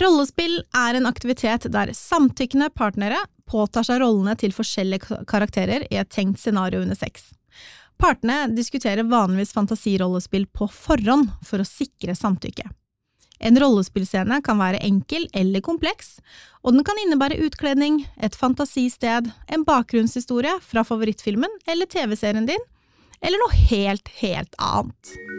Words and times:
Rollespill 0.00 0.62
er 0.72 0.96
en 0.96 1.06
aktivitet 1.06 1.66
der 1.72 1.92
samtykkende 1.92 2.70
partnere 2.72 3.18
påtar 3.48 3.84
seg 3.84 4.00
rollene 4.00 4.34
til 4.40 4.54
forskjellige 4.56 5.20
karakterer 5.28 5.84
i 5.90 5.98
et 6.00 6.10
tenkt 6.12 6.40
scenario 6.40 6.80
under 6.80 6.96
sex. 6.96 7.30
Partene 8.00 8.46
diskuterer 8.56 9.04
vanligvis 9.04 9.52
fantasirollespill 9.52 10.46
på 10.48 10.68
forhånd 10.72 11.28
for 11.44 11.60
å 11.60 11.68
sikre 11.68 12.16
samtykke. 12.16 12.70
En 13.42 13.58
rollespillscene 13.58 14.38
kan 14.46 14.60
være 14.62 14.80
enkel 14.86 15.26
eller 15.34 15.64
kompleks, 15.66 16.16
og 16.62 16.76
den 16.76 16.86
kan 16.86 16.98
innebære 17.02 17.40
utkledning, 17.42 18.04
et 18.16 18.38
fantasisted, 18.38 19.28
en 19.28 19.66
bakgrunnshistorie 19.66 20.54
fra 20.62 20.86
favorittfilmen 20.86 21.60
eller 21.66 21.90
TV-serien 21.90 22.46
din, 22.48 22.68
eller 23.20 23.42
noe 23.42 23.62
helt, 23.68 24.08
helt 24.22 24.58
annet. 24.62 25.31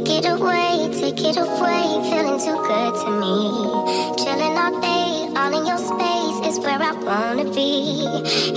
Take 0.00 0.24
it 0.24 0.30
away, 0.30 0.88
take 0.98 1.20
it 1.20 1.36
away, 1.36 2.00
feeling 2.08 2.40
too 2.40 2.56
good 2.56 2.94
to 3.04 3.10
me. 3.20 3.52
Chilling 4.16 4.56
all 4.56 4.80
day, 4.80 5.28
all 5.36 5.52
in 5.52 5.66
your 5.66 5.76
space 5.76 6.40
is 6.48 6.58
where 6.64 6.80
I 6.80 6.92
wanna 6.92 7.44
be. 7.52 8.08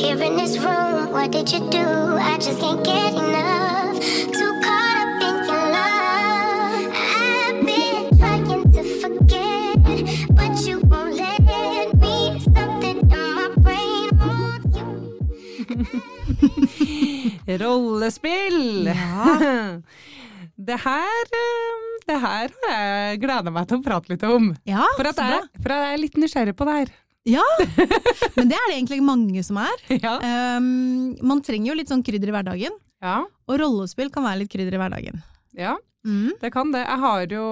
Here 0.01 0.15
in 0.23 0.37
this 0.37 0.57
room, 0.57 1.11
what 1.11 1.31
did 1.31 1.51
you 1.51 1.59
do? 1.69 1.83
I 1.83 2.37
just 2.39 2.61
can't 2.61 2.81
get 2.85 3.13
enough. 3.13 3.99
Too 4.31 4.53
caught 4.63 4.97
up 5.03 5.21
in 5.27 5.35
your 5.49 5.65
love. 5.75 6.87
I've 7.19 7.59
been 7.65 8.17
trying 8.17 8.71
to 8.71 8.83
forget, 9.01 9.83
but 10.33 10.65
you 10.65 10.79
won't 10.79 11.15
let 11.17 11.41
me. 11.99 12.39
Something 12.39 12.99
in 12.99 13.33
my 13.35 13.49
brain 13.57 14.09
wants 14.17 14.77
you. 14.77 14.91
Rollespill! 17.59 18.83
Ja. 18.85 19.81
Det 20.55 20.75
her, 20.83 21.29
eh, 21.33 21.85
det 22.07 22.17
her 22.21 22.51
har 22.65 22.81
jeg 22.81 23.21
gleda 23.23 23.53
meg 23.53 23.69
til 23.69 23.79
å 23.79 23.85
prate 23.85 24.11
litt 24.13 24.25
om. 24.27 24.51
Ja, 24.69 24.83
For 24.97 25.09
at 25.09 25.17
jeg, 25.17 25.47
for 25.63 25.73
jeg 25.73 25.93
er 25.93 26.01
litt 26.01 26.19
nysgjerrig 26.21 26.53
på 26.57 26.67
det 26.69 26.75
her. 26.81 26.91
Ja, 27.23 27.43
men 28.35 28.49
det 28.51 28.57
er 28.57 28.67
det 28.67 28.75
egentlig 28.75 28.99
mange 29.05 29.41
som 29.47 29.57
er. 29.63 29.79
Ja. 29.95 30.17
Um, 30.59 31.15
man 31.23 31.41
trenger 31.45 31.71
jo 31.71 31.77
litt 31.79 31.89
sånn 31.89 32.03
krydder 32.05 32.29
i 32.29 32.35
hverdagen, 32.35 32.75
ja. 33.03 33.21
og 33.23 33.57
rollespill 33.61 34.11
kan 34.13 34.27
være 34.27 34.43
litt 34.43 34.51
krydder 34.53 34.77
i 34.77 34.83
hverdagen. 34.83 35.25
ja. 35.57 35.79
Mm. 36.03 36.33
Det 36.35 36.49
kan 36.51 36.67
det. 36.73 36.81
Jeg 36.83 36.99
har 36.99 37.21
jo 37.31 37.43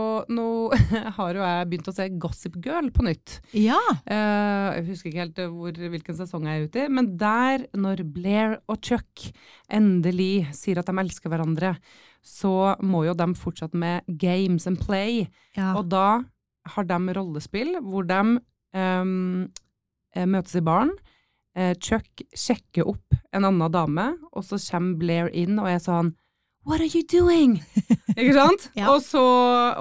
jeg 0.91 1.11
har 1.15 1.37
jo 1.37 1.39
jeg 1.39 1.67
begynt 1.71 1.87
å 1.87 1.93
se 1.95 2.07
Gossip 2.19 2.57
Girl 2.59 2.89
på 2.91 3.05
nytt. 3.07 3.37
Ja, 3.55 3.79
Uh, 4.03 4.75
jeg 4.75 4.89
husker 4.89 5.07
ikke 5.07 5.21
helt 5.21 5.39
hvor, 5.53 5.77
hvilken 5.93 6.17
sesong 6.17 6.49
jeg 6.49 6.59
er 6.59 6.67
ute 6.67 6.83
i, 6.83 6.91
men 6.91 7.13
der, 7.19 7.63
når 7.71 8.03
Blair 8.11 8.57
og 8.67 8.81
Chuck 8.83 9.29
endelig 9.71 10.49
sier 10.57 10.81
at 10.81 10.91
de 10.91 10.95
elsker 10.99 11.31
hverandre, 11.31 11.77
så 12.21 12.75
må 12.85 13.05
jo 13.07 13.15
de 13.17 13.27
fortsette 13.37 13.77
med 13.77 14.05
games 14.21 14.67
and 14.69 14.79
play. 14.81 15.27
ja. 15.57 15.73
Og 15.77 15.89
da 15.89 16.21
har 16.75 16.85
de 16.85 17.13
rollespill 17.17 17.77
hvor 17.81 18.05
de 18.05 18.19
ehm, 18.77 19.47
eh, 20.15 20.27
møtes 20.29 20.55
i 20.59 20.61
baren. 20.65 20.93
Eh, 21.57 21.73
Chuck 21.81 22.23
sjekker 22.37 22.87
opp 22.87 23.17
en 23.33 23.47
annen 23.47 23.73
dame, 23.73 24.11
og 24.31 24.45
så 24.45 24.59
kommer 24.69 24.99
Blair 25.01 25.31
inn 25.33 25.59
og 25.59 25.71
er 25.71 25.81
sånn 25.83 26.13
What 26.61 26.77
are 26.77 26.85
you 26.93 27.01
doing? 27.09 27.55
Ikke 28.19 28.35
sant? 28.35 28.67
Ja. 28.77 28.91
og, 28.93 29.01
så, 29.01 29.21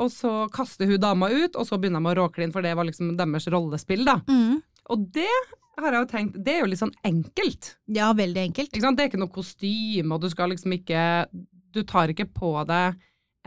og 0.00 0.08
så 0.14 0.47
kaster 0.54 0.88
hun 0.88 1.02
dama 1.02 1.28
ut, 1.28 1.52
og 1.52 1.66
så 1.69 1.77
begynner 1.77 2.00
de 2.00 2.08
å 2.08 2.22
råkline, 2.22 2.54
for 2.54 2.64
det 2.64 2.72
var 2.78 2.88
liksom 2.88 3.12
deres 3.19 3.50
rollespill, 3.52 4.06
da. 4.08 4.16
Mm. 4.30 4.62
Og 4.91 5.02
det 5.12 5.28
har 5.77 5.92
jeg 5.92 6.00
jo 6.00 6.08
tenkt, 6.08 6.38
det 6.41 6.54
er 6.54 6.62
jo 6.62 6.70
litt 6.72 6.80
sånn 6.80 6.97
enkelt. 7.04 7.75
ja 7.92 8.08
veldig 8.16 8.47
enkelt. 8.48 8.72
Ikke 8.72 8.86
sant? 8.86 8.97
Det 8.97 9.04
er 9.04 9.12
ikke 9.12 9.20
noe 9.20 9.34
kostyme, 9.34 10.16
og 10.16 10.25
du 10.25 10.30
skal 10.32 10.54
liksom 10.54 10.72
ikke 10.78 11.02
Du 11.72 11.82
tar 11.86 12.12
ikke 12.12 12.26
på 12.34 12.52
deg 12.68 12.98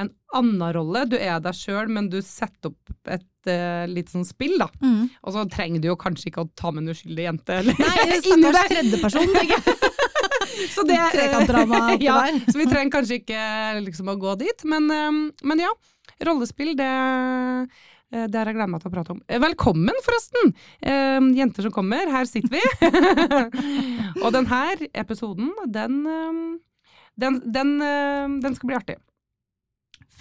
en 0.02 0.10
annen 0.34 0.74
rolle. 0.74 1.04
Du 1.06 1.16
er 1.20 1.38
deg 1.44 1.54
sjøl, 1.54 1.90
men 1.94 2.08
du 2.10 2.18
setter 2.26 2.72
opp 2.72 3.12
et 3.14 3.50
uh, 3.52 3.84
litt 3.92 4.10
sånn 4.10 4.26
spill, 4.26 4.56
da. 4.58 4.68
Mm. 4.82 5.04
Og 5.22 5.36
så 5.36 5.44
trenger 5.54 5.84
du 5.84 5.90
jo 5.92 5.98
kanskje 6.02 6.32
ikke 6.32 6.46
å 6.48 6.50
ta 6.58 6.72
med 6.74 6.88
en 6.88 6.96
uskyldig 6.96 7.28
jente. 7.28 7.60
Eller, 7.62 7.78
Nei, 7.78 8.18
stakkars 8.24 8.72
tredjeperson. 8.74 9.34
tenker 9.38 9.54
jeg. 9.60 9.80
Så 10.74 10.84
det- 10.86 10.98
Trekantdrama 11.14 11.80
ja. 12.04 12.18
Så 12.50 12.58
vi 12.60 12.66
trenger 12.70 12.92
kanskje 12.94 13.20
ikke 13.22 13.40
liksom 13.86 14.10
å 14.14 14.18
gå 14.22 14.34
dit, 14.42 14.66
men, 14.70 14.90
eh, 14.94 15.12
men 15.50 15.62
ja. 15.64 15.72
Rollespill, 16.24 16.74
det 16.78 16.90
eh, 16.90 18.28
det 18.30 18.38
har 18.38 18.46
jeg 18.46 18.54
gleda 18.60 18.70
meg 18.70 18.82
til 18.84 18.92
å 18.92 18.94
prate 18.94 19.14
om. 19.16 19.22
Eh, 19.26 19.40
Velkommen, 19.42 19.98
forresten! 20.06 20.52
Eh, 20.86 21.18
jenter 21.38 21.66
som 21.66 21.74
kommer, 21.74 22.12
her 22.14 22.30
sitter 22.30 22.54
vi. 22.54 22.62
og 24.22 24.30
denne 24.36 24.60
episoden, 24.94 25.50
den, 25.74 25.98
eh, 26.06 26.44
den, 27.20 27.42
den, 27.54 27.76
eh, 27.82 28.38
den 28.44 28.56
skal 28.58 28.72
bli 28.72 28.78
artig. 28.78 28.98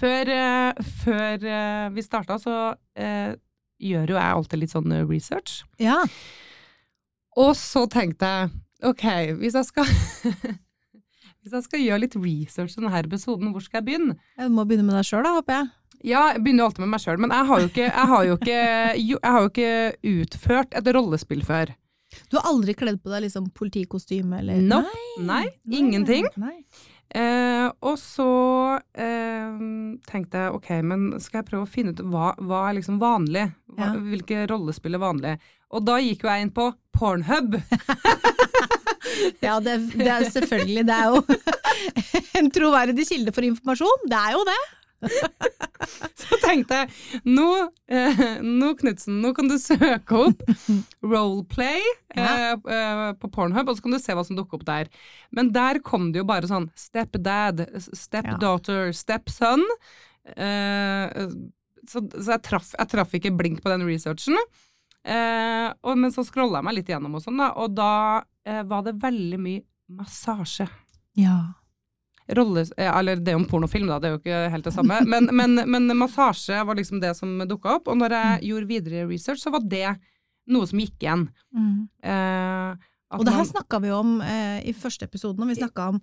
Før, 0.02 0.28
eh, 0.34 0.82
før 1.04 1.44
eh, 1.46 1.88
vi 1.94 2.02
starta, 2.02 2.38
så 2.40 2.74
eh, 2.98 3.34
gjør 3.82 4.14
jo 4.14 4.18
jeg 4.18 4.38
alltid 4.38 4.62
litt 4.62 4.74
sånn 4.74 4.94
research. 5.06 5.62
Ja. 5.82 6.00
Og 7.38 7.54
så 7.58 7.84
tenkte 7.90 8.28
jeg, 8.28 8.50
ok, 8.88 9.06
hvis 9.40 9.56
jeg 9.58 9.68
skal 9.70 9.88
Hvis 11.42 11.54
jeg 11.56 11.64
skal 11.64 11.80
gjøre 11.82 12.02
litt 12.04 12.12
research 12.14 12.76
til 12.76 12.84
denne 12.84 13.00
episoden, 13.02 13.48
hvor 13.50 13.62
skal 13.64 13.80
jeg 13.80 13.86
begynne? 13.88 14.14
Jeg 14.38 14.50
må 14.54 14.62
begynne 14.62 14.86
med 14.86 14.94
deg 14.94 15.08
sjøl, 15.08 15.24
da, 15.26 15.32
håper 15.40 15.56
jeg. 15.56 15.70
Ja, 16.12 16.20
jeg 16.30 16.42
begynner 16.44 16.62
jo 16.62 16.66
alltid 16.68 16.84
med 16.84 16.92
meg 16.92 17.02
sjøl, 17.02 17.18
men 17.18 17.34
jeg 17.34 17.48
har, 17.48 17.62
jo 17.62 17.70
ikke, 17.70 17.86
jeg, 17.88 18.06
har 18.12 18.26
jo 18.28 18.36
ikke, 18.36 18.60
jeg 19.00 19.32
har 19.34 19.40
jo 19.42 19.50
ikke 19.50 19.72
utført 20.12 20.76
et 20.78 20.90
rollespill 20.94 21.42
før. 21.46 21.72
Du 22.30 22.38
har 22.38 22.48
aldri 22.50 22.74
kledd 22.78 23.02
på 23.02 23.12
deg 23.12 23.24
liksom 23.26 23.50
politikostyme 23.56 24.38
eller 24.42 24.60
Nope. 24.62 24.92
Nei, 25.26 25.44
ingenting. 25.70 26.26
Nei. 26.40 26.58
Eh, 27.12 27.66
og 27.84 27.98
så 28.00 28.26
eh, 28.96 29.58
tenkte 30.08 30.46
jeg 30.46 30.54
ok, 30.56 30.70
men 30.88 31.08
skal 31.20 31.42
jeg 31.42 31.48
prøve 31.50 31.66
å 31.66 31.68
finne 31.70 31.92
ut 31.92 32.00
hva, 32.08 32.30
hva 32.40 32.62
er 32.70 32.78
liksom 32.78 33.00
vanlig? 33.02 33.50
Hva, 33.74 33.90
Ja. 33.90 33.90
Hvilke 34.00 34.46
rollespill 34.48 34.96
er 34.96 35.02
vanlig? 35.02 35.34
Og 35.72 35.84
da 35.84 35.98
gikk 36.00 36.24
jo 36.24 36.30
jeg 36.32 36.46
inn 36.46 36.54
på 36.56 36.70
Pornhub. 36.96 37.58
Ja, 39.42 39.58
det, 39.60 39.74
det 39.98 40.06
er 40.08 40.24
selvfølgelig 40.30 40.84
Det 40.88 40.94
er 40.94 41.10
jo 41.10 41.18
en 42.38 42.48
troverdig 42.54 43.04
kilde 43.08 43.34
for 43.34 43.44
informasjon. 43.44 44.06
Det 44.08 44.18
er 44.18 44.36
jo 44.36 44.44
det. 44.48 44.60
Så 46.22 46.38
tenkte 46.42 46.82
jeg, 46.82 47.20
nå, 47.26 47.46
eh, 47.90 48.20
nå 48.44 48.72
Knutsen, 48.78 49.18
nå 49.22 49.32
kan 49.36 49.48
du 49.50 49.56
søke 49.60 50.20
opp 50.28 50.44
roleplay 51.02 51.80
eh, 52.14 52.52
eh, 52.54 53.02
på 53.18 53.30
Pornhub, 53.34 53.68
og 53.68 53.76
så 53.76 53.84
kan 53.84 53.96
du 53.96 53.98
se 54.02 54.14
hva 54.16 54.24
som 54.26 54.38
dukker 54.38 54.60
opp 54.60 54.66
der. 54.68 54.90
Men 55.34 55.50
der 55.54 55.80
kom 55.84 56.10
det 56.14 56.22
jo 56.22 56.28
bare 56.28 56.48
sånn 56.50 56.68
stepdad, 56.78 57.64
stepdaughter, 57.82 58.92
stepson. 58.96 59.64
Eh, 60.36 61.26
så 61.82 62.04
så 62.14 62.36
jeg, 62.36 62.44
traff, 62.46 62.70
jeg 62.78 62.92
traff 62.92 63.16
ikke 63.18 63.34
blink 63.34 63.62
på 63.64 63.72
den 63.72 63.82
researchen. 63.88 64.38
Eh, 65.02 65.68
og, 65.82 65.96
men 65.98 66.14
så 66.14 66.22
scrolla 66.26 66.60
jeg 66.60 66.68
meg 66.68 66.78
litt 66.78 66.92
gjennom, 66.94 67.18
og 67.18 67.24
sånn 67.24 67.42
da, 67.42 67.50
og 67.58 67.74
da 67.74 67.92
eh, 68.46 68.62
var 68.70 68.86
det 68.86 69.00
veldig 69.02 69.40
mye 69.42 69.64
massasje 69.98 70.68
Ja. 71.18 71.40
Rolle, 72.28 72.64
eh, 72.76 72.90
eller 72.98 73.16
det 73.16 73.28
er 73.32 73.36
jo 73.38 73.42
en 73.42 73.48
pornofilm, 73.50 73.88
da, 73.90 73.98
det 73.98 74.08
er 74.08 74.14
jo 74.16 74.20
ikke 74.22 74.50
helt 74.54 74.64
det 74.64 74.72
samme. 74.74 75.00
Men, 75.06 75.28
men, 75.38 75.54
men 75.70 75.90
massasje 75.98 76.62
var 76.66 76.74
liksom 76.78 77.00
det 77.02 77.16
som 77.18 77.38
dukka 77.48 77.78
opp. 77.80 77.88
Og 77.88 77.98
når 77.98 78.10
jeg 78.18 78.48
gjorde 78.52 78.70
videre 78.70 79.08
research, 79.10 79.42
så 79.42 79.50
var 79.54 79.60
det 79.66 79.96
noe 80.52 80.66
som 80.66 80.78
gikk 80.82 81.02
igjen. 81.02 81.28
Mm. 81.54 81.88
Eh, 82.02 82.88
Og 83.18 83.24
det 83.26 83.34
her 83.36 83.44
snakka 83.44 83.78
vi 83.84 83.90
om 83.92 84.20
eh, 84.24 84.62
i 84.66 84.72
første 84.72 85.04
episode, 85.04 85.38
når 85.38 85.50
vi 85.52 85.58
snakka 85.60 85.90
om 85.92 86.00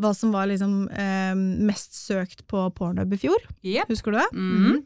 hva 0.00 0.10
som 0.16 0.30
var 0.34 0.46
liksom 0.50 0.88
eh, 0.92 1.32
mest 1.66 1.96
søkt 1.96 2.44
på 2.50 2.66
pornhub 2.76 3.12
i 3.16 3.18
fjor. 3.22 3.40
Yep. 3.64 3.88
Husker 3.88 4.12
du 4.14 4.18
det? 4.20 4.28
Mhm. 4.36 4.80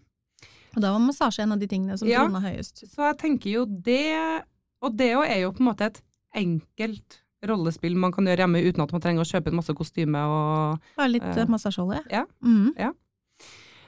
Og 0.74 0.82
da 0.82 0.90
var 0.90 1.02
massasje 1.04 1.44
en 1.44 1.52
av 1.54 1.60
de 1.60 1.68
tingene 1.70 1.94
som 1.98 2.08
Ja. 2.10 2.24
trona 2.24 2.40
høyest. 2.42 2.80
Så 2.90 3.04
jeg 3.06 3.18
tenker 3.20 3.50
jo 3.52 3.64
det 3.66 4.42
Og 4.82 4.96
det 4.98 5.12
er 5.14 5.38
jo 5.44 5.52
på 5.54 5.62
en 5.62 5.68
måte 5.68 5.86
et 5.86 6.00
enkelt 6.34 7.20
rollespill 7.48 7.96
man 8.00 8.12
kan 8.14 8.26
gjøre 8.28 8.44
hjemme 8.44 8.62
uten 8.64 8.82
at 8.84 8.92
man 8.94 9.02
trenger 9.04 9.24
å 9.24 9.28
kjøpe 9.28 9.50
en 9.52 9.58
masse 9.60 9.74
kostyme 9.76 10.20
og 10.30 10.78
Bare 10.96 11.10
litt 11.12 11.22
Eh, 11.26 11.38
eh, 11.42 11.48
massasjeolje. 11.50 12.02
ja. 12.10 12.24
Mm. 12.42 12.72
ja. 12.78 12.92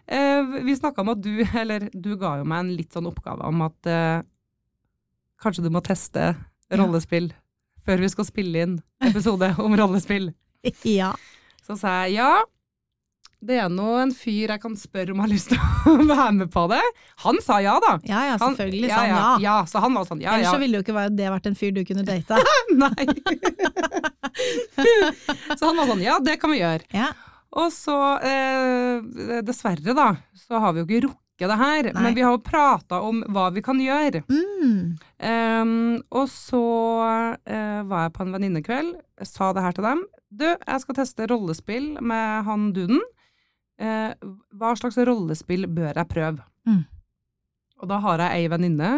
Uh, 0.06 0.62
Vi 0.64 0.76
snakka 0.76 1.02
om 1.02 1.08
at 1.16 1.22
du, 1.22 1.32
eller 1.62 1.88
du 1.92 2.12
ga 2.20 2.36
jo 2.40 2.44
meg 2.46 2.60
en 2.64 2.74
litt 2.78 2.92
sånn 2.94 3.08
oppgave 3.10 3.42
om 3.48 3.64
at 3.66 3.90
uh, 3.90 4.20
kanskje 5.42 5.64
du 5.66 5.70
må 5.74 5.82
teste 5.84 6.34
rollespill 6.70 7.32
før 7.86 8.00
vi 8.02 8.08
skal 8.10 8.26
spille 8.26 8.62
inn 8.66 8.76
episode 9.06 9.52
om 9.62 9.76
rollespill. 9.78 10.32
Ja. 10.82 11.12
Så 11.62 11.76
sa 11.78 11.92
jeg 12.06 12.16
ja, 12.18 12.40
det 13.44 13.58
er 13.60 13.68
nå 13.70 13.90
en 14.00 14.12
fyr 14.16 14.48
jeg 14.54 14.60
kan 14.62 14.72
spørre 14.80 15.12
om 15.12 15.20
har 15.22 15.28
lyst 15.30 15.50
til 15.52 15.60
å 15.60 15.96
være 16.08 16.32
med 16.38 16.48
på 16.54 16.62
det. 16.72 16.80
Han 17.26 17.36
sa 17.44 17.58
ja, 17.62 17.74
da. 17.84 17.92
ja, 18.08 18.22
ja, 18.30 18.38
Han- 18.40 18.56
selvfølgelig 18.56 18.88
ja, 18.88 18.96
sa 18.96 19.02
han 19.02 19.10
ja, 19.10 19.18
ja. 19.20 19.34
ja. 19.44 19.56
Så 19.70 19.82
han 19.84 19.98
var 19.98 20.08
sånn 20.08 20.22
ja, 20.24 20.32
Ellers 20.34 20.48
ja. 20.48 20.54
så 20.56 20.62
ville 20.62 20.80
jo 20.80 20.86
ikke 20.86 21.04
det 21.18 21.28
vært 21.36 21.50
en 21.52 21.58
fyr 21.58 21.74
du 21.76 21.82
kunne 21.86 22.06
data. 22.06 22.40
Nei. 22.82 23.06
så 25.58 25.68
han 25.68 25.76
var 25.78 25.88
sånn 25.92 26.02
ja, 26.04 26.16
det 26.22 26.38
kan 26.42 26.52
vi 26.54 26.60
gjøre. 26.62 26.86
Ja. 26.96 27.12
Og 27.56 27.70
så, 27.72 27.94
eh, 28.26 29.40
dessverre 29.46 29.94
da, 29.96 30.10
så 30.36 30.58
har 30.60 30.74
vi 30.76 30.82
jo 30.82 30.86
ikke 30.88 31.04
rukket 31.06 31.48
det 31.52 31.58
her. 31.60 31.88
Nei. 31.92 32.02
Men 32.08 32.16
vi 32.16 32.24
har 32.24 32.34
jo 32.34 32.42
prata 32.44 32.98
om 33.04 33.22
hva 33.32 33.46
vi 33.54 33.62
kan 33.64 33.78
gjøre. 33.80 34.22
Mm. 34.28 34.96
Ehm, 35.24 35.74
og 36.10 36.26
så 36.32 36.62
eh, 37.44 37.80
var 37.88 38.06
jeg 38.08 38.14
på 38.16 38.26
en 38.26 38.34
venninnekveld, 38.36 38.94
sa 39.24 39.52
det 39.56 39.64
her 39.64 39.76
til 39.76 39.86
dem. 39.88 40.04
Du, 40.36 40.46
jeg 40.50 40.82
skal 40.82 40.98
teste 40.98 41.28
rollespill 41.30 41.94
med 42.04 42.44
han 42.48 42.70
duden. 42.76 43.00
Eh, 43.78 44.12
hva 44.56 44.70
slags 44.78 44.96
rollespill 45.04 45.66
bør 45.68 45.92
jeg 46.00 46.08
prøve? 46.08 46.44
Mm. 46.68 46.84
Og 47.82 47.88
da 47.90 47.98
har 48.00 48.22
jeg 48.24 48.40
ei 48.44 48.48
venninne. 48.52 48.90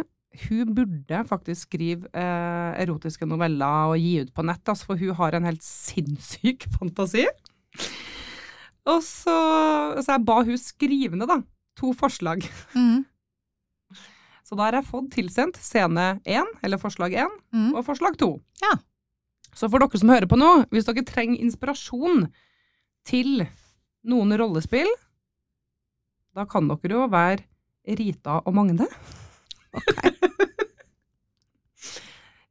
Hun 0.48 0.70
burde 0.76 1.22
faktisk 1.26 1.66
skrive 1.66 2.06
eh, 2.14 2.72
erotiske 2.84 3.26
noveller 3.26 3.90
og 3.94 3.98
gi 3.98 4.20
ut 4.22 4.32
på 4.36 4.44
nett, 4.46 4.62
altså, 4.70 4.86
for 4.92 5.00
hun 5.00 5.16
har 5.18 5.34
en 5.34 5.48
helt 5.48 5.64
sinnssyk 5.66 6.68
fantasi. 6.76 7.24
Og 8.88 9.02
så, 9.04 9.34
så 10.00 10.14
jeg 10.14 10.24
ba 10.28 10.38
hun 10.46 10.60
skrive 10.60 11.16
ned, 11.18 11.28
da. 11.28 11.40
To 11.80 11.92
forslag. 11.96 12.44
Mm. 12.74 13.02
Så 14.48 14.56
da 14.56 14.64
har 14.64 14.78
jeg 14.78 14.86
fått 14.88 15.10
tilsendt 15.12 15.58
scene 15.60 16.04
én, 16.24 16.46
eller 16.64 16.80
forslag 16.80 17.12
én, 17.20 17.34
Mm. 17.52 17.74
og 17.76 17.82
forslag 17.84 18.14
to. 18.20 18.30
Ja. 18.62 18.70
Så 19.52 19.68
for 19.68 19.82
dere 19.82 19.98
som 20.00 20.08
hører 20.08 20.24
på 20.30 20.38
nå, 20.40 20.48
hvis 20.72 20.86
dere 20.88 21.04
trenger 21.04 21.36
inspirasjon 21.44 22.30
til 23.08 23.42
noen 24.08 24.34
rollespill, 24.40 24.90
da 26.34 26.46
kan 26.48 26.68
dere 26.70 26.94
jo 26.94 27.06
være 27.12 27.44
Rita 27.98 28.40
og 28.44 28.54
Magne. 28.56 28.86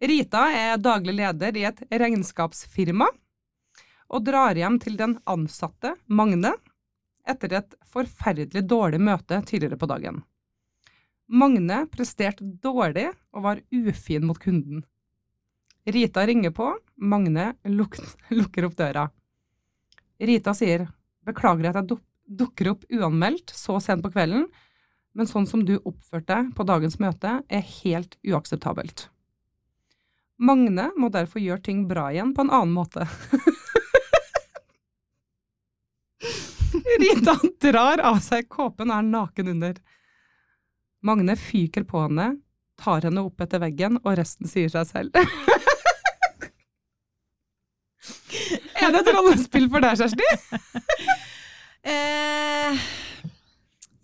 Rita 0.09 0.43
er 0.53 0.77
daglig 0.77 1.15
leder 1.17 1.57
i 1.57 1.63
et 1.69 1.79
regnskapsfirma 1.89 3.07
og 4.07 4.23
drar 4.23 4.55
hjem 4.57 4.77
til 4.79 4.97
den 4.99 5.17
ansatte, 5.27 5.95
Magne, 6.07 6.53
etter 7.27 7.57
et 7.59 7.73
forferdelig 7.91 8.63
dårlig 8.69 9.01
møte 9.03 9.41
tidligere 9.47 9.79
på 9.79 9.89
dagen. 9.89 10.21
Magne 11.27 11.81
presterte 11.91 12.45
dårlig 12.63 13.09
og 13.35 13.43
var 13.43 13.63
ufin 13.73 14.27
mot 14.29 14.39
kunden. 14.39 14.85
Rita 15.87 16.23
ringer 16.27 16.53
på, 16.55 16.69
Magne 16.97 17.53
luk 17.67 17.97
lukker 18.37 18.67
opp 18.67 18.77
døra. 18.79 19.07
Rita 20.19 20.53
sier 20.57 20.87
beklager 21.27 21.69
at 21.69 21.81
jeg 21.81 21.91
duk 21.95 22.05
dukker 22.27 22.73
opp 22.73 22.83
uanmeldt 22.91 23.53
så 23.55 23.79
sent 23.79 24.03
på 24.03 24.11
kvelden, 24.11 24.47
men 25.15 25.29
sånn 25.29 25.47
som 25.49 25.63
du 25.65 25.77
oppførte 25.79 26.27
deg 26.33 26.49
på 26.57 26.65
dagens 26.67 26.99
møte 27.01 27.39
er 27.47 27.63
helt 27.79 28.17
uakseptabelt. 28.27 29.07
Magne 30.37 30.91
må 30.99 31.09
derfor 31.09 31.41
gjøre 31.41 31.63
ting 31.65 31.87
bra 31.89 32.11
igjen 32.11 32.35
på 32.37 32.45
en 32.45 32.51
annen 32.53 32.75
måte. 32.75 33.07
Rita 37.01 37.33
drar 37.63 38.03
av 38.05 38.19
seg 38.25 38.49
kåpen 38.51 38.91
og 38.91 38.99
er 38.99 39.07
naken 39.07 39.53
under. 39.55 39.79
Magne 41.05 41.35
fyker 41.39 41.87
på 41.87 42.03
henne, 42.05 42.27
tar 42.77 43.07
henne 43.07 43.23
opp 43.25 43.41
etter 43.41 43.61
veggen, 43.63 43.97
og 44.03 44.17
resten 44.19 44.49
sier 44.49 44.69
seg 44.73 44.85
selv. 44.91 45.17
Er 48.81 48.93
det 48.93 49.03
et 49.03 49.13
rollespill 49.15 49.67
for 49.73 49.83
deg, 49.83 49.97
Kjersti? 49.99 50.29
Eh, 51.87 52.87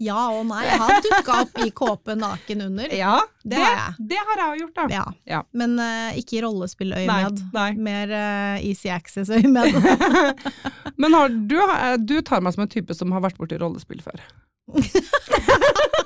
ja 0.04 0.20
og 0.34 0.46
nei. 0.50 0.64
Jeg 0.68 0.80
har 0.82 1.04
dukka 1.06 1.36
opp 1.44 1.60
i 1.64 1.70
kåpe 1.76 2.16
naken 2.20 2.66
under. 2.68 2.94
Ja, 2.96 3.16
Det 3.44 3.60
har 3.60 3.76
jeg. 3.78 4.08
Det 4.12 4.20
har 4.20 4.42
jeg 4.42 4.62
gjort, 4.64 4.76
da. 4.80 4.88
Ja. 4.92 5.04
Ja. 5.30 5.42
Men 5.56 5.76
uh, 5.80 6.12
ikke 6.20 6.40
i 6.40 6.44
rollespilløyemed. 6.44 7.44
Mer 7.84 8.14
uh, 8.14 8.66
Easy 8.66 8.92
Access-øyemed. 8.92 9.78
Men 11.02 11.20
har, 11.20 11.30
du, 11.30 11.58
du 12.04 12.18
tar 12.26 12.44
meg 12.44 12.56
som 12.56 12.66
en 12.66 12.72
type 12.72 12.96
som 12.98 13.14
har 13.16 13.24
vært 13.24 13.40
borti 13.40 13.60
rollespill 13.62 14.04
før. 14.04 14.24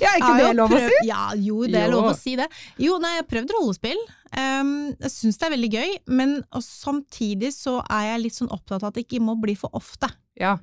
ja, 0.00 0.08
er 0.14 0.18
ikke 0.20 0.36
det 0.40 0.56
lov 0.58 0.74
å 0.76 0.80
si? 0.86 0.98
Ja, 1.08 1.22
jo, 1.36 1.60
det 1.66 1.74
er 1.82 1.88
Jo. 1.90 1.94
lov 1.96 2.10
å 2.12 2.16
si 2.18 2.36
det. 2.36 2.48
Jo, 2.78 2.98
nei, 3.02 3.14
jeg 3.16 3.24
har 3.24 3.30
prøvd 3.34 3.54
rollespill. 3.56 4.02
Um, 4.36 4.74
jeg 5.00 5.10
syns 5.10 5.38
det 5.40 5.46
er 5.48 5.54
veldig 5.56 5.70
gøy, 5.74 5.96
men 6.20 6.36
og 6.52 6.62
samtidig 6.62 7.50
så 7.56 7.80
er 7.90 8.12
jeg 8.14 8.22
litt 8.26 8.36
sånn 8.38 8.52
opptatt 8.54 8.82
av 8.84 8.88
at 8.92 8.94
det 9.00 9.06
ikke 9.08 9.22
må 9.24 9.34
bli 9.40 9.56
for 9.58 9.70
ofte. 9.74 10.08
Ja. 10.38 10.58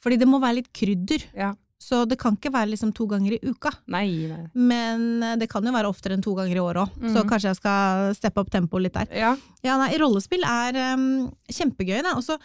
Fordi 0.00 0.16
det 0.20 0.28
må 0.30 0.38
være 0.40 0.60
litt 0.62 0.72
krydder. 0.72 1.24
Ja. 1.36 1.54
Så 1.80 2.02
det 2.06 2.18
kan 2.20 2.34
ikke 2.36 2.50
være 2.52 2.68
liksom 2.74 2.90
to 2.92 3.06
ganger 3.08 3.32
i 3.32 3.38
uka. 3.40 3.70
Nei, 3.88 4.26
nei. 4.28 4.42
Men 4.52 5.22
eh, 5.24 5.36
det 5.40 5.46
kan 5.48 5.64
jo 5.64 5.72
være 5.72 5.88
oftere 5.88 6.12
enn 6.12 6.20
to 6.22 6.34
ganger 6.36 6.58
i 6.58 6.60
året 6.60 6.82
òg, 6.84 6.98
så 7.08 7.22
Mhm. 7.22 7.28
kanskje 7.30 7.48
jeg 7.48 7.56
skal 7.56 8.14
steppe 8.14 8.38
opp 8.42 8.50
tempoet 8.52 8.82
litt 8.84 8.92
der. 8.98 9.08
Ja. 9.16 9.30
Ja, 9.64 9.78
nei, 9.80 9.96
rollespill 9.96 10.44
er 10.44 10.76
um, 10.94 11.30
kjempegøy. 11.48 12.02
Og 12.14 12.22
så 12.22 12.36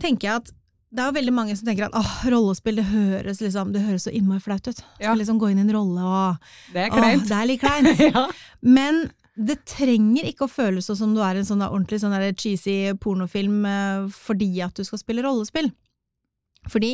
tenker 0.00 0.26
jeg 0.26 0.34
at 0.42 0.50
det 0.90 1.02
er 1.02 1.10
jo 1.10 1.14
veldig 1.14 1.32
mange 1.34 1.54
som 1.54 1.68
tenker 1.68 1.86
at 1.86 1.94
åh, 1.94 2.14
rollespill 2.32 2.80
det 2.80 2.88
høres, 2.90 3.38
liksom, 3.44 3.70
det 3.74 3.84
høres 3.84 4.08
så 4.08 4.14
innmari 4.14 4.42
flaut 4.42 4.66
ut. 4.66 4.82
Skal 4.98 5.20
liksom 5.20 5.38
gå 5.38 5.52
inn 5.52 5.60
i 5.62 5.64
en 5.66 5.74
rolle 5.76 6.02
og 6.02 6.50
Det 6.74 6.88
er 6.88 6.96
åh, 6.96 7.26
det 7.28 7.36
er 7.36 7.46
litt 7.46 7.62
kleint. 7.62 8.02
ja. 8.08 8.24
Men 8.66 9.04
det 9.38 9.60
trenger 9.70 10.26
ikke 10.28 10.48
å 10.48 10.52
føles 10.52 10.90
sånn 10.90 10.98
som 10.98 11.12
du 11.14 11.22
er 11.24 11.38
en 11.38 11.46
sånn 11.46 11.62
ordentlig 11.64 12.00
sånn 12.02 12.16
cheesy 12.34 12.96
pornofilm 13.00 13.62
eh, 13.68 14.10
fordi 14.12 14.50
at 14.66 14.74
du 14.76 14.84
skal 14.86 15.00
spille 15.00 15.24
rollespill. 15.24 15.70
Fordi 16.68 16.90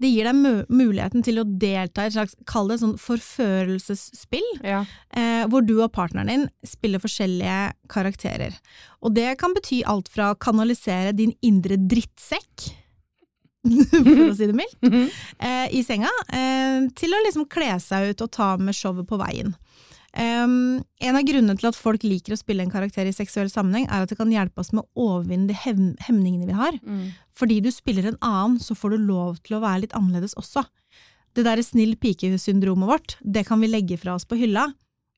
det 0.00 0.08
gir 0.08 0.24
deg 0.24 0.38
mu 0.38 0.52
muligheten 0.72 1.24
til 1.26 1.42
å 1.42 1.44
delta 1.44 2.06
i 2.06 2.08
et 2.08 2.14
slags, 2.14 2.38
kall 2.48 2.70
det 2.70 2.78
sånn 2.80 2.94
forførelsesspill, 3.00 4.46
ja. 4.64 4.80
eh, 5.12 5.42
hvor 5.50 5.66
du 5.66 5.74
og 5.76 5.90
partneren 5.92 6.30
din 6.30 6.46
spiller 6.64 7.02
forskjellige 7.02 7.58
karakterer. 7.92 8.56
Og 9.04 9.12
det 9.18 9.34
kan 9.42 9.52
bety 9.56 9.82
alt 9.90 10.08
fra 10.12 10.30
å 10.32 10.38
kanalisere 10.40 11.12
din 11.16 11.34
indre 11.44 11.76
drittsekk, 11.76 12.70
for 13.92 14.22
å 14.30 14.36
si 14.36 14.46
det 14.48 14.54
mildt, 14.56 14.76
Mhm. 14.82 15.08
eh, 15.38 15.66
i 15.76 15.82
senga, 15.84 16.08
eh, 16.32 16.86
til 16.96 17.12
å 17.12 17.22
liksom 17.26 17.48
kle 17.48 17.74
seg 17.82 18.10
ut 18.14 18.22
og 18.24 18.30
ta 18.32 18.56
med 18.56 18.74
showet 18.74 19.06
på 19.06 19.18
veien. 19.20 19.54
Um, 20.10 20.82
en 21.00 21.14
av 21.14 21.22
grunnene 21.22 21.54
til 21.60 21.68
at 21.68 21.76
folk 21.78 22.02
liker 22.02 22.34
å 22.34 22.38
spille 22.40 22.64
en 22.64 22.70
karakter 22.72 23.06
i 23.06 23.12
seksuell 23.14 23.46
sammenheng, 23.52 23.84
er 23.86 24.02
at 24.02 24.08
det 24.10 24.16
kan 24.18 24.32
hjelpe 24.32 24.58
oss 24.58 24.72
med 24.74 24.82
å 24.82 25.04
overvinne 25.22 25.46
de 25.46 25.54
hem 25.54 25.94
hemningene 26.02 26.48
vi 26.48 26.56
har. 26.58 26.72
Mm. 26.82 27.12
Fordi 27.38 27.60
du 27.62 27.68
spiller 27.70 28.08
en 28.10 28.18
annen, 28.20 28.58
så 28.58 28.74
får 28.74 28.96
du 28.96 29.04
lov 29.06 29.38
til 29.46 29.58
å 29.58 29.62
være 29.62 29.82
litt 29.84 29.94
annerledes 29.94 30.34
også. 30.40 30.64
Det 31.38 31.44
derre 31.46 31.62
snill 31.62 31.94
pike-syndromet 31.94 32.90
vårt, 32.90 33.14
det 33.22 33.44
kan 33.46 33.60
vi 33.62 33.68
legge 33.70 33.96
fra 34.02 34.16
oss 34.18 34.24
på 34.26 34.34
hylla. 34.40 34.66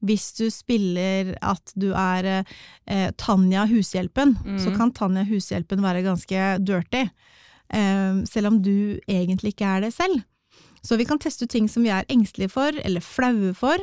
Hvis 0.05 0.33
du 0.37 0.51
spiller 0.53 1.39
at 1.41 1.73
du 1.79 1.93
er 1.95 2.45
eh, 2.45 3.11
Tanja 3.17 3.65
Hushjelpen, 3.71 4.37
Mm. 4.45 4.59
så 4.61 4.77
kan 4.77 4.93
Tanja 4.93 5.25
Hushjelpen 5.25 5.81
være 5.81 6.03
ganske 6.05 6.59
dirty. 6.63 7.07
Eh, 7.73 8.23
selv 8.29 8.53
om 8.53 8.61
du 8.63 9.01
egentlig 9.09 9.55
ikke 9.55 9.77
er 9.77 9.87
det 9.87 9.95
selv. 9.97 10.21
Så 10.83 10.99
vi 10.99 11.07
kan 11.07 11.21
teste 11.23 11.47
ut 11.47 11.53
ting 11.53 11.69
som 11.71 11.85
vi 11.87 11.93
er 11.95 12.09
engstelige 12.11 12.53
for, 12.53 12.75
eller 12.85 13.05
flaue 13.05 13.53
for, 13.55 13.79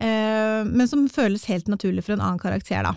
eh, 0.00 0.62
men 0.64 0.88
som 0.88 1.08
føles 1.12 1.44
helt 1.50 1.68
naturlig 1.68 2.06
for 2.06 2.16
en 2.16 2.24
annen 2.24 2.40
karakter, 2.40 2.88
da. 2.88 2.94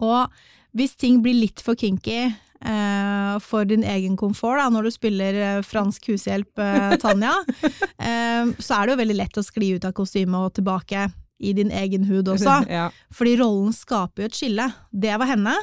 Og 0.00 0.30
hvis 0.76 0.96
ting 0.96 1.20
blir 1.22 1.36
litt 1.36 1.60
for 1.60 1.76
kinky 1.76 2.30
eh, 2.30 3.34
for 3.44 3.68
din 3.68 3.84
egen 3.84 4.16
komfort, 4.16 4.60
da, 4.62 4.68
når 4.72 4.88
du 4.88 4.94
spiller 4.94 5.40
eh, 5.40 5.62
fransk 5.66 6.12
hushjelp 6.12 6.62
eh, 6.64 6.96
Tanja, 7.02 7.34
eh, 8.08 8.52
så 8.56 8.78
er 8.78 8.86
det 8.86 8.94
jo 8.94 9.00
veldig 9.02 9.18
lett 9.20 9.40
å 9.40 9.44
skli 9.44 9.74
ut 9.76 9.88
av 9.88 9.96
kostymet 9.96 10.40
og 10.40 10.54
tilbake 10.56 11.10
i 11.40 11.54
din 11.56 11.72
egen 11.72 12.08
hud 12.08 12.28
også. 12.28 12.62
Ja. 12.80 12.88
Fordi 13.12 13.36
rollen 13.40 13.72
skaper 13.76 14.24
jo 14.24 14.30
et 14.30 14.36
skille. 14.36 14.70
Det 14.92 15.12
var 15.20 15.28
henne, 15.34 15.56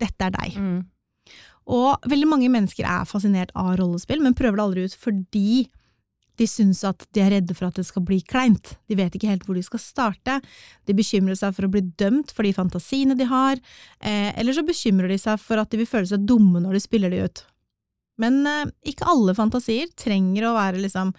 dette 0.00 0.28
er 0.28 0.36
deg. 0.36 0.56
Mm. 0.60 0.80
Og 1.70 2.08
veldig 2.08 2.28
mange 2.30 2.48
mennesker 2.52 2.86
er 2.88 3.08
fascinert 3.08 3.52
av 3.58 3.76
rollespill, 3.80 4.22
men 4.24 4.36
prøver 4.36 4.58
det 4.58 4.64
aldri 4.64 4.86
ut 4.88 4.96
fordi 4.98 5.52
de 6.40 6.46
syns 6.48 6.80
at 6.88 7.04
de 7.14 7.20
er 7.20 7.34
redde 7.34 7.54
for 7.56 7.68
at 7.68 7.76
det 7.76 7.84
skal 7.84 8.04
bli 8.06 8.20
kleint. 8.24 8.74
De 8.88 8.96
vet 8.96 9.14
ikke 9.16 9.28
helt 9.28 9.44
hvor 9.44 9.58
de 9.58 9.64
skal 9.64 9.82
starte. 9.82 10.38
De 10.88 10.96
bekymrer 10.96 11.36
seg 11.36 11.52
for 11.56 11.66
å 11.66 11.72
bli 11.72 11.82
dømt 12.00 12.32
for 12.32 12.48
de 12.48 12.54
fantasiene 12.56 13.16
de 13.18 13.26
har, 13.28 13.60
eh, 14.00 14.32
eller 14.40 14.56
så 14.56 14.64
bekymrer 14.66 15.12
de 15.12 15.18
seg 15.20 15.40
for 15.42 15.60
at 15.60 15.70
de 15.70 15.82
vil 15.82 15.90
føle 15.90 16.08
seg 16.08 16.24
dumme 16.28 16.62
når 16.64 16.78
de 16.78 16.84
spiller 16.86 17.12
de 17.12 17.24
ut. 17.26 17.44
Men 18.20 18.40
eh, 18.48 18.64
ikke 18.92 19.08
alle 19.12 19.36
fantasier 19.36 19.92
trenger 20.00 20.48
å 20.48 20.56
være 20.56 20.80
liksom 20.80 21.12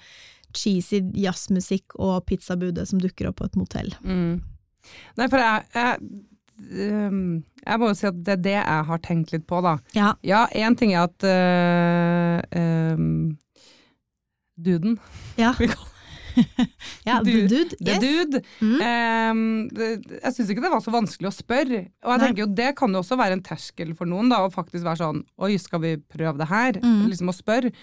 cheesy 0.57 1.03
jazzmusikk 1.21 1.95
og 2.01 2.25
pizzabude 2.27 2.83
som 2.89 2.99
dukker 3.01 3.29
opp 3.29 3.39
på 3.39 3.47
et 3.47 3.59
motell. 3.59 3.93
Mm. 4.01 4.41
Nei, 5.19 5.27
for 5.29 5.37
jeg, 5.37 5.69
jeg, 5.75 6.11
jeg 6.69 7.79
må 7.81 7.87
jo 7.91 7.95
si 7.97 8.07
at 8.09 8.17
det 8.25 8.33
er 8.37 8.41
det 8.45 8.53
jeg 8.57 8.85
har 8.89 8.99
tenkt 9.05 9.31
litt 9.33 9.45
på, 9.49 9.61
da. 9.65 9.77
Ja. 9.97 10.11
Ja, 10.25 10.45
én 10.53 10.75
ting 10.77 10.93
er 10.93 11.07
at 11.09 11.25
uh, 11.25 12.95
um, 12.95 13.37
Duden. 14.61 14.99
Ja, 15.41 15.53
Vi 15.61 15.67
kaller 15.71 15.89
ja 17.03 17.17
the 17.25 17.41
dude. 17.43 17.75
Yes. 17.83 17.99
dude. 17.99 18.39
Mm. 18.61 18.77
Um, 18.79 19.41
det, 19.75 19.87
jeg 20.21 20.31
syns 20.37 20.51
ikke 20.53 20.61
det 20.63 20.69
var 20.71 20.79
så 20.85 20.93
vanskelig 20.93 21.27
å 21.27 21.33
spørre. 21.35 21.81
Og 22.05 22.13
jeg 22.13 22.21
Nei. 22.21 22.27
tenker 22.29 22.45
jo 22.45 22.53
det 22.55 22.69
kan 22.79 22.93
jo 22.95 23.01
også 23.03 23.17
være 23.19 23.35
en 23.35 23.43
terskel 23.43 23.91
for 23.99 24.07
noen, 24.07 24.29
da, 24.31 24.39
å 24.45 24.53
faktisk 24.53 24.85
være 24.87 25.01
sånn 25.01 25.19
Oi, 25.43 25.57
skal 25.59 25.81
vi 25.83 25.91
prøve 25.99 26.37
det 26.39 26.47
her? 26.47 26.79
Mm. 26.79 27.01
Liksom 27.11 27.33
å 27.33 27.35
spørre. 27.35 27.73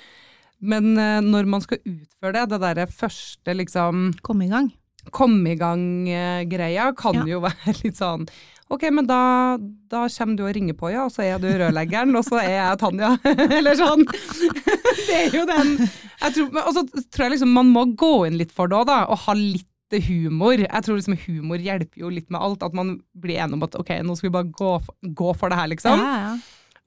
Men 0.65 0.95
uh, 0.97 1.19
når 1.23 1.51
man 1.53 1.61
skal 1.67 1.83
utføre 1.85 2.33
det, 2.39 2.47
det 2.55 2.63
derre 2.65 2.87
første 2.91 3.53
liksom 3.61 4.09
Kom 4.25 4.41
i 4.43 4.49
gang. 4.55 4.73
komme 5.15 5.53
i 5.53 5.59
gang-greia 5.61 6.89
kan 6.99 7.21
Ja. 7.21 7.27
jo 7.35 7.43
være 7.51 7.77
litt 7.83 8.01
sånn 8.01 8.25
Ok, 8.71 8.83
men 8.93 9.07
da, 9.09 9.57
da 9.89 10.03
kommer 10.13 10.37
du 10.37 10.43
og 10.45 10.53
ringer 10.53 10.75
på, 10.77 10.91
ja, 10.93 11.07
og 11.07 11.13
så 11.15 11.23
er 11.25 11.39
du 11.41 11.47
rørleggeren, 11.49 12.13
og 12.19 12.25
så 12.27 12.37
er 12.43 12.51
jeg 12.53 12.79
Tanja. 12.83 13.15
Eller 13.59 13.79
sånn. 13.79 14.05
Det 15.09 15.17
er 15.23 15.33
jo 15.39 15.47
den 15.49 15.71
jeg 15.79 16.35
tror, 16.35 16.51
men- 16.53 16.65
Og 16.67 16.75
så 16.77 16.83
tror 17.09 17.25
jeg 17.29 17.33
liksom 17.39 17.53
man 17.55 17.71
må 17.73 17.87
gå 17.97 18.11
inn 18.29 18.37
litt 18.41 18.53
for 18.53 18.69
det 18.69 18.77
òg, 18.77 18.87
da, 18.91 18.99
og 19.09 19.23
ha 19.25 19.35
litt 19.39 19.65
humor. 20.05 20.53
Jeg 20.61 20.85
tror 20.85 20.99
liksom 20.99 21.17
humor 21.25 21.63
hjelper 21.65 22.03
jo 22.03 22.11
litt 22.13 22.29
med 22.29 22.43
alt. 22.45 22.61
At 22.67 22.75
man 22.77 22.99
blir 23.17 23.39
enig 23.41 23.57
om 23.57 23.63
at 23.65 23.77
ok, 23.81 23.95
nå 24.05 24.17
skal 24.19 24.29
vi 24.29 24.35
bare 24.37 24.51
gå, 24.53 24.73
for- 24.85 25.15
gå 25.23 25.31
for 25.39 25.49
det 25.49 25.57
her, 25.63 25.71
liksom. 25.73 26.03
Ja, 26.05 26.17
ja. 26.27 26.37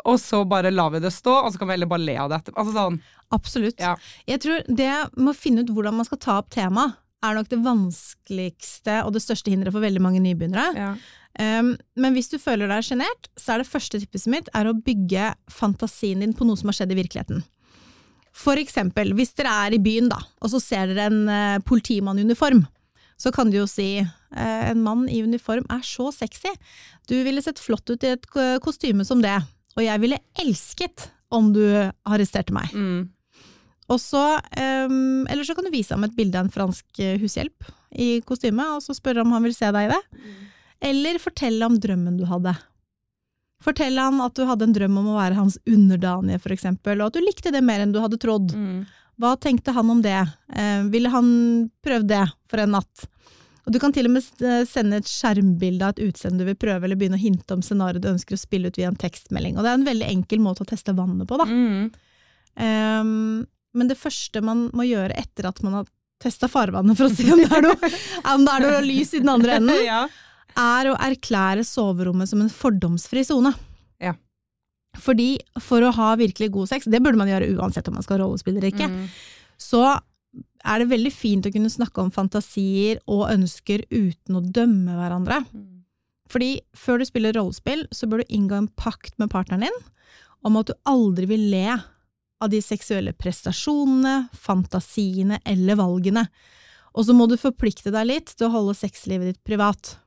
Og 0.06 0.20
så 0.22 0.44
bare 0.50 0.70
lar 0.74 0.90
vi 0.94 1.00
det 1.02 1.10
stå, 1.14 1.34
og 1.46 1.50
så 1.54 1.58
kan 1.62 1.70
vi 1.70 1.76
heller 1.80 1.90
bare 1.90 2.02
le 2.06 2.16
av 2.22 2.30
det 2.30 2.40
etterpå. 2.44 2.58
Altså 2.62 2.74
sånn, 2.78 3.02
Absolutt. 3.34 3.78
Ja. 3.82 3.96
Jeg 4.28 4.42
tror 4.44 4.62
det 4.68 4.92
med 5.16 5.32
å 5.32 5.38
finne 5.38 5.62
ut 5.66 5.70
hvordan 5.74 5.96
man 5.98 6.06
skal 6.06 6.20
ta 6.22 6.38
opp 6.42 6.50
temaet, 6.54 6.98
er 7.24 7.36
nok 7.38 7.50
det 7.52 7.60
vanskeligste 7.62 8.96
og 9.06 9.14
det 9.14 9.22
største 9.24 9.52
hinderet 9.54 9.74
for 9.76 9.84
veldig 9.84 10.02
mange 10.04 10.22
nybegynnere. 10.24 10.72
Ja. 10.78 10.92
Um, 11.40 11.76
men 11.96 12.16
hvis 12.16 12.32
du 12.32 12.38
føler 12.42 12.68
deg 12.72 12.84
sjenert, 12.86 13.30
så 13.40 13.54
er 13.54 13.62
det 13.62 13.70
første 13.72 14.02
tipset 14.02 14.32
mitt 14.32 14.50
er 14.58 14.68
å 14.68 14.76
bygge 14.76 15.32
fantasien 15.52 16.24
din 16.24 16.36
på 16.36 16.48
noe 16.48 16.60
som 16.60 16.72
har 16.72 16.82
skjedd 16.82 16.92
i 16.96 17.00
virkeligheten. 17.00 17.46
For 18.36 18.60
eksempel, 18.60 19.14
hvis 19.16 19.34
dere 19.38 19.54
er 19.68 19.76
i 19.76 19.82
byen, 19.84 20.10
da, 20.12 20.20
og 20.42 20.54
så 20.54 20.62
ser 20.64 20.92
dere 20.92 21.08
en 21.12 21.24
uh, 21.32 21.64
politimann 21.68 22.20
i 22.20 22.28
uniform, 22.28 22.66
så 23.22 23.32
kan 23.36 23.52
du 23.52 23.60
jo 23.60 23.70
si 23.70 24.02
uh, 24.02 24.64
en 24.68 24.84
mann 24.84 25.08
i 25.12 25.22
uniform 25.24 25.68
er 25.72 25.84
så 25.86 26.10
sexy, 26.16 26.52
du 27.08 27.18
ville 27.26 27.44
sett 27.44 27.62
flott 27.62 27.88
ut 27.92 28.04
i 28.08 28.14
et 28.16 28.28
kostyme 28.64 29.06
som 29.08 29.24
det, 29.24 29.38
og 29.78 29.84
jeg 29.86 30.04
ville 30.04 30.20
elsket 30.42 31.10
om 31.32 31.52
du 31.56 31.64
arresterte 32.08 32.54
meg. 32.56 32.72
Mm. 32.76 33.10
Og 33.92 34.00
så, 34.00 34.24
um, 34.88 35.28
eller 35.28 35.44
så 35.44 35.56
kan 35.56 35.68
du 35.68 35.74
vise 35.74 35.94
ham 35.96 36.06
et 36.08 36.16
bilde 36.16 36.40
av 36.40 36.48
en 36.48 36.54
fransk 36.54 37.02
eh, 37.04 37.18
hushjelp 37.20 37.68
i 38.00 38.22
kostyme, 38.28 38.64
og 38.76 38.84
så 38.86 38.96
spørre 38.96 39.26
om 39.26 39.34
han 39.36 39.44
vil 39.44 39.56
se 39.56 39.68
deg 39.74 39.90
i 39.90 39.92
det. 39.92 40.02
Eller 40.82 41.20
fortelle 41.22 41.66
om 41.66 41.78
drømmen 41.80 42.18
du 42.18 42.26
hadde. 42.30 42.56
Fortell 43.62 44.00
han 44.02 44.18
at 44.24 44.36
du 44.38 44.48
hadde 44.50 44.66
en 44.66 44.74
drøm 44.74 44.98
om 44.98 45.12
å 45.14 45.20
være 45.20 45.38
hans 45.38 45.60
underdanige, 45.70 46.42
eksempel, 46.56 47.02
og 47.02 47.12
at 47.12 47.20
du 47.20 47.26
likte 47.26 47.54
det 47.54 47.62
mer 47.62 47.84
enn 47.84 47.94
du 47.94 48.00
hadde 48.02 48.18
trodd. 48.22 48.56
Mm. 48.58 48.82
Hva 49.22 49.36
tenkte 49.38 49.76
han 49.76 49.90
om 49.94 50.02
det? 50.02 50.18
Eh, 50.56 50.82
ville 50.90 51.12
han 51.14 51.28
prøvd 51.86 52.08
det 52.10 52.24
for 52.50 52.64
en 52.64 52.74
natt? 52.80 53.06
Og 53.68 53.76
du 53.76 53.78
kan 53.82 53.94
til 53.94 54.10
og 54.10 54.16
med 54.16 54.42
eh, 54.42 54.64
sende 54.66 54.98
et 54.98 55.10
skjermbilde 55.10 55.86
av 55.86 55.94
et 55.94 56.08
utseende 56.08 56.42
du 56.42 56.50
vil 56.50 56.58
prøve, 56.58 56.88
eller 56.88 56.98
begynne 56.98 57.20
å 57.20 57.22
hinte 57.22 57.54
om 57.54 57.62
scenarioet 57.66 58.02
du 58.02 58.10
ønsker 58.16 58.38
å 58.38 58.42
spille 58.42 58.72
ut 58.72 58.80
via 58.82 58.90
en 58.90 58.98
tekstmelding. 58.98 59.60
Og 59.60 59.66
det 59.66 59.70
er 59.70 59.78
en 59.78 59.90
veldig 59.92 60.10
enkel 60.10 60.42
måte 60.42 60.66
å 60.66 60.72
teste 60.72 60.98
vannet 60.98 61.30
på, 61.30 61.38
da. 61.38 61.46
Mm. 61.46 61.92
Um, 62.62 63.12
men 63.78 63.88
det 63.88 64.00
første 64.00 64.42
man 64.44 64.66
må 64.76 64.90
gjøre 64.90 65.16
etter 65.22 65.48
at 65.48 65.62
man 65.64 65.80
har 65.80 65.92
testa 66.22 66.50
farvannet 66.52 66.98
for 66.98 67.08
å 67.08 67.14
se 67.14 67.30
om 67.34 67.40
det 67.40 67.48
er 67.54 67.64
noe, 67.66 67.94
om 68.34 68.44
det 68.46 68.58
er 68.58 68.66
noe 68.66 68.82
lys 68.86 69.14
i 69.16 69.22
den 69.22 69.32
andre 69.32 69.62
enden, 69.62 69.86
ja. 69.86 70.04
Er 70.58 70.89
å 70.91 70.98
erklære 71.00 71.63
soverommet 71.67 72.29
som 72.29 72.41
en 72.43 72.50
fordomsfri 72.51 73.24
sone. 73.27 73.53
Ja. 74.01 74.13
Fordi 75.00 75.38
for 75.63 75.81
å 75.81 75.93
ha 75.96 76.15
virkelig 76.20 76.51
god 76.51 76.70
sex, 76.70 76.86
det 76.86 77.01
burde 77.03 77.17
man 77.20 77.29
gjøre 77.31 77.51
uansett 77.58 77.88
om 77.88 77.96
man 78.00 78.03
skal 78.03 78.20
rollespille 78.24 78.58
eller 78.60 78.72
ikke, 78.74 78.89
Mm. 78.89 79.08
så 79.58 80.00
er 80.63 80.79
det 80.79 80.89
veldig 80.89 81.12
fint 81.12 81.46
å 81.46 81.51
kunne 81.51 81.70
snakke 81.70 82.00
om 82.00 82.12
fantasier 82.12 83.00
og 83.08 83.29
ønsker 83.31 83.84
uten 83.91 84.36
å 84.38 84.43
dømme 84.51 84.93
hverandre. 84.96 85.46
Mm. 85.53 85.84
Fordi 86.29 86.62
før 86.75 87.00
du 87.00 87.05
spiller 87.05 87.34
rollespill, 87.34 87.88
så 87.91 88.08
bør 88.08 88.22
du 88.22 88.36
inngå 88.36 88.55
en 88.58 88.67
pakt 88.67 89.17
med 89.20 89.29
partneren 89.29 89.62
din 89.67 89.79
om 90.43 90.55
at 90.58 90.67
du 90.67 90.74
aldri 90.86 91.27
vil 91.27 91.50
le 91.51 91.81
av 92.41 92.50
de 92.50 92.62
seksuelle 92.62 93.13
prestasjonene, 93.13 94.29
fantasiene 94.34 95.39
eller 95.46 95.75
valgene. 95.75 96.27
Og 96.96 97.05
så 97.05 97.13
må 97.15 97.27
du 97.29 97.38
forplikte 97.38 97.91
deg 97.93 98.08
litt 98.08 98.31
til 98.36 98.48
å 98.48 98.51
holde 98.55 98.74
sexlivet 98.75 99.29
ditt 99.34 99.43
privat. 99.43 99.98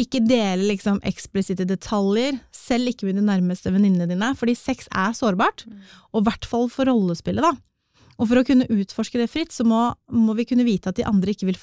Ikke 0.00 0.18
dele 0.26 0.66
liksom 0.72 0.98
eksplisitte 1.06 1.66
detaljer, 1.70 2.40
selv 2.50 2.90
ikke 2.90 3.06
med 3.06 3.20
de 3.20 3.26
nærmeste 3.28 3.70
venninnene 3.70 4.08
dine, 4.10 4.32
fordi 4.34 4.56
sex 4.58 4.88
er 4.90 5.14
sårbart, 5.14 5.66
og 6.12 6.22
i 6.22 6.26
hvert 6.26 6.48
fall 6.50 6.66
for 6.72 6.90
rollespillet, 6.90 7.44
da. 7.46 7.52
Og 8.18 8.28
for 8.30 8.38
å 8.40 8.44
kunne 8.46 8.66
utforske 8.70 9.18
det 9.18 9.30
fritt, 9.30 9.54
så 9.54 9.64
må, 9.66 9.92
må 10.10 10.34
vi 10.38 10.46
kunne 10.46 10.66
vite 10.66 10.90
at 10.90 10.98
de 10.98 11.06
andre 11.06 11.34
ikke 11.34 11.46
vil 11.46 11.58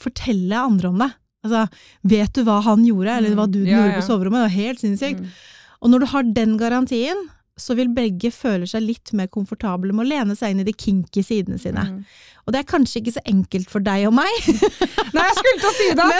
fortelle 0.00 0.56
andre 0.56 0.88
om 0.88 0.98
det. 1.04 1.10
Altså, 1.46 1.62
vet 2.02 2.32
du 2.36 2.42
hva 2.44 2.58
han 2.64 2.82
gjorde, 2.84 3.12
eller 3.16 3.36
hva 3.38 3.46
du 3.48 3.60
Mm. 3.60 3.68
Ja, 3.70 3.78
gjorde 3.78 4.00
på 4.00 4.06
soverommet? 4.08 4.40
Det 4.40 4.48
var 4.48 4.56
helt 4.56 4.82
sinnssykt. 4.82 5.20
Mm. 5.20 5.30
Og 5.82 5.90
når 5.92 6.00
du 6.00 6.06
har 6.12 6.22
den 6.36 6.56
garantien, 6.58 7.28
så 7.56 7.72
vil 7.76 7.88
begge 7.96 8.28
føle 8.34 8.66
seg 8.68 8.84
litt 8.84 9.12
mer 9.16 9.30
komfortable 9.32 9.94
med 9.96 10.04
å 10.04 10.08
lene 10.10 10.34
seg 10.36 10.52
inn 10.52 10.60
i 10.60 10.66
de 10.66 10.74
kinky 10.76 11.22
sidene 11.24 11.56
sine. 11.60 11.86
Mm. 11.88 12.02
Og 12.44 12.52
det 12.52 12.60
er 12.60 12.68
kanskje 12.68 13.00
ikke 13.00 13.14
så 13.16 13.22
enkelt 13.26 13.70
for 13.72 13.82
deg 13.82 14.04
og 14.06 14.14
meg, 14.18 14.34
Nei, 15.16 15.24
jeg 15.24 15.38
skulle 15.38 15.62
til 15.62 15.70
å 15.70 15.76
si 15.78 15.88
det! 15.96 16.10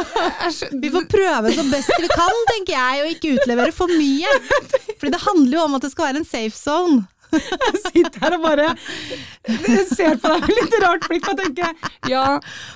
vi 0.84 0.92
får 0.92 1.08
prøve 1.10 1.54
så 1.56 1.64
best 1.70 1.94
vi 1.96 2.10
kan, 2.12 2.44
tenker 2.52 2.76
jeg, 2.76 3.00
og 3.00 3.14
ikke 3.16 3.32
utlevere 3.38 3.72
for 3.74 3.90
mye. 3.90 4.36
Fordi 5.00 5.14
det 5.14 5.22
handler 5.24 5.58
jo 5.58 5.64
om 5.64 5.78
at 5.78 5.86
det 5.86 5.92
skal 5.94 6.10
være 6.10 6.22
en 6.22 6.28
safe 6.28 6.54
zone. 6.58 7.00
Jeg 7.32 7.80
sitter 7.88 8.20
her 8.24 8.34
og 8.36 8.42
bare 8.44 8.66
ser 9.90 10.18
på 10.22 10.30
deg 10.32 10.44
med 10.44 10.52
litt 10.58 10.76
rart 10.84 11.06
blikk 11.10 11.28
og 11.32 11.38
tenker 11.40 11.88
ja, 12.10 12.24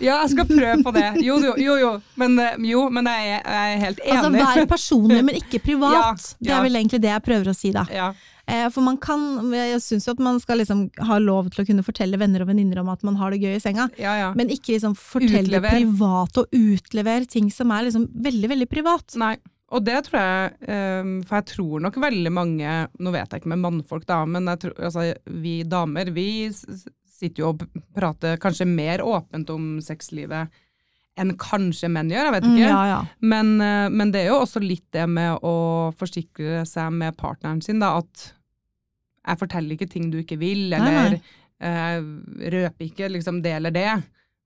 ja, 0.02 0.17
jeg 0.23 0.31
skal 0.35 0.49
prøve 0.49 0.78
på 0.87 0.93
det. 0.97 1.05
Jo, 1.25 1.37
jo, 1.43 1.52
jo, 1.62 1.76
jo. 1.83 1.93
Men, 2.21 2.38
eh, 2.43 2.57
jo, 2.71 2.87
men 2.93 3.07
jeg, 3.11 3.37
er- 3.38 3.52
jeg 3.55 3.76
er 3.76 3.85
helt 3.85 4.00
enig. 4.05 4.17
Altså 4.17 4.33
vær 4.35 4.67
personlig, 4.73 5.21
men 5.28 5.38
ikke 5.43 5.61
privat. 5.64 5.95
Ja, 5.99 6.14
Det 6.40 6.52
er 6.57 6.64
vel 6.67 6.76
egentlig 6.81 7.00
det 7.05 7.11
jeg 7.12 7.25
prøver 7.26 7.50
å 7.52 7.55
si, 7.57 7.71
da. 7.75 7.85
Ja. 7.93 8.09
Eh, 8.49 8.67
For 8.73 8.81
man 8.85 8.97
kan, 9.02 9.21
jeg 9.52 9.81
syns 9.85 10.07
jo 10.09 10.14
at 10.17 10.23
man 10.25 10.38
skal 10.40 10.59
liksom 10.62 10.87
ha 11.05 11.19
lov 11.21 11.50
til 11.52 11.62
å 11.64 11.67
kunne 11.69 11.85
fortelle 11.85 12.17
venner 12.21 12.43
og 12.45 12.49
venninner 12.50 12.81
om 12.81 12.88
at 12.93 13.02
man 13.07 13.19
har 13.21 13.35
det 13.35 13.43
gøy 13.43 13.55
i 13.59 13.61
senga. 13.62 13.88
ja, 14.00 14.14
ja. 14.23 14.31
Men 14.38 14.49
ikke 14.55 14.75
liksom 14.76 14.97
fortelle 14.99 15.61
privat 15.64 16.40
og 16.43 16.49
utlevere 16.57 17.28
ting 17.28 17.50
som 17.52 17.71
er 17.76 17.88
liksom 17.90 18.09
veldig, 18.14 18.49
veldig 18.57 18.69
privat. 18.73 19.14
Nei. 19.21 19.37
Og 19.77 19.83
det 19.85 19.99
tror 20.07 20.17
jeg, 20.23 20.53
ehm, 20.73 21.11
for 21.29 21.37
jeg 21.43 21.47
tror 21.51 21.83
nok 21.85 21.99
veldig 22.01 22.31
mange, 22.33 22.77
nå 22.99 23.11
vet 23.13 23.29
jeg 23.35 23.43
ikke 23.43 23.51
med 23.53 23.61
mannfolk 23.67 24.07
da, 24.09 24.23
men 24.25 24.47
tror, 24.57 24.73
altså, 24.81 25.11
vi 25.43 25.59
damer, 25.69 26.09
vi 26.17 26.29
sitter 26.53 27.43
jo 27.43 27.51
og 27.53 27.67
prater 27.95 28.39
kanskje 28.41 28.65
mer 28.71 29.03
åpent 29.05 29.51
om 29.53 29.77
sexlivet 29.85 30.49
enn 31.19 31.33
kanskje 31.37 31.89
menn 31.91 32.09
gjør, 32.15 32.29
jeg 32.31 32.35
vet 32.39 32.45
Mm, 32.47 32.55
ikke. 32.57 32.69
ja, 32.71 32.83
ja. 32.87 32.99
Men, 33.21 33.61
eh, 33.61 33.89
men 33.91 34.13
det 34.15 34.21
er 34.23 34.29
jo 34.31 34.41
også 34.45 34.61
litt 34.63 34.87
det 34.95 35.05
med 35.11 35.41
å 35.43 35.93
forsikre 35.99 36.63
seg 36.65 36.93
med 36.95 37.17
partneren 37.19 37.61
sin, 37.61 37.81
da, 37.83 37.99
at 37.99 38.29
jeg 39.27 39.41
forteller 39.41 39.75
ikke 39.77 39.91
ting 39.91 40.11
du 40.13 40.21
ikke 40.23 40.39
vil, 40.39 40.73
eller 40.73 41.11
nei. 41.11 41.21
eh, 41.61 42.01
røper 42.55 42.87
ikke 42.87 43.11
liksom 43.11 43.43
det 43.43 43.53
eller 43.59 43.75
det. 43.75 43.91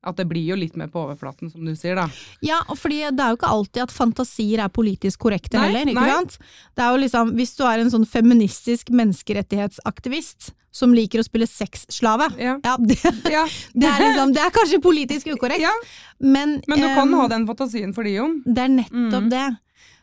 At 0.02 0.18
det 0.18 0.26
blir 0.30 0.42
jo 0.42 0.56
litt 0.59 0.75
mer 0.78 0.88
på 0.90 1.04
overflaten, 1.04 1.50
som 1.52 1.62
du 1.62 1.76
sier, 1.78 1.94
da. 1.99 2.09
Ja, 2.42 2.59
og 2.66 2.78
fordi 2.80 3.04
det 3.14 3.23
er 3.23 3.35
jo 3.35 3.38
ikke 3.38 3.52
alltid 3.54 3.85
at 3.85 3.94
fantasier 3.94 4.64
er 4.64 4.73
politisk 4.73 5.23
korrekte 5.23 5.61
Nei, 5.61 5.68
heller, 5.68 5.92
ikke 5.92 6.02
nei. 6.02 6.16
sant? 6.16 6.38
Det 6.75 6.82
er 6.82 6.97
jo 6.97 7.04
liksom, 7.04 7.30
hvis 7.38 7.54
du 7.59 7.62
er 7.68 7.85
en 7.85 7.92
sånn 7.92 8.09
feministisk 8.11 8.90
menneskerettighetsaktivist 8.90 10.50
som 10.73 10.94
liker 10.97 11.21
å 11.21 11.26
spille 11.26 11.47
sexslave, 11.47 12.30
Ja. 12.40 12.56
ja, 12.64 12.76
det, 12.88 12.99
ja. 13.30 13.44
det, 13.76 13.88
er 13.88 14.06
liksom, 14.06 14.32
det 14.35 14.42
er 14.42 14.54
kanskje 14.54 14.80
politisk 14.82 15.28
ukorrekt, 15.35 15.62
ja. 15.62 15.75
men, 16.18 16.59
Men 16.66 16.80
du 16.80 16.88
kan 16.88 17.06
um, 17.06 17.18
ha 17.21 17.28
den 17.30 17.47
fantasien 17.47 17.92
for 17.94 18.09
de 18.09 18.16
Jon. 18.16 18.40
Det 18.47 18.64
er 18.64 18.73
nettopp 18.80 19.28
mm. 19.28 19.30
det. 19.32 19.47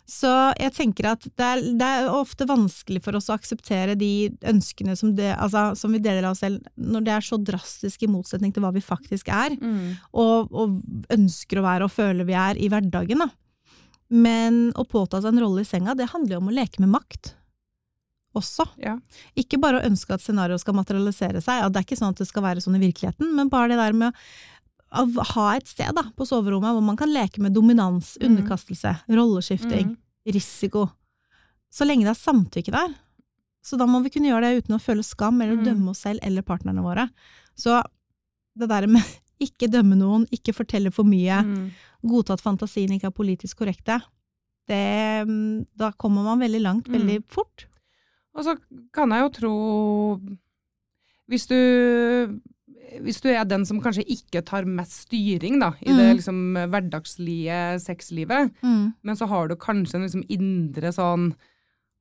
Så 0.09 0.29
jeg 0.57 0.73
tenker 0.73 1.11
at 1.11 1.25
det 1.27 1.45
er, 1.45 1.59
det 1.77 1.87
er 1.87 2.07
ofte 2.09 2.47
vanskelig 2.49 3.03
for 3.05 3.17
oss 3.19 3.29
å 3.29 3.35
akseptere 3.35 3.93
de 3.99 4.29
ønskene 4.49 4.95
som, 4.97 5.11
det, 5.15 5.29
altså, 5.37 5.67
som 5.77 5.93
vi 5.93 6.01
deler 6.01 6.25
av 6.25 6.33
oss 6.33 6.41
selv, 6.41 6.65
når 6.73 7.05
det 7.05 7.13
er 7.13 7.27
så 7.27 7.37
drastisk 7.37 8.05
i 8.05 8.09
motsetning 8.09 8.53
til 8.55 8.65
hva 8.65 8.73
vi 8.73 8.81
faktisk 8.81 9.29
er, 9.29 9.53
og, 10.09 10.49
og 10.49 10.79
ønsker 11.13 11.61
å 11.61 11.65
være 11.67 11.85
og 11.85 11.93
føler 11.93 12.25
vi 12.25 12.37
er 12.37 12.57
i 12.57 12.71
hverdagen. 12.73 13.21
Da. 13.21 13.29
Men 14.09 14.71
å 14.73 14.87
påta 14.89 15.21
seg 15.21 15.35
en 15.35 15.43
rolle 15.45 15.61
i 15.61 15.69
senga, 15.69 15.93
det 15.93 16.09
handler 16.09 16.37
jo 16.37 16.41
om 16.41 16.49
å 16.49 16.57
leke 16.57 16.81
med 16.81 16.95
makt. 16.97 17.35
Også. 18.37 18.65
Ja. 18.81 18.95
Ikke 19.37 19.57
bare 19.61 19.79
å 19.79 19.85
ønske 19.87 20.13
at 20.13 20.21
scenarioet 20.21 20.61
skal 20.61 20.77
materialisere 20.77 21.41
seg, 21.41 21.63
at 21.65 21.73
det 21.73 21.81
er 21.81 21.87
ikke 21.87 21.97
sånn 21.97 22.13
at 22.13 22.21
det 22.21 22.29
skal 22.29 22.45
være 22.45 22.61
sånn 22.65 22.77
i 22.77 22.83
virkeligheten, 22.83 23.31
men 23.37 23.49
bare 23.49 23.71
det 23.73 23.79
der 23.81 23.97
med 23.97 24.13
å 24.13 24.19
å 24.91 25.23
ha 25.35 25.47
et 25.55 25.67
sted 25.69 25.93
da, 25.95 26.03
på 26.17 26.25
soverommet 26.25 26.73
hvor 26.73 26.85
man 26.85 26.97
kan 26.97 27.11
leke 27.13 27.41
med 27.43 27.53
dominans, 27.53 28.15
mm. 28.17 28.25
underkastelse, 28.29 28.95
rolleskifting, 29.09 29.95
risiko. 30.25 30.87
Så 31.69 31.85
lenge 31.85 32.07
det 32.07 32.15
er 32.15 32.19
samtykke 32.23 32.73
der. 32.73 32.95
Så 33.61 33.77
da 33.77 33.85
må 33.85 33.99
vi 34.01 34.09
kunne 34.09 34.31
gjøre 34.31 34.49
det 34.49 34.63
uten 34.63 34.77
å 34.77 34.81
føle 34.81 35.03
skam 35.05 35.41
eller 35.43 35.59
mm. 35.59 35.65
dømme 35.67 35.91
oss 35.93 36.05
selv 36.07 36.23
eller 36.25 36.45
partnerne 36.47 36.81
våre. 36.81 37.09
Så 37.59 37.81
det 38.57 38.69
der 38.71 38.87
med 38.89 39.03
ikke 39.45 39.69
dømme 39.71 39.95
noen, 39.99 40.25
ikke 40.35 40.55
fortelle 40.57 40.91
for 40.91 41.07
mye, 41.07 41.43
Mm. 41.45 41.69
godta 42.03 42.33
at 42.33 42.41
fantasien 42.43 42.91
ikke 42.95 43.07
er 43.11 43.15
politisk 43.15 43.59
korrekte, 43.59 43.99
det, 44.69 45.25
mm, 45.27 45.65
da 45.75 45.91
kommer 45.91 46.23
man 46.23 46.39
veldig 46.39 46.61
langt 46.61 46.87
Mm. 46.87 46.93
veldig 46.97 47.17
fort. 47.27 47.65
Og 48.35 48.45
så 48.45 48.57
kan 48.93 49.09
jeg 49.11 49.21
jo 49.25 49.29
tro 49.39 49.53
Hvis 51.29 51.45
du 51.45 52.39
hvis 53.03 53.21
du 53.21 53.29
er 53.29 53.43
den 53.45 53.65
som 53.65 53.79
kanskje 53.81 54.05
ikke 54.07 54.41
tar 54.45 54.65
mest 54.65 55.05
styring 55.07 55.59
da, 55.61 55.71
i 55.81 55.91
det 55.93 56.07
Mm. 56.09 56.15
liksom, 56.17 56.39
hverdagslige 56.71 57.79
sexlivet, 57.83 58.51
Mm. 58.63 58.93
men 59.03 59.15
så 59.15 59.27
har 59.27 59.47
du 59.47 59.55
kanskje 59.55 59.95
en 59.95 60.05
liksom 60.07 60.23
indre 60.29 60.91
sånn 60.93 61.33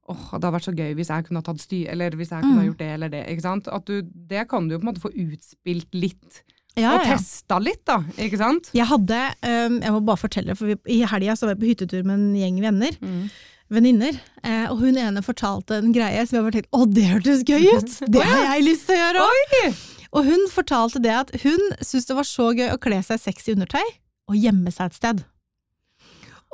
åh, 0.09 0.17
det 0.17 0.45
hadde 0.45 0.53
vært 0.55 0.65
så 0.65 0.73
gøy 0.75 0.95
hvis 0.97 1.09
jeg 1.13 1.25
kunne 1.27 1.37
ha 1.43 1.43
tatt 1.43 1.61
styr, 1.61 1.89
eller 1.93 2.11
hvis 2.17 2.31
jeg 2.31 2.41
kunne 2.41 2.55
ha 2.57 2.63
Mm. 2.63 2.69
gjort 2.71 2.79
det 2.79 2.87
eller 2.95 3.09
det. 3.11 3.27
ikke 3.29 3.43
sant? 3.43 3.69
At 3.69 3.85
du, 3.85 4.01
det 4.03 4.49
kan 4.49 4.67
du 4.67 4.75
jo 4.75 4.79
på 4.79 4.89
en 4.89 4.95
måte 4.95 5.03
få 5.05 5.13
utspilt 5.13 5.93
litt, 5.93 6.43
Ja, 6.77 6.95
og 6.95 7.05
ja. 7.07 7.17
testa 7.17 7.59
litt, 7.61 7.85
da. 7.85 7.99
Ikke 8.17 8.39
sant? 8.39 8.71
Jeg 8.73 8.87
hadde, 8.87 9.35
um, 9.43 9.81
jeg 9.83 9.93
må 9.93 10.01
bare 10.07 10.17
fortelle, 10.17 10.57
for 10.57 10.67
vi, 10.67 10.77
i 10.87 11.05
helga 11.05 11.35
så 11.37 11.43
var 11.47 11.57
jeg 11.57 11.61
på 11.61 11.69
hyttetur 11.75 12.05
med 12.07 12.15
en 12.21 12.35
gjeng 12.35 12.61
venner, 12.63 12.93
Mm. 13.03 13.31
venninner, 13.71 14.19
eh, 14.43 14.67
og 14.71 14.79
hun 14.79 14.97
ene 14.97 15.21
fortalte 15.21 15.73
en 15.77 15.93
greie 15.93 16.25
som 16.27 16.39
jeg 16.39 16.45
bare 16.53 16.63
tenkte, 16.63 16.73
å 16.73 16.87
det 16.95 17.05
hørtes 17.05 17.45
gøy 17.45 17.77
ut, 17.77 18.01
det 18.11 18.23
har 18.23 18.55
jeg 18.57 18.65
lyst 18.65 18.87
til 18.87 18.97
å 18.97 19.13
gjøre 19.13 19.27
også. 19.29 19.98
Og 20.17 20.25
hun 20.25 20.47
fortalte 20.53 21.03
det 21.05 21.15
at 21.15 21.33
hun 21.43 21.61
syntes 21.81 22.09
det 22.09 22.17
var 22.17 22.29
så 22.29 22.51
gøy 22.57 22.71
å 22.73 22.81
kle 22.81 23.01
seg 23.05 23.21
sexy 23.21 23.53
undertøy, 23.57 23.85
og 24.29 24.37
gjemme 24.37 24.73
seg 24.73 24.91
et 24.91 24.99
sted. 24.99 25.25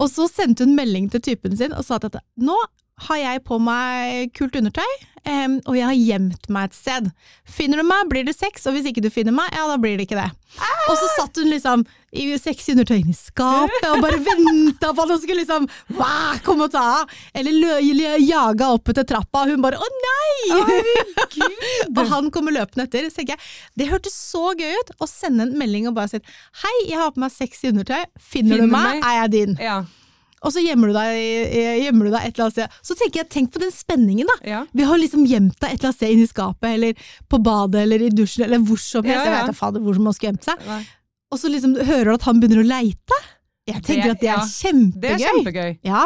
Og 0.00 0.10
så 0.10 0.26
sendte 0.30 0.66
hun 0.66 0.74
melding 0.74 1.06
til 1.10 1.22
typen 1.22 1.54
sin 1.58 1.74
og 1.74 1.86
sa 1.86 2.00
at 2.02 2.18
nå 2.34 2.56
har 3.08 3.18
jeg 3.18 3.42
på 3.44 3.58
meg 3.58 4.30
kult 4.38 4.54
undertøy, 4.54 4.92
um, 5.26 5.56
og 5.66 5.74
jeg 5.74 5.86
har 5.88 5.96
gjemt 5.98 6.46
meg 6.54 6.68
et 6.68 6.76
sted. 6.76 7.08
Finner 7.50 7.80
du 7.82 7.86
meg, 7.88 8.06
blir 8.10 8.26
det 8.26 8.36
sex, 8.36 8.68
og 8.68 8.76
hvis 8.76 8.86
ikke 8.90 9.02
du 9.02 9.10
finner 9.10 9.34
meg, 9.34 9.50
ja, 9.50 9.64
da 9.66 9.78
blir 9.82 9.98
det 9.98 10.06
ikke 10.06 10.20
det. 10.20 10.28
Og 10.86 10.94
så 11.00 11.08
satt 11.16 11.40
hun 11.40 11.50
liksom 11.50 11.82
i 12.14 12.28
sexy 12.38 12.76
undertøy 12.76 13.00
i 13.10 13.16
skapet 13.18 13.88
og 13.88 14.04
bare 14.04 14.20
venta 14.22 14.92
på 14.94 15.02
at 15.02 15.10
han 15.10 15.18
skulle 15.18 15.40
liksom 15.42 15.66
hva, 15.96 16.36
komme 16.46 16.68
og 16.68 16.74
ta 16.76 16.84
av. 17.00 17.16
Eller 17.34 17.82
jaga 18.22 18.70
opp 18.76 18.92
etter 18.92 19.08
trappa, 19.10 19.42
og 19.42 19.50
hun 19.50 19.64
bare 19.64 19.80
å 19.82 19.90
nei! 19.96 20.62
og 21.96 22.00
han 22.12 22.30
kommer 22.30 22.54
løpende 22.54 22.86
etter. 22.86 23.10
Så 23.10 23.18
tenker 23.18 23.34
jeg, 23.34 23.50
det 23.80 23.90
hørtes 23.90 24.14
så 24.14 24.52
gøy 24.54 24.70
ut 24.78 24.94
å 25.02 25.10
sende 25.10 25.48
en 25.48 25.58
melding 25.58 25.90
og 25.90 25.98
bare 25.98 26.14
si 26.14 26.22
hei, 26.62 26.76
jeg 26.86 27.00
har 27.00 27.10
på 27.16 27.24
meg 27.24 27.34
sexy 27.34 27.74
undertøy, 27.74 28.04
finner, 28.20 28.60
Finner 28.60 28.66
du 28.68 28.70
meg, 28.70 29.00
meg? 29.00 29.04
er 29.10 29.22
jeg 29.24 29.34
din. 29.34 29.58
Ja. 29.58 29.82
Og 30.44 30.52
så 30.52 30.60
gjemmer 30.60 30.90
du 30.92 30.96
deg, 30.96 31.14
gjemmer 31.86 32.04
du 32.04 32.10
deg 32.12 32.26
et 32.28 32.34
eller 32.34 32.44
annet 32.46 32.56
sted. 32.58 32.74
Så 32.84 32.96
tenker 33.00 33.22
jeg, 33.22 33.28
tenk 33.32 33.52
på 33.54 33.62
den 33.62 33.72
spenningen 33.72 34.28
da. 34.28 34.34
ja. 34.44 34.58
Vi 34.76 34.84
har 34.84 34.98
liksom 35.00 35.24
gjemt 35.26 35.56
deg 35.58 35.70
et 35.72 35.78
eller 35.78 35.88
annet 35.90 35.96
sted 36.00 36.12
inni 36.12 36.26
skapet, 36.28 36.68
eller 36.74 37.06
på 37.32 37.40
badet, 37.42 37.80
eller 37.86 38.04
i 38.04 38.10
dusjen, 38.12 38.44
eller 38.44 38.60
hvor 38.60 38.80
som 38.82 39.06
helst. 39.08 39.24
Ja, 39.24 39.24
Jeg 39.24 39.32
ja. 39.32 39.38
vet 39.40 39.52
da 39.54 39.56
fader 39.56 39.80
hvor 39.86 39.96
man 40.04 40.12
skulle 40.16 40.34
gjemt 40.34 40.44
seg. 40.50 40.66
Nei. 40.68 40.82
Og 41.32 41.40
så 41.40 41.48
liksom 41.50 41.72
hører 41.80 42.10
du 42.12 42.14
at 42.18 42.26
han 42.28 42.42
begynner 42.42 42.60
å 42.62 42.68
leite. 42.68 43.22
Jeg 43.66 43.80
tenker 43.82 44.02
Det- 44.04 44.10
at 44.12 44.20
det 44.20 44.28
er 44.28 44.44
kjempegøy. 44.52 45.00
Det 45.00 45.10
er 45.14 45.24
kjempegøy. 45.24 45.78
Ja, 45.88 46.02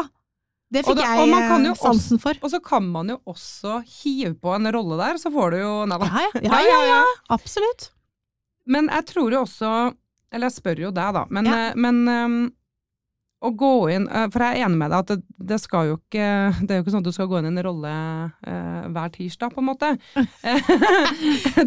det 0.71 0.85
fikk 0.87 0.97
da- 1.00 1.02
jeg 1.16 1.66
eh, 1.66 1.75
sansen 1.75 2.21
for. 2.23 2.35
Og 2.42 2.50
så 2.52 2.61
kan 2.62 2.87
man 2.92 3.09
jo 3.09 3.18
også 3.26 3.83
hive 4.04 4.35
på 4.38 4.54
en 4.54 4.71
rolle 4.73 4.97
der, 5.00 5.18
så 5.18 5.33
får 5.33 5.50
du 5.50 5.59
jo 5.59 5.73
Nei 5.90 5.99
da. 5.99 6.07
Ja, 6.07 6.28
ja, 6.35 6.40
ja, 6.52 6.61
ja, 6.68 6.80
ja, 6.95 7.04
absolutt. 7.35 7.90
Men 8.66 8.87
jeg 8.92 9.07
tror 9.07 9.33
jo 9.33 9.42
også 9.42 9.95
Eller 10.30 10.50
jeg 10.50 10.59
spør 10.61 10.78
jo 10.83 10.90
deg, 10.92 11.14
da. 11.16 11.25
Men, 11.30 11.47
eh, 11.47 11.73
men 11.75 12.00
ehm, 12.07 12.52
å 13.38 13.52
gå 13.54 13.68
inn 13.95 14.09
eh, 14.11 14.25
For 14.35 14.42
jeg 14.42 14.59
er 14.59 14.64
enig 14.66 14.78
med 14.80 14.90
deg 14.90 14.99
at 15.04 15.11
det, 15.12 15.16
det 15.52 15.59
skal 15.62 15.83
jo 15.87 15.92
ikke 16.00 16.25
Det 16.66 16.73
er 16.75 16.80
jo 16.80 16.83
ikke 16.83 16.90
sånn 16.95 17.04
at 17.04 17.07
du 17.07 17.14
skal 17.14 17.28
gå 17.30 17.37
inn 17.38 17.47
i 17.47 17.52
en 17.52 17.61
rolle 17.62 17.92
eh, 18.50 18.88
hver 18.90 19.12
tirsdag, 19.14 19.52
på 19.54 19.61
en 19.62 19.68
måte. 19.68 19.88
Det 20.18 20.25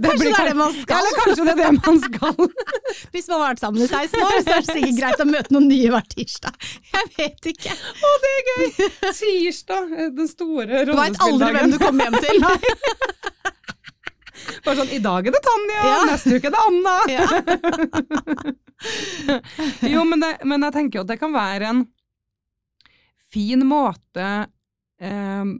Kanskje 0.01 0.25
det 0.25 0.33
er 0.35 0.49
det 0.51 0.57
man 0.59 0.73
skal. 0.75 0.97
eller 0.99 1.15
kanskje 1.21 1.43
det 1.47 1.53
er 1.53 1.59
det 1.61 1.71
man 1.77 1.97
skal. 2.03 2.35
Hvis 3.13 3.27
man 3.31 3.37
har 3.37 3.45
vært 3.53 3.61
sammen 3.63 3.79
i 3.83 3.87
16 3.87 4.19
år, 4.25 4.35
så 4.43 4.49
er 4.57 4.61
det 4.65 4.73
sikkert 4.75 4.99
greit 4.99 5.23
å 5.23 5.27
møte 5.31 5.53
noen 5.55 5.67
nye 5.71 5.89
hver 5.93 6.05
tirsdag. 6.11 6.55
Jeg 6.91 7.05
vet 7.17 7.41
ikke. 7.53 7.73
Å, 7.77 7.79
det 8.25 8.31
er 8.33 8.41
gøy! 8.49 8.67
Tirsdag, 9.21 9.85
eh, 9.95 10.09
den 10.19 10.27
store 10.31 10.73
rollespilldagen. 10.89 10.91
Du 10.91 10.93
veit 10.99 11.17
aldri 11.27 11.49
hvem 11.55 11.69
du 11.71 11.77
kommer 11.81 12.01
hjem 12.07 12.17
til. 12.23 12.35
Bare 14.65 14.75
sånn, 14.79 14.89
I 14.95 14.99
dag 15.03 15.21
er 15.29 15.33
det 15.35 15.41
Tanja, 15.45 15.79
Ja. 15.85 15.99
neste 16.09 16.33
uke 16.39 16.47
er 16.49 16.53
det 16.55 16.61
Anna. 16.67 16.95
Ja. 17.11 17.25
Jo, 19.93 20.05
men, 20.07 20.23
det, 20.23 20.31
men 20.47 20.65
jeg 20.67 20.75
tenker 20.75 20.99
jo 20.99 21.03
at 21.05 21.11
det 21.13 21.19
kan 21.21 21.35
være 21.35 21.69
en 21.69 21.83
fin 23.31 23.61
måte 23.67 24.29
eh, 25.01 25.51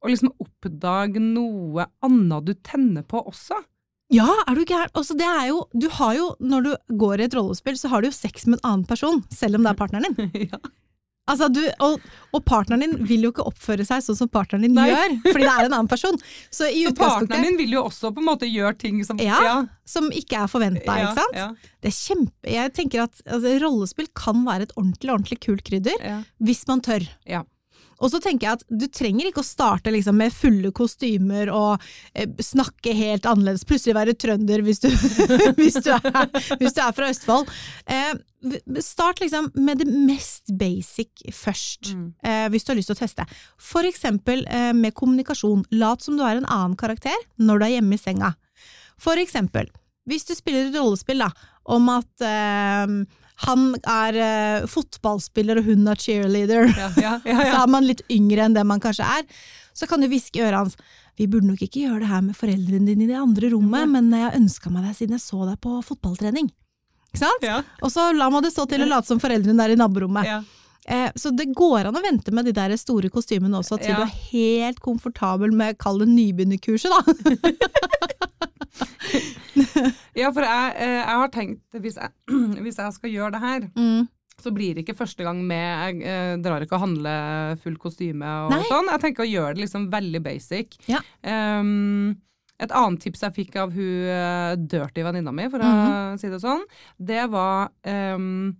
å 0.00 0.08
liksom 0.08 0.32
oppdage 0.40 1.20
noe 1.22 1.86
annet 2.06 2.46
du 2.46 2.54
tenner 2.64 3.04
på 3.04 3.20
også. 3.20 3.58
Ja, 4.10 4.26
er 4.48 4.58
du 4.58 4.64
gæren? 4.64 4.90
Altså, 4.98 5.14
det 5.14 5.26
er 5.28 5.50
jo, 5.52 5.64
du 5.70 5.86
har 6.00 6.16
jo, 6.16 6.30
når 6.42 6.64
du 6.66 6.70
går 6.98 7.20
i 7.20 7.26
et 7.28 7.36
rollespill, 7.36 7.76
så 7.78 7.92
har 7.92 8.02
du 8.02 8.08
jo 8.08 8.16
sex 8.16 8.48
med 8.48 8.58
en 8.58 8.72
annen 8.72 8.86
person, 8.88 9.20
selv 9.30 9.58
om 9.58 9.66
det 9.66 9.70
er 9.70 9.78
partneren 9.78 10.16
din. 10.18 10.48
ja. 10.50 10.58
Altså, 11.30 11.46
du, 11.52 11.60
og, 11.84 12.00
og 12.34 12.42
partneren 12.48 12.82
din 12.82 12.94
vil 13.06 13.26
jo 13.26 13.30
ikke 13.34 13.44
oppføre 13.46 13.84
seg 13.86 14.02
sånn 14.02 14.18
som 14.18 14.30
partneren 14.32 14.64
din 14.66 14.74
Nei. 14.74 14.88
gjør, 14.90 15.12
fordi 15.28 15.44
det 15.44 15.52
er 15.52 15.68
en 15.68 15.76
annen 15.76 15.90
person. 15.90 16.18
Så 16.50 16.70
i 16.72 16.82
Så 16.88 16.94
partneren 16.98 17.46
din 17.46 17.58
vil 17.60 17.76
jo 17.76 17.84
også 17.86 18.10
på 18.16 18.22
en 18.22 18.28
måte 18.32 18.48
gjøre 18.50 18.74
ting 18.80 18.98
som 19.06 19.20
Ja, 19.22 19.60
som 19.86 20.08
ikke 20.14 20.40
er 20.42 20.50
forventa, 20.50 20.96
ja, 20.98 21.10
ikke 21.10 21.20
sant? 21.20 21.38
Ja, 21.38 21.76
Det 21.82 21.92
er 21.92 21.96
kjempe, 21.98 22.50
jeg 22.56 22.74
tenker 22.74 23.04
at 23.06 23.22
altså, 23.26 23.54
rollespill 23.62 24.10
kan 24.18 24.42
være 24.48 24.68
et 24.68 24.76
ordentlig, 24.76 25.14
ordentlig 25.14 25.40
kult 25.46 25.64
krydder, 25.66 26.02
ja. 26.02 26.20
hvis 26.42 26.64
man 26.70 26.82
tør. 26.86 27.06
Ja. 27.28 27.44
Og 28.00 28.08
så 28.12 28.20
tenker 28.24 28.46
jeg 28.48 28.58
at 28.58 28.64
du 28.80 28.86
trenger 28.88 29.28
ikke 29.28 29.42
å 29.42 29.46
starte 29.46 29.92
liksom 29.92 30.16
med 30.16 30.32
fulle 30.32 30.70
kostymer 30.72 31.50
og 31.52 31.82
eh, 32.14 32.24
snakke 32.40 32.94
helt 32.96 33.26
annerledes, 33.28 33.66
plutselig 33.68 33.94
være 33.98 34.14
trønder 34.16 34.62
hvis 34.64 34.80
du, 34.80 34.88
hvis 35.60 35.76
du, 35.84 35.90
er, 35.92 36.30
hvis 36.60 36.76
du 36.76 36.80
er 36.80 36.94
fra 36.96 37.10
Østfold. 37.12 37.50
Eh, 37.92 38.14
start 38.80 39.20
liksom 39.20 39.50
med 39.60 39.82
det 39.82 39.88
mest 39.92 40.48
basic 40.56 41.26
først, 41.36 41.90
Mm. 41.90 42.06
eh, 42.24 42.46
hvis 42.52 42.64
du 42.64 42.70
har 42.72 42.76
lyst 42.78 42.88
til 42.92 42.96
å 42.96 43.02
teste. 43.02 43.24
For 43.60 43.84
eksempel 43.88 44.46
eh, 44.48 44.70
med 44.76 44.94
kommunikasjon. 44.96 45.64
Lat 45.76 46.00
som 46.04 46.16
du 46.16 46.22
er 46.24 46.40
en 46.40 46.48
annen 46.48 46.76
karakter 46.80 47.16
når 47.40 47.58
du 47.60 47.64
er 47.66 47.74
hjemme 47.76 47.96
i 47.96 48.00
senga. 48.00 48.32
For 49.00 49.20
eksempel, 49.20 49.68
hvis 50.08 50.24
du 50.28 50.34
spiller 50.36 50.68
et 50.70 50.76
rollespill 50.80 51.20
da, 51.24 51.28
om 51.70 51.88
at 51.92 52.24
eh, 52.24 52.94
han 53.46 53.74
er 53.88 54.20
uh, 54.20 54.68
fotballspiller 54.70 55.60
og 55.60 55.68
hun 55.70 55.88
er 55.90 56.00
cheerleader, 56.00 56.70
Ja, 56.76 56.90
ja, 57.00 57.12
ja, 57.24 57.44
så 57.52 57.62
er 57.62 57.70
man 57.72 57.86
litt 57.88 58.02
yngre 58.12 58.46
enn 58.46 58.56
det 58.56 58.64
man 58.68 58.82
kanskje 58.82 59.06
er, 59.06 59.26
så 59.76 59.88
kan 59.88 60.02
du 60.02 60.10
hviske 60.10 60.40
i 60.40 60.44
øret 60.44 60.64
hans 60.64 60.80
vi 61.20 61.26
burde 61.28 61.50
nok 61.50 61.60
ikke 61.60 61.82
gjøre 61.82 62.00
det 62.00 62.08
her 62.08 62.22
med 62.24 62.36
foreldrene 62.38 62.86
dine 62.88 63.04
i 63.04 63.10
det 63.10 63.18
andre 63.20 63.50
rommet, 63.52 63.90
men 63.92 64.06
jeg 64.16 64.38
ønska 64.38 64.70
meg 64.72 64.86
deg 64.86 64.94
siden 64.96 65.18
jeg 65.18 65.24
så 65.26 65.42
deg 65.44 65.58
på 65.60 65.74
fotballtrening. 65.84 66.48
Ikke 67.10 67.20
sant? 67.20 67.44
Og 67.84 67.92
så 67.92 68.06
la 68.16 68.30
man 68.32 68.46
det 68.46 68.54
stå 68.54 68.64
til 68.70 68.86
å 68.86 68.88
late 68.88 69.10
som 69.10 69.20
foreldrene 69.20 69.66
er 69.66 69.74
i 69.74 69.76
naborommet. 69.76 70.30
ja. 70.30 70.40
Eh, 70.88 71.10
så 71.14 71.30
det 71.36 71.50
går 71.54 71.90
an 71.90 71.98
å 71.98 72.02
vente 72.02 72.32
med 72.34 72.48
de 72.48 72.54
der 72.56 72.72
store 72.80 73.10
kostymene 73.12 73.58
også, 73.60 73.76
til 73.78 73.92
du 73.94 74.00
er 74.00 74.14
helt 74.32 74.80
komfortabel 74.82 75.52
med, 75.54 75.76
kall 75.78 76.00
det 76.00 76.08
nybegynnerkurset, 76.08 76.90
da. 76.90 77.50
ja, 80.20 80.30
for 80.32 80.44
jeg, 80.46 80.72
eh, 80.76 80.96
jeg 81.00 81.18
har 81.22 81.30
tenkt 81.34 81.78
hvis 81.82 81.98
jeg, 82.00 82.12
hvis 82.64 82.78
jeg 82.80 82.96
skal 82.96 83.14
gjøre 83.14 83.34
det 83.36 83.42
her, 83.44 83.68
Mm. 83.76 84.08
så 84.40 84.52
blir 84.56 84.74
det 84.74 84.84
ikke 84.86 84.96
første 84.96 85.24
gang 85.26 85.42
med 85.44 86.00
Jeg 86.00 86.08
eh, 86.08 86.36
drar 86.42 86.62
ikke 86.64 86.78
og 86.78 86.84
handler 86.86 87.56
full 87.60 87.76
kostyme 87.80 88.24
og 88.46 88.54
Nei. 88.54 88.62
sånn. 88.70 88.88
Jeg 88.94 89.02
tenker 89.04 89.26
å 89.26 89.30
gjøre 89.30 89.54
det 89.58 89.64
liksom 89.66 89.90
veldig 89.92 90.22
basic. 90.24 90.78
Ja. 90.88 91.00
Um, 91.24 92.16
et 92.60 92.72
annet 92.76 93.00
tips 93.04 93.22
jeg 93.24 93.36
fikk 93.36 93.54
av 93.56 93.70
hun 93.72 94.08
eh, 94.12 94.54
dirty 94.68 95.04
venninna 95.04 95.32
mi, 95.32 95.46
for 95.52 95.62
å 95.64 96.18
si 96.20 96.28
det 96.32 96.40
sånn, 96.42 96.64
det 97.00 97.22
var 97.32 97.70
um, 97.88 98.50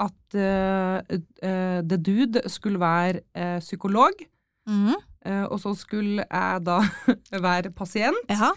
at 0.00 0.36
uh, 0.40 1.00
uh, 1.44 1.80
The 1.84 1.96
Dude 2.00 2.42
skulle 2.52 2.80
være 2.80 3.22
uh, 3.36 3.58
psykolog, 3.60 4.26
Mm. 4.68 4.92
eh, 5.26 5.44
og 5.50 5.56
så 5.58 5.72
skulle 5.74 6.22
jeg 6.22 6.60
da 6.62 6.76
være 7.46 7.70
pasient. 7.74 8.28
Ja. 8.28 8.52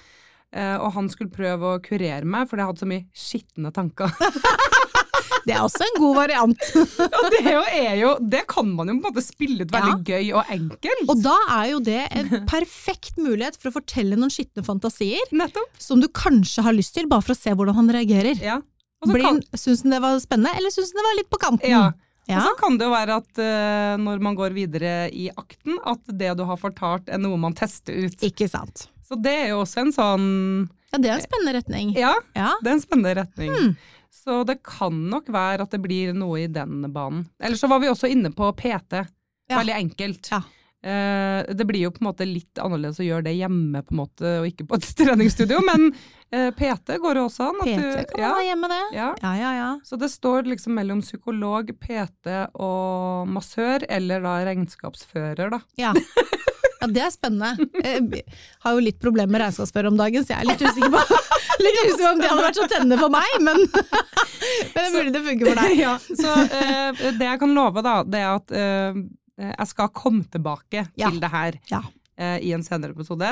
Eh, 0.54 0.78
og 0.78 0.94
han 0.96 1.10
skulle 1.12 1.34
prøve 1.34 1.76
å 1.76 1.82
kurere 1.84 2.26
meg, 2.26 2.48
for 2.50 2.62
jeg 2.62 2.70
hadde 2.70 2.84
så 2.84 2.90
mye 2.90 3.06
skitne 3.18 3.74
tanker. 3.76 4.14
Det 5.44 5.52
er 5.52 5.64
også 5.64 5.84
en 5.84 5.98
god 6.00 6.14
variant. 6.16 6.62
ja, 7.04 7.22
det 7.34 7.42
er 7.76 7.96
jo, 8.00 8.14
Det 8.32 8.44
kan 8.48 8.70
man 8.78 8.88
jo 8.88 8.96
på 8.96 9.10
en 9.10 9.10
måte 9.10 9.24
spille 9.26 9.66
ut 9.66 9.74
veldig 9.74 9.98
gøy 10.08 10.30
og 10.40 10.54
enkelt. 10.56 11.04
Og 11.12 11.20
da 11.24 11.36
er 11.58 11.66
jo 11.74 11.82
det 11.84 12.00
en 12.16 12.32
perfekt 12.54 13.20
mulighet 13.20 13.58
for 13.60 13.72
å 13.72 13.78
fortelle 13.80 14.20
noen 14.20 14.32
skitne 14.32 14.64
fantasier 14.64 15.34
Nettopp. 15.36 15.76
som 15.84 16.00
du 16.00 16.08
kanskje 16.08 16.64
har 16.64 16.76
lyst 16.76 16.96
til, 16.96 17.10
bare 17.12 17.26
for 17.26 17.36
å 17.36 17.40
se 17.40 17.52
hvordan 17.52 17.76
han 17.82 17.92
reagerer. 17.92 18.40
Ja. 18.40 18.62
Kan, 19.04 19.42
syns 19.60 19.84
han 19.84 19.98
det 19.98 20.00
var 20.00 20.16
spennende, 20.24 20.56
eller 20.56 20.72
syns 20.72 20.94
han 20.94 21.02
det 21.02 21.08
var 21.10 21.20
litt 21.20 21.32
på 21.34 21.44
kanten? 21.44 21.76
ja. 21.76 21.86
Ja. 22.24 22.40
Og 22.40 22.46
så 22.46 22.52
kan 22.56 22.78
det 22.80 22.86
jo 22.88 22.92
være 22.94 23.16
at 23.20 23.40
uh, 23.42 23.94
når 24.00 24.22
man 24.24 24.36
går 24.40 24.54
videre 24.56 24.92
i 25.12 25.26
akten, 25.28 25.76
at 25.84 26.08
det 26.08 26.30
du 26.40 26.46
har 26.48 26.56
fortalt 26.56 27.10
er 27.12 27.20
noe 27.20 27.36
man 27.36 27.52
tester 27.58 28.06
ut. 28.06 28.16
Ikke 28.24 28.48
sant. 28.48 28.86
Så 29.04 29.18
det 29.22 29.34
er 29.46 29.48
jo 29.54 29.62
også 29.66 29.82
en 29.84 29.92
sånn 29.96 30.28
Ja, 30.94 31.00
det 31.02 31.10
er 31.10 31.18
en 31.20 31.26
spennende 31.26 31.54
retning. 31.60 31.94
Ja, 31.98 32.14
Ja. 32.38 32.52
det 32.62 32.70
er 32.72 32.78
en 32.78 32.82
spennende 32.86 33.16
retning. 33.22 33.54
Hmm. 33.54 33.76
Så 34.14 34.44
det 34.46 34.60
kan 34.64 35.10
nok 35.10 35.28
være 35.34 35.62
at 35.66 35.72
det 35.74 35.82
blir 35.82 36.14
noe 36.14 36.44
i 36.44 36.48
den 36.48 36.84
banen. 36.94 37.26
Ellers 37.42 37.60
så 37.64 37.68
var 37.68 37.80
vi 37.82 37.88
også 37.90 38.10
inne 38.14 38.30
på 38.32 38.52
PT. 38.56 39.02
Ja. 39.50 39.58
Veldig 39.60 39.74
enkelt. 39.76 40.30
Ja. 40.32 40.42
Eh, 40.84 41.46
det 41.56 41.66
blir 41.66 41.80
jo 41.86 41.92
på 41.96 42.02
en 42.04 42.10
måte 42.12 42.26
litt 42.28 42.60
annerledes 42.60 43.00
å 43.00 43.06
gjøre 43.08 43.24
det 43.24 43.34
hjemme 43.38 43.82
på 43.88 43.94
en 43.96 44.00
måte, 44.02 44.34
og 44.42 44.48
ikke 44.50 44.66
på 44.68 44.76
et 44.76 44.88
treningsstudio, 45.00 45.62
men 45.64 45.90
eh, 46.32 46.52
PT 46.52 46.98
går 47.00 47.20
også 47.24 47.50
an. 47.50 47.62
PT 47.64 47.80
du- 47.80 48.06
kan 48.12 48.20
ja, 48.22 48.30
man 48.30 48.36
ha 48.38 48.44
hjemme, 48.44 48.70
det. 48.74 48.82
ja. 48.98 49.10
Ja, 49.24 49.34
ja, 49.40 49.52
ja. 49.58 49.70
Så 49.88 49.98
det 50.00 50.12
står 50.12 50.44
liksom 50.52 50.76
mellom 50.76 51.02
psykolog, 51.02 51.72
PT 51.80 52.28
og 52.54 53.28
massør, 53.32 53.86
eller 53.90 54.20
da 54.28 54.38
regnskapsfører, 54.46 55.50
da. 55.56 55.62
Ja. 55.80 55.94
Ja, 56.84 56.88
det 56.92 57.04
er 57.08 57.14
spennende. 57.16 57.70
Jeg 57.84 58.24
har 58.66 58.76
jo 58.78 58.84
litt 58.84 59.00
problemer 59.02 59.32
med 59.38 59.42
regnskapsfører 59.46 59.88
om 59.90 59.98
dagen, 60.00 60.26
så 60.28 60.36
jeg 60.36 60.44
er 60.44 60.50
litt 60.52 60.64
usikker 60.68 60.92
på 60.92 61.20
litt 61.64 61.80
usikker 61.88 62.10
om 62.12 62.22
det 62.22 62.30
hadde 62.32 62.46
vært 62.50 62.60
så 62.60 62.68
tennende 62.76 63.00
for 63.00 63.14
meg, 63.14 63.36
men, 63.46 63.64
men 64.76 64.76
det 64.76 64.84
er 64.84 64.94
mulig 64.98 65.16
det 65.16 65.24
funker 65.32 65.52
for 65.54 65.64
deg. 65.64 65.76
Ja, 65.86 65.96
så 66.04 66.36
uh, 66.44 67.04
det 67.18 67.28
jeg 67.30 67.42
kan 67.42 67.56
love, 67.56 67.84
da, 67.86 67.96
det 68.04 68.20
er 68.22 68.32
at 68.36 68.56
uh, 68.56 69.04
jeg 69.48 69.68
skal 69.72 69.92
komme 69.96 70.28
tilbake 70.34 70.86
Ja. 71.00 71.10
til 71.10 71.20
det 71.24 71.32
her. 71.34 71.58
Ja. 71.72 71.80
eh, 72.22 72.36
I 72.46 72.52
en 72.54 72.62
senere 72.64 72.94
episode. 72.94 73.32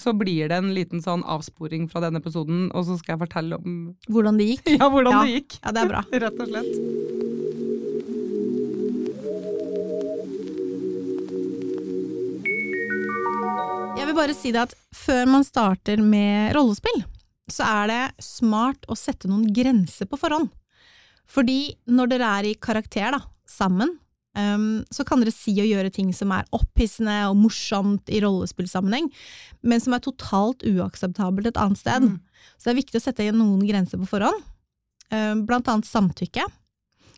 så 0.00 0.12
blir 0.18 0.48
det 0.50 0.56
en 0.58 0.72
liten 0.74 1.04
sånn 1.04 1.22
avsporing 1.22 1.86
fra 1.92 2.02
denne 2.02 2.18
episoden, 2.18 2.66
og 2.74 2.88
så 2.88 2.96
skal 2.98 3.14
jeg 3.14 3.22
fortelle 3.28 3.60
om 3.60 3.76
Hvordan 4.10 4.40
det 4.40 4.48
gikk. 4.54 4.72
ja, 4.74 4.88
hvordan 4.90 5.12
Ja. 5.14 5.22
det 5.22 5.36
gikk. 5.36 5.58
Ja, 5.62 5.72
det 5.76 5.84
er 5.84 5.92
bra. 5.92 6.02
Rett 6.26 6.40
og 6.42 6.50
slett. 6.50 7.35
Vil 14.16 14.24
bare 14.24 14.36
si 14.36 14.52
det 14.54 14.62
at 14.64 14.74
før 14.96 15.28
man 15.28 15.44
starter 15.44 16.00
med 16.00 16.54
rollespill, 16.56 17.02
så 17.52 17.66
er 17.66 17.90
det 17.90 18.24
smart 18.24 18.88
å 18.88 18.96
sette 18.96 19.28
noen 19.28 19.50
grenser 19.54 20.08
på 20.08 20.18
forhånd. 20.18 20.48
Fordi 21.28 21.76
når 21.90 22.12
dere 22.14 22.30
er 22.38 22.48
i 22.48 22.56
karakter 22.62 23.12
da, 23.12 23.20
sammen, 23.50 23.92
um, 24.38 24.84
så 24.94 25.04
kan 25.06 25.20
dere 25.20 25.34
si 25.34 25.52
og 25.60 25.68
gjøre 25.68 25.92
ting 25.92 26.14
som 26.16 26.32
er 26.34 26.48
opphissende 26.56 27.18
og 27.28 27.36
morsomt 27.42 28.08
i 28.08 28.22
rollespillsammenheng, 28.24 29.10
men 29.66 29.82
som 29.84 29.96
er 29.96 30.04
totalt 30.06 30.64
uakseptabelt 30.64 31.50
et 31.50 31.60
annet 31.60 31.82
sted. 31.82 32.08
Mm. 32.08 32.16
Så 32.56 32.68
det 32.68 32.72
er 32.72 32.80
viktig 32.80 33.02
å 33.02 33.04
sette 33.04 33.28
noen 33.34 33.66
grenser 33.68 34.00
på 34.00 34.08
forhånd. 34.14 34.46
Um, 35.12 35.44
blant 35.46 35.68
annet 35.70 35.86
samtykke. 35.86 36.46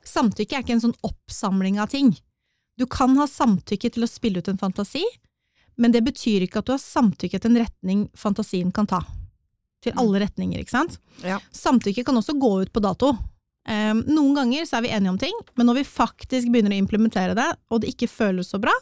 Samtykke 0.08 0.56
er 0.56 0.66
ikke 0.66 0.74
en 0.76 0.88
sånn 0.88 0.98
oppsamling 1.06 1.78
av 1.80 1.92
ting. 1.92 2.10
Du 2.80 2.88
kan 2.90 3.14
ha 3.20 3.28
samtykke 3.28 3.92
til 3.92 4.04
å 4.04 4.10
spille 4.10 4.42
ut 4.42 4.50
en 4.50 4.60
fantasi, 4.60 5.04
men 5.78 5.94
det 5.94 6.02
betyr 6.06 6.44
ikke 6.46 6.60
at 6.62 6.68
du 6.68 6.74
har 6.74 6.82
samtykke 6.82 7.38
til 7.40 7.52
en 7.54 7.62
retning 7.64 8.04
fantasien 8.18 8.72
kan 8.74 8.86
ta. 8.90 9.00
Til 9.84 9.94
alle 10.00 10.24
retninger, 10.24 10.58
ikke 10.58 10.74
sant? 10.74 10.96
Ja. 11.22 11.38
Samtykke 11.54 12.02
kan 12.04 12.16
også 12.18 12.34
gå 12.38 12.52
ut 12.64 12.72
på 12.74 12.82
dato. 12.82 13.12
Um, 13.68 14.00
noen 14.08 14.34
ganger 14.34 14.64
så 14.66 14.78
er 14.78 14.86
vi 14.86 14.92
enige 14.96 15.12
om 15.12 15.18
ting, 15.20 15.34
men 15.58 15.68
når 15.68 15.82
vi 15.82 15.88
faktisk 15.88 16.48
begynner 16.50 16.72
å 16.74 16.80
implementere 16.82 17.36
det, 17.38 17.48
og 17.70 17.82
det 17.84 17.92
ikke 17.92 18.08
føles 18.10 18.48
så 18.50 18.58
bra, 18.62 18.72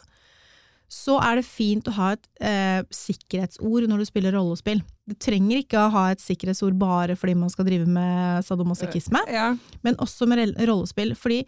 så 0.87 1.17
er 1.19 1.35
det 1.41 1.43
fint 1.43 1.89
å 1.91 1.93
ha 1.97 2.13
et 2.15 2.27
eh, 2.39 2.77
sikkerhetsord 2.95 3.89
når 3.91 3.99
du 3.99 4.05
spiller 4.07 4.31
rollespill. 4.37 4.79
Du 5.03 5.17
trenger 5.19 5.59
ikke 5.59 5.81
å 5.83 5.89
ha 5.91 6.03
et 6.13 6.23
sikkerhetsord 6.23 6.77
bare 6.79 7.17
fordi 7.19 7.35
man 7.35 7.51
skal 7.51 7.67
drive 7.67 7.89
med 7.91 8.45
sadomasochisme, 8.47 9.19
Ja. 9.27 9.49
men 9.83 9.99
også 9.99 10.23
med 10.31 10.55
rollespill. 10.63 11.11
Fordi 11.19 11.41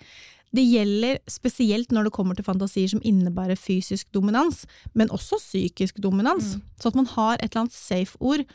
det 0.56 0.66
gjelder 0.66 1.20
spesielt 1.30 1.92
når 1.94 2.08
det 2.08 2.16
kommer 2.16 2.38
til 2.38 2.48
fantasier 2.48 2.90
som 2.90 3.02
innebærer 3.06 3.60
fysisk 3.60 4.08
dominans, 4.16 4.64
men 4.98 5.12
også 5.14 5.38
psykisk 5.38 6.02
dominans. 6.02 6.56
Så 6.82 6.90
at 6.90 6.98
man 6.98 7.06
har 7.12 7.38
et 7.38 7.52
eller 7.52 7.68
annet 7.68 7.78
safe 7.78 8.18
ord. 8.20 8.46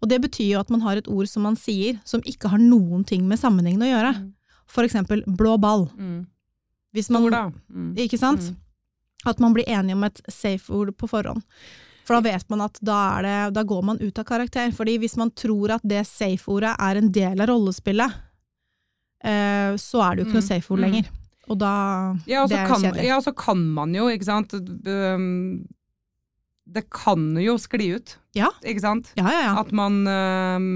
Og 0.00 0.08
det 0.08 0.22
betyr 0.24 0.54
jo 0.54 0.62
at 0.62 0.72
man 0.72 0.82
har 0.82 0.98
et 0.98 1.08
ord 1.12 1.28
som 1.30 1.44
man 1.46 1.58
sier, 1.58 2.00
som 2.08 2.24
ikke 2.24 2.50
har 2.50 2.62
noen 2.62 3.04
ting 3.04 3.28
med 3.28 3.40
sammenhengen 3.40 3.84
å 3.84 3.90
gjøre. 3.90 4.14
For 4.72 4.88
eksempel 4.88 5.22
blå 5.28 5.58
ball. 5.60 5.86
Mm. 5.92 6.24
Hvis 6.96 7.12
man. 7.12 7.28
Mm. 7.68 7.94
ikke 8.00 8.20
sant? 8.20 8.48
Mm. 8.48 8.58
At 9.28 9.38
man 9.38 9.54
blir 9.54 9.68
enig 9.70 9.94
om 9.94 10.02
et 10.08 10.18
safe-ord 10.32 10.96
på 10.98 11.06
forhånd. 11.10 11.44
For 12.02 12.16
da 12.16 12.32
vet 12.32 12.48
man 12.50 12.64
at 12.64 12.80
da, 12.82 12.98
det, 13.22 13.36
da 13.54 13.62
går 13.62 13.84
man 13.86 14.00
ut 14.00 14.18
av 14.18 14.26
karakter. 14.26 14.72
Fordi 14.74 14.96
hvis 14.98 15.14
man 15.20 15.30
tror 15.36 15.76
at 15.76 15.84
det 15.86 16.02
safe-ordet 16.08 16.74
er 16.74 16.98
en 16.98 17.12
del 17.14 17.44
av 17.44 17.52
rollespillet, 17.52 18.16
eh, 19.22 19.76
så 19.78 20.02
er 20.02 20.16
det 20.16 20.24
jo 20.24 20.30
ikke 20.30 20.40
noe 20.40 20.48
Mm, 20.48 20.50
safe-ord 20.50 20.80
mm. 20.80 20.86
lenger. 20.88 21.12
Og 21.50 21.58
da 21.58 21.72
Ja, 22.26 22.42
og 22.44 22.50
Det 22.50 22.58
er 22.58 22.66
kan, 22.70 22.80
kjedelig. 22.82 23.04
ja, 23.08 23.18
så 23.20 23.32
kan 23.34 23.58
man 23.74 23.94
jo, 23.94 24.06
ikke 24.08 24.24
sant 24.28 24.52
um, 24.54 25.66
Det 26.72 26.84
kan 26.90 27.24
jo 27.42 27.56
skli 27.58 27.94
ut, 27.96 28.16
Ja. 28.38 28.48
ikke 28.62 28.80
sant? 28.80 29.12
Ja, 29.18 29.24
ja, 29.30 29.40
ja. 29.48 29.54
At 29.60 29.72
man 29.72 30.06
um, 30.06 30.68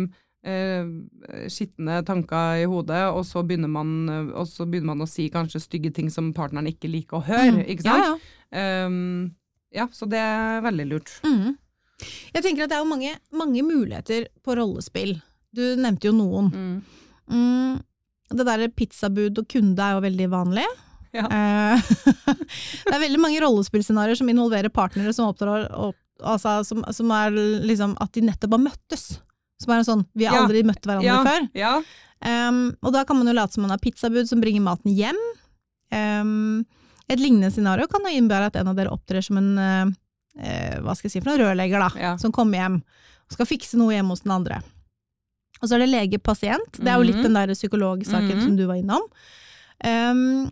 uh, 0.45 1.47
skitne 1.49 2.01
tanker 2.05 2.63
i 2.63 2.67
hodet, 2.67 3.05
og 3.15 3.23
så, 3.25 3.43
man, 3.69 4.09
og 4.35 4.47
så 4.51 4.67
begynner 4.67 4.87
man 4.95 5.07
å 5.07 5.09
si 5.09 5.29
kanskje 5.31 5.61
stygge 5.63 5.93
ting 5.95 6.11
som 6.11 6.33
partneren 6.35 6.67
ikke 6.67 6.91
liker 6.91 7.19
å 7.21 7.25
høre, 7.25 7.63
Mm. 7.63 7.69
ikke 7.71 7.83
sant? 7.87 8.03
Ja, 8.03 8.17
ja. 8.59 8.87
Um, 8.87 9.35
ja, 9.73 9.87
så 9.93 10.09
det 10.09 10.19
er 10.19 10.61
veldig 10.63 10.87
lurt. 10.91 11.21
Mm. 11.25 11.57
Jeg 12.35 12.43
tenker 12.45 12.65
at 12.65 12.71
det 12.71 12.77
er 12.79 12.85
mange, 12.85 13.15
mange 13.33 13.63
muligheter 13.65 14.27
på 14.45 14.55
rollespill. 14.59 15.23
Du 15.55 15.63
nevnte 15.77 16.11
jo 16.11 16.13
noen. 16.13 16.83
Mm. 17.31 17.81
Det 18.33 18.47
der 18.49 18.67
pizzabud 18.75 19.39
og 19.39 19.47
kunde 19.49 19.79
er 19.83 19.95
jo 19.97 20.01
veldig 20.03 20.27
vanlig. 20.33 20.65
Ja. 21.15 21.27
Eh, 21.31 21.93
det 22.87 22.95
er 22.97 23.03
veldig 23.05 23.21
mange 23.23 23.41
rollespillscenarioer 23.45 24.19
som 24.19 24.29
involverer 24.33 24.73
partnere 24.75 25.13
som 25.15 25.29
oppdrar 25.31 25.69
opp, 25.73 25.97
altså, 26.23 26.59
som, 26.67 26.83
som 26.93 27.13
er 27.15 27.31
liksom 27.65 27.95
at 28.03 28.13
de 28.17 28.25
nettopp 28.27 28.57
har 28.59 28.65
møttes. 28.67 29.07
Som 29.63 29.73
er 29.73 29.81
en 29.81 29.89
sånn 29.89 30.03
vi 30.19 30.27
har 30.29 30.37
Ja. 30.37 30.43
aldri 30.45 30.65
møtt 30.67 30.83
hverandre 30.85 31.07
Ja, 31.07 31.23
før. 31.25 31.47
ja. 31.57 31.77
Um, 32.27 32.75
og 32.83 32.93
da 32.97 33.05
kan 33.05 33.17
man 33.21 33.29
jo 33.29 33.35
late 33.37 33.53
som 33.55 33.63
man 33.65 33.71
har 33.75 33.81
pizzabud 33.81 34.27
som 34.29 34.41
bringer 34.41 34.65
maten 34.65 34.93
hjem. 34.97 35.19
Um, 35.93 36.65
et 37.09 37.21
lignende 37.23 37.53
scenario 37.55 37.87
kan 37.89 38.03
jo 38.05 38.11
innebære 38.13 38.51
at 38.51 38.57
en 38.61 38.69
av 38.73 38.77
dere 38.77 38.91
opptrer 38.91 39.23
som 39.23 39.39
en 39.39 39.51
eh, 39.61 40.81
hva 40.83 40.95
skal 40.97 41.07
jeg 41.07 41.13
si 41.15 41.21
for 41.23 41.31
noen 41.31 41.45
rørlegger, 41.45 41.79
da, 41.87 42.17
som 42.21 42.33
kommer 42.35 42.59
hjem 42.59 42.81
og 42.83 43.37
skal 43.37 43.47
fikse 43.49 43.79
noe 43.79 43.95
hjemme 43.95 44.11
hos 44.13 44.25
den 44.27 44.35
andre. 44.35 44.59
Og 45.63 45.69
så 45.69 45.75
er 45.77 45.85
det 45.85 45.91
lege-pasient. 45.95 46.73
Det 46.83 46.89
er 46.93 46.97
jo 47.01 47.07
litt 47.09 47.17
Mhm. 47.17 47.23
den 47.23 47.33
der 47.35 47.55
psykologsaken 47.55 48.37
Mhm. 48.37 48.43
som 48.45 48.57
du 48.57 48.67
var 48.67 48.77
innom. 48.77 49.03
Um, 49.85 50.51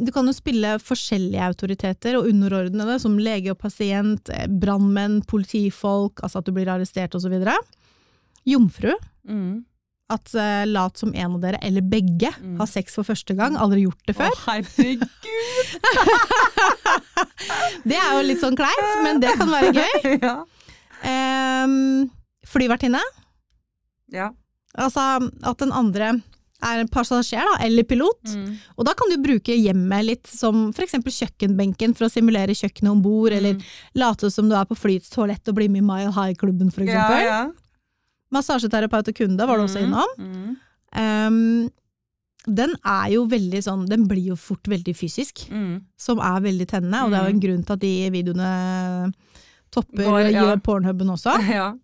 du 0.00 0.12
kan 0.12 0.26
jo 0.26 0.32
spille 0.32 0.78
forskjellige 0.78 1.42
autoriteter 1.42 2.16
og 2.18 2.26
underordnede, 2.30 3.00
som 3.00 3.16
lege 3.18 3.50
og 3.50 3.58
pasient, 3.58 4.28
eh, 4.30 4.46
brannmenn, 4.46 5.22
politifolk, 5.26 6.20
altså 6.22 6.38
at 6.38 6.44
du 6.44 6.52
blir 6.52 6.66
arrestert 6.68 7.14
osv. 7.14 7.34
Jomfru. 8.46 8.94
Mm. 9.28 9.64
At 10.10 10.30
uh, 10.34 10.64
lat 10.64 10.96
som 10.96 11.12
en 11.14 11.34
av 11.34 11.40
dere, 11.40 11.58
eller 11.62 11.82
begge, 11.82 12.30
Mm. 12.40 12.56
har 12.58 12.66
sex 12.66 12.94
for 12.94 13.02
første 13.04 13.36
gang, 13.36 13.56
aldri 13.56 13.82
gjort 13.84 14.06
det 14.06 14.16
før. 14.16 14.30
Å, 14.30 14.36
herregud! 14.46 15.08
Det 17.88 17.96
er 17.96 18.10
jo 18.16 18.22
litt 18.26 18.40
sånn 18.42 18.56
kleint, 18.58 19.02
men 19.04 19.20
det 19.22 19.34
kan 19.38 19.48
være 19.50 19.72
gøy. 19.76 20.18
ja. 20.28 20.44
Um, 21.64 22.10
flyvertinne. 22.48 23.00
Ja. 24.12 24.30
Altså 24.78 25.30
at 25.42 25.58
den 25.58 25.72
andre 25.72 26.22
er 26.60 26.80
en 26.82 26.88
passasjer, 26.90 27.38
da, 27.46 27.64
eller 27.64 27.84
pilot. 27.86 28.32
Mm. 28.34 28.56
Og 28.76 28.84
da 28.84 28.92
kan 28.98 29.08
du 29.12 29.16
bruke 29.22 29.54
hjemmet 29.54 30.04
litt 30.04 30.26
som 30.26 30.72
eksempel 30.74 31.12
kjøkkenbenken 31.14 31.94
for 31.96 32.06
å 32.08 32.10
simulere 32.10 32.50
kjøkkenet 32.54 32.90
om 32.90 33.00
bord, 33.02 33.32
eller 33.32 33.54
Mm. 33.54 33.62
late 33.94 34.30
som 34.30 34.48
du 34.48 34.54
er 34.56 34.64
på 34.66 34.74
flyets 34.76 35.08
toalett 35.10 35.46
og 35.48 35.54
bli 35.54 35.68
med 35.68 35.82
i 35.82 35.86
Mile 35.86 36.12
High-klubben, 36.12 36.72
for 36.74 36.82
Ja, 36.82 37.08
ja. 37.22 37.50
Massasjeterapeut 38.34 39.08
og 39.08 39.14
kunde 39.14 39.46
var 39.46 39.56
du 39.56 39.64
også 39.64 39.80
Mm, 39.80 39.86
innom. 39.86 40.08
mm, 40.18 40.56
Um, 40.90 41.70
den 42.46 42.70
er 42.84 43.10
jo 43.12 43.26
veldig 43.28 43.60
sånn, 43.62 43.86
den 43.88 44.06
blir 44.08 44.28
jo 44.28 44.36
fort 44.36 44.62
veldig 44.64 44.94
fysisk. 44.96 45.48
mm. 45.50 45.82
som 45.98 46.18
er 46.18 46.40
veldig 46.40 46.66
tennende, 46.66 47.04
og 47.04 47.10
det 47.10 47.18
er 47.20 47.24
jo 47.28 47.34
en 47.34 47.40
grunn 47.40 47.64
til 47.66 47.72
at 47.74 47.80
de 47.80 48.10
videoene 48.10 49.12
topper 49.70 50.04
Går, 50.04 50.30
ja. 50.32 50.42
gjør 50.42 50.62
pornhuben 50.62 51.10
også. 51.12 51.34
Ja. 51.58 51.74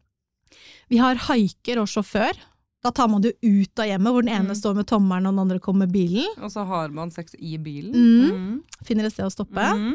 Vi 0.90 0.98
har 1.00 1.14
haiker 1.28 1.78
og 1.82 1.88
sjåfør. 1.88 2.36
Da 2.84 2.90
tar 2.92 3.08
man 3.08 3.22
det 3.24 3.32
ut 3.42 3.78
av 3.80 3.86
hjemmet, 3.88 4.12
hvor 4.12 4.22
den 4.26 4.34
ene 4.34 4.52
Mm. 4.52 4.58
står 4.60 4.74
med 4.76 4.86
tommelen 4.86 5.26
og 5.26 5.32
den 5.32 5.38
andre 5.46 5.58
kommer 5.58 5.86
med 5.86 5.92
bilen. 5.94 6.26
Og 6.44 6.50
så 6.52 6.66
har 6.68 6.88
man 6.92 7.10
sex 7.10 7.34
i 7.38 7.56
bilen. 7.56 7.94
Mm. 7.94 8.62
Finner 8.84 9.04
et 9.08 9.12
sted 9.14 9.24
å 9.24 9.32
stoppe. 9.32 9.56
Mm. 9.56 9.94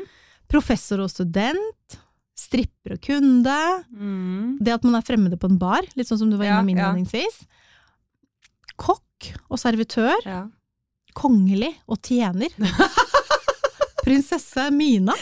Professor 0.50 1.00
og 1.06 1.10
student. 1.12 2.00
Stripper 2.36 2.94
og 2.96 3.02
kunde. 3.02 3.84
Mm. 3.94 4.58
Det 4.64 4.74
at 4.74 4.84
man 4.84 4.96
er 4.96 5.02
fremmede 5.06 5.38
på 5.38 5.50
en 5.52 5.58
bar, 5.60 5.82
litt 5.96 6.08
sånn 6.08 6.18
som 6.24 6.30
du 6.32 6.38
var 6.38 6.46
Ja, 6.46 6.62
innom 6.62 6.70
ja. 6.70 6.90
innledningsvis. 6.94 7.46
Kokk 8.80 9.34
og 9.52 9.60
servitør. 9.60 10.16
Ja. 10.26 10.48
Kongelig 11.14 11.76
og 11.88 12.00
tjener. 12.02 12.50
Prinsesse 14.10 14.66
Mina. 14.74 15.14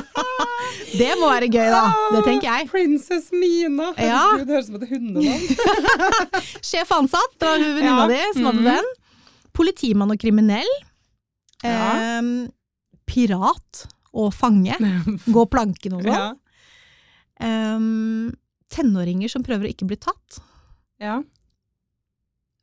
det 1.00 1.10
må 1.20 1.28
være 1.30 1.48
gøy, 1.50 1.68
da. 1.72 1.82
Det 2.16 2.22
tenker 2.26 2.48
jeg. 2.50 2.68
Princess 2.72 3.30
Mina. 3.34 3.92
Ja. 3.96 4.18
Herregud, 4.32 4.46
det 4.48 4.56
høres 4.56 4.68
ut 4.68 4.72
som 4.72 4.80
et 4.80 4.90
hundenavn. 4.90 5.46
Sjef 6.70 6.92
ansatt, 6.96 7.36
det 7.38 7.48
var 7.48 7.62
venninna 7.62 7.94
Ja. 8.02 8.08
di 8.10 8.20
som 8.36 8.50
hadde 8.50 8.64
mm. 8.64 8.68
den. 8.72 8.90
Politimann 9.56 10.14
og 10.14 10.20
kriminell. 10.22 10.70
Ja. 11.62 11.78
Eh, 12.18 12.30
pirat 13.10 13.84
og 14.12 14.32
fange. 14.34 14.76
Gå 15.36 15.46
planken 15.52 15.98
og 15.98 16.06
sånn. 16.06 16.14
Ja. 16.14 16.30
Eh, 17.40 17.78
tenåringer 18.70 19.30
som 19.32 19.46
prøver 19.46 19.66
å 19.68 19.72
ikke 19.74 19.88
bli 19.90 20.00
tatt. 20.00 20.42
ja. 21.02 21.20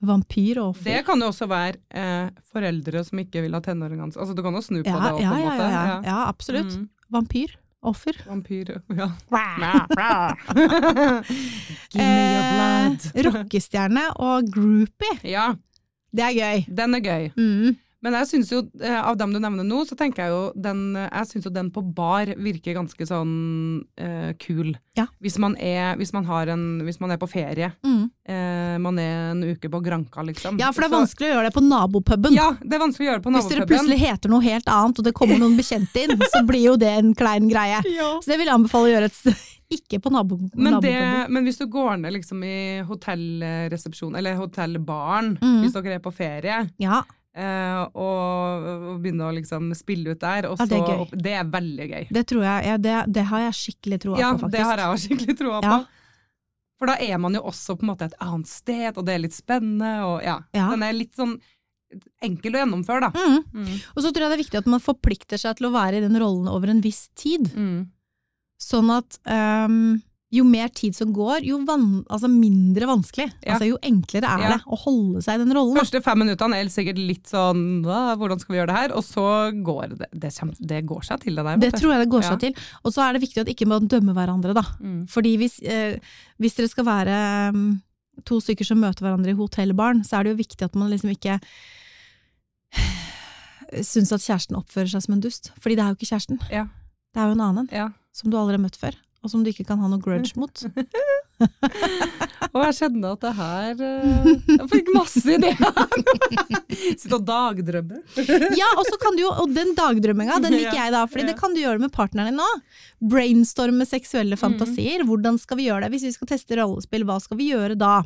Vampyr 0.05 0.59
offer. 0.61 0.83
Det 0.93 1.05
kan 1.07 1.19
jo 1.19 1.27
også 1.31 1.47
være 1.49 1.79
eh, 1.89 2.27
foreldre 2.53 3.01
som 3.03 3.17
ikke 3.23 3.41
vil 3.41 3.53
ha 3.57 3.61
tenåringene 3.65 4.11
sine. 4.13 4.21
Altså, 4.21 4.35
du 4.37 4.43
kan 4.45 4.53
jo 4.53 4.61
snu 4.61 4.83
på 4.83 4.91
ja, 4.91 4.99
det 5.01 5.13
òg, 5.15 5.21
ja, 5.23 5.29
på 5.29 5.35
en 5.35 5.41
ja, 5.41 5.47
måte. 5.49 5.69
ja, 5.71 5.85
ja, 5.87 6.01
ja, 6.05 6.17
absolutt. 6.29 6.75
Mm. 6.77 6.89
Vampyr. 7.17 7.55
Offer. 7.87 8.17
Vampyr, 8.27 8.71
ja. 8.97 9.07
Give 11.93 12.03
me 12.03 12.23
Eh, 12.23 12.33
your 12.33 12.45
blood. 12.53 12.99
rockestjerne 13.25 14.03
og 14.19 14.49
groupie. 14.53 15.17
Ja, 15.23 15.53
Det 16.13 16.23
er 16.23 16.33
gøy. 16.33 16.65
den 16.77 16.95
er 16.95 16.99
gøy. 17.05 17.29
Mm. 17.37 17.75
Men 18.07 18.21
jeg 18.21 18.29
syns 18.29 18.51
jo, 18.53 18.61
eh, 18.79 18.97
av 18.97 19.17
dem 19.19 19.33
du 19.35 19.39
nevner 19.43 19.65
nå, 19.67 19.81
så 19.87 19.97
tenker 19.99 20.23
jeg 20.23 20.31
jo 20.31 20.43
den, 20.55 20.83
jeg 20.95 21.27
synes 21.27 21.47
jo 21.49 21.51
den 21.53 21.71
på 21.75 21.83
bar 21.83 22.29
virker 22.39 22.77
ganske 22.77 23.07
sånn 23.09 23.33
uh, 23.99 24.29
kul. 24.39 24.71
Ja. 24.97 25.09
Hvis 25.23 25.35
man 25.43 25.57
er, 25.59 25.97
hvis 25.99 26.13
man 26.15 26.27
har 26.29 26.47
en, 26.53 26.63
hvis 26.87 27.01
man 27.03 27.11
er 27.11 27.19
på 27.19 27.27
ferie. 27.29 27.73
Mm. 27.83 28.05
Uh, 28.27 28.77
man 28.83 29.01
er 29.03 29.33
en 29.33 29.43
uke 29.43 29.71
på 29.71 29.81
Granka, 29.83 30.23
liksom. 30.23 30.61
Ja, 30.61 30.71
for 30.71 30.85
det 30.85 30.89
er 30.89 30.95
Så- 30.95 31.01
vanskelig 31.01 31.27
å 31.27 31.33
gjøre 31.35 31.49
det 31.49 31.57
på 31.57 31.65
nabopuben. 31.67 32.37
Ja, 32.37 32.47
det 32.61 32.79
er 32.79 32.83
vanskelig 32.85 33.05
å 33.05 33.09
gjøre 33.11 33.21
det 33.21 33.27
på 33.27 33.35
Hvis 33.35 33.51
dere 33.51 33.67
plutselig 33.73 33.99
heter 34.05 34.33
noe 34.33 34.47
helt 34.47 34.71
annet, 34.71 35.03
og 35.03 35.09
det 35.09 35.15
kommer 35.17 35.43
noen 35.43 35.59
bekjente 35.59 36.05
inn, 36.05 36.15
så 36.33 36.45
blir 36.47 36.63
jo 36.71 36.79
det 36.79 36.95
en 37.01 37.13
klein 37.17 37.51
greie. 37.51 37.83
Ja. 37.91 38.15
Så 38.23 38.31
det 38.31 38.39
vil 38.39 38.47
jeg 38.47 38.55
anbefale 38.55 38.89
å 38.89 38.95
gjøre 38.95 39.11
et 39.11 39.19
sted. 39.19 39.45
Ikke 39.67 39.99
på 39.99 40.11
nabo, 40.15 40.37
Men, 40.55 40.77
det, 40.79 40.95
men 41.27 41.43
hvis 41.43 41.57
du 41.59 41.65
går 41.67 41.97
ned 41.99 42.13
liksom 42.15 42.39
i 42.47 42.79
hotellresepsjonen, 42.87 44.15
eller 44.15 44.37
hotellbaren, 44.39 45.33
mm. 45.41 45.57
hvis 45.59 45.75
dere 45.75 45.97
er 45.97 46.03
på 46.03 46.13
ferie, 46.15 46.61
Ja, 46.79 47.01
eh, 47.03 47.16
og, 47.37 48.65
og 48.93 49.01
begynne 49.03 49.27
å 49.27 49.33
liksom 49.35 49.69
spille 49.77 50.15
ut 50.15 50.19
der, 50.23 50.47
og 50.49 50.57
Ja, 50.59 50.65
det 50.65 50.77
er 50.79 50.87
gøy. 50.87 51.21
det 51.27 51.33
er 51.37 51.43
veldig 51.53 51.87
gøy. 51.91 52.07
det 52.17 52.23
tror 52.31 52.43
jeg. 52.47 52.65
Ja, 52.71 52.77
det, 52.77 52.95
det 53.13 53.25
har 53.29 53.43
jeg 53.45 53.57
skikkelig 53.59 53.99
troa 54.05 54.17
Ja, 54.21 54.31
på, 54.33 54.39
faktisk. 54.45 54.55
det 54.57 54.63
har 54.65 54.77
jeg 54.83 54.87
også 54.95 55.07
skikkelig 55.11 55.37
troa 55.43 55.59
Ja. 55.63 55.75
på. 55.77 55.85
For 56.77 56.85
da 56.91 56.95
er 57.01 57.17
man 57.17 57.33
jo 57.33 57.41
også 57.41 57.73
på 57.77 57.85
en 57.87 57.89
måte 57.89 58.05
et 58.05 58.17
annet 58.21 58.47
sted, 58.47 58.97
og 58.97 59.05
det 59.07 59.13
er 59.15 59.21
litt 59.23 59.33
spennende, 59.33 59.91
og 60.05 60.19
ja. 60.25 60.39
Ja. 60.53 60.67
Den 60.73 60.83
er 60.85 60.93
litt 60.93 61.15
sånn 61.17 61.39
enkel 62.21 62.53
å 62.53 62.59
gjennomføre, 62.61 63.07
da. 63.07 63.11
Mm. 63.15 63.43
Mm. 63.63 63.77
Og 63.95 64.03
så 64.03 64.11
tror 64.11 64.25
jeg 64.27 64.29
det 64.33 64.37
er 64.37 64.43
viktig 64.43 64.59
at 64.59 64.67
man 64.69 64.83
forplikter 64.83 65.39
seg 65.41 65.57
til 65.57 65.69
å 65.69 65.73
være 65.73 65.97
i 65.97 66.03
den 66.03 66.17
rollen 66.21 66.49
over 66.51 66.69
en 66.69 66.81
viss 66.83 67.07
tid. 67.17 67.47
Mm. 67.55 67.87
Sånn 68.61 68.89
at 68.93 69.17
ehm, 69.29 70.01
jo 70.35 70.43
mer 70.43 70.67
tid 70.75 70.91
som 70.95 71.13
går, 71.15 71.45
jo 71.47 71.61
van 71.63 72.03
altså 72.11 72.27
mindre 72.27 72.83
vanskelig. 72.89 73.29
Ja. 73.45 73.53
Altså 73.55 73.69
jo 73.69 73.77
enklere 73.87 74.27
er 74.27 74.41
Ja. 74.43 74.49
det 74.57 74.65
å 74.67 74.75
holde 74.81 75.21
seg 75.23 75.35
i 75.39 75.43
den 75.45 75.53
rollen. 75.55 75.73
de 75.73 75.79
Første 75.79 76.01
fem 76.03 76.19
minuttene 76.19 76.57
er 76.59 76.65
sikkert 76.67 76.97
litt 76.99 77.27
sånn 77.31 77.81
hvordan 77.85 78.37
skal 78.39 78.53
vi 78.53 78.59
gjøre 78.59 78.67
det 78.67 78.75
her? 78.75 78.91
Og 78.97 79.03
så 79.07 79.23
går 79.63 79.95
det 79.95 80.09
Det, 80.11 80.31
det 80.67 80.85
går 80.85 81.01
seg 81.07 81.19
til, 81.21 81.35
det 81.35 81.45
der. 81.45 81.57
Det 81.57 81.73
tror 81.79 81.93
jeg 81.95 81.99
det 82.03 82.09
går 82.11 82.23
Ja. 82.23 82.29
seg 82.31 82.39
til. 82.39 82.53
Og 82.83 82.91
så 82.91 83.07
er 83.07 83.13
det 83.13 83.21
viktig 83.23 83.39
at 83.41 83.47
ikke 83.47 83.67
man 83.67 83.87
dømmer 83.87 84.13
hverandre, 84.13 84.53
da. 84.53 84.63
Mm. 84.83 85.07
Fordi 85.07 85.37
hvis, 85.37 85.61
eh, 85.63 85.97
hvis 86.39 86.55
dere 86.55 86.67
skal 86.67 86.83
være 86.85 87.53
mm, 87.55 87.81
to 88.25 88.39
stykker 88.41 88.65
som 88.65 88.79
møter 88.81 89.05
hverandre 89.07 89.29
i 89.31 89.37
hotellbaren, 89.39 90.03
så 90.03 90.19
er 90.19 90.23
det 90.23 90.35
jo 90.35 90.43
viktig 90.43 90.65
at 90.65 90.75
man 90.75 90.89
liksom 90.91 91.09
ikke 91.15 91.39
syns 93.83 94.11
at 94.11 94.21
kjæresten 94.23 94.57
oppfører 94.59 94.89
seg 94.91 95.03
som 95.03 95.13
en 95.17 95.21
dust. 95.23 95.51
Fordi 95.59 95.75
det 95.75 95.83
er 95.85 95.91
jo 95.93 95.97
ikke 95.99 96.11
kjæresten. 96.11 96.39
Ja. 96.51 96.65
Det 97.13 97.21
er 97.23 97.27
jo 97.31 97.37
en 97.39 97.41
annen 97.47 97.93
som 98.11 98.29
du 98.31 98.37
aldri 98.37 98.57
har 98.57 98.63
møtt 98.63 98.75
før. 98.79 98.95
Og 99.25 99.31
som 99.31 99.43
du 99.43 99.49
ikke 99.51 99.65
kan 99.67 99.81
ha 99.81 99.89
noe 99.89 100.01
grudge 100.01 100.37
mot. 100.41 100.63
Og 102.47 102.61
jeg 102.63 102.75
kjenner 102.77 103.13
at 103.15 103.23
det 103.25 103.31
her 103.37 103.81
eh, 103.85 104.29
Jeg 104.55 104.67
fikk 104.71 104.91
masse 104.95 105.23
ideer! 105.25 105.59
Sitte 107.01 107.17
og 107.17 107.25
dagdrømme. 107.27 108.01
Ja, 108.57 108.69
og 108.77 108.85
så 108.87 108.97
kan 109.01 109.17
du 109.17 109.23
jo, 109.25 109.33
og 109.43 109.53
den 109.55 109.73
dagdrømminga, 109.77 110.39
den 110.43 110.55
liker 110.55 110.77
jeg 110.77 110.93
da, 110.93 111.03
fordi 111.09 111.27
det 111.31 111.37
kan 111.39 111.55
du 111.55 111.61
gjøre 111.61 111.81
med 111.81 111.93
partneren 111.93 112.31
din 112.31 112.39
nå. 112.39 112.47
Brainstorme 113.11 113.87
seksuelle 113.89 114.37
fantasier. 114.39 115.05
Hvordan 115.07 115.39
skal 115.41 115.59
vi 115.59 115.69
gjøre 115.69 115.85
det? 115.85 115.95
Hvis 115.95 116.07
vi 116.09 116.15
skal 116.15 116.31
teste 116.35 116.59
rollespill, 116.59 117.05
hva 117.07 117.17
skal 117.23 117.41
vi 117.41 117.51
gjøre 117.51 117.77
da? 117.79 118.01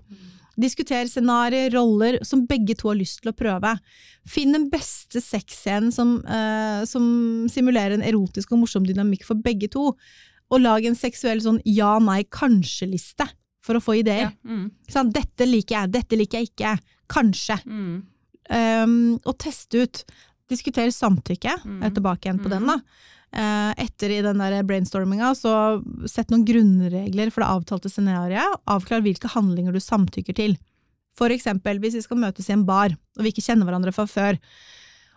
Diskuter 0.60 1.08
scenarioer, 1.08 1.72
roller 1.72 2.20
som 2.28 2.44
begge 2.46 2.76
to 2.78 2.92
har 2.92 3.00
lyst 3.00 3.22
til 3.22 3.32
å 3.32 3.38
prøve. 3.38 3.76
Finn 4.28 4.52
den 4.56 4.68
beste 4.72 5.22
sexscenen 5.24 5.94
som, 5.96 6.18
uh, 6.28 6.84
som 6.90 7.48
simulerer 7.52 7.96
en 7.96 8.06
erotisk 8.06 8.52
og 8.52 8.66
morsom 8.66 8.86
dynamikk 8.88 9.26
for 9.28 9.40
begge 9.42 9.72
to. 9.72 9.92
Og 10.52 10.64
lag 10.64 10.86
en 10.86 10.98
seksuell 11.00 11.42
sånn 11.44 11.62
ja, 11.68 11.94
nei, 12.04 12.24
kanskje-liste 12.28 13.28
for 13.64 13.78
å 13.78 13.84
få 13.84 14.00
ideer. 14.02 14.32
Ja. 14.32 14.34
Mm. 14.48 14.66
Sånn. 14.92 15.14
Dette 15.16 15.48
liker 15.48 15.78
jeg, 15.78 15.94
dette 15.94 16.20
liker 16.20 16.42
jeg 16.42 16.52
ikke. 16.52 16.76
Kanskje. 17.12 17.58
Mm. 17.66 17.96
Um, 18.52 19.00
og 19.24 19.38
teste 19.40 19.86
ut. 19.86 20.04
Diskutere 20.52 20.92
samtykke. 20.92 21.56
Mm. 21.64 21.80
Jeg 21.80 21.88
er 21.88 21.96
tilbake 21.96 22.28
igjen 22.28 22.44
på 22.44 22.52
den, 22.52 22.68
da. 22.68 22.82
Eh, 23.32 23.86
etter 23.86 24.12
i 24.12 24.20
den 24.26 24.42
der 24.44 24.58
brainstorminga, 24.68 25.30
så 25.40 25.54
sett 26.10 26.34
noen 26.34 26.44
grunnregler 26.44 27.30
for 27.32 27.44
det 27.44 27.52
avtalte 27.54 27.92
scenarioet. 27.92 28.58
Avklar 28.68 29.04
hvilke 29.06 29.32
handlinger 29.32 29.72
du 29.72 29.80
samtykker 29.80 30.36
til. 30.36 30.58
For 31.16 31.32
eksempel 31.32 31.80
hvis 31.80 31.96
vi 31.96 32.04
skal 32.04 32.20
møtes 32.20 32.50
i 32.50 32.56
en 32.58 32.66
bar, 32.68 32.92
og 32.92 33.24
vi 33.24 33.32
ikke 33.32 33.46
kjenner 33.46 33.68
hverandre 33.68 33.94
fra 33.96 34.04
før, 34.10 34.40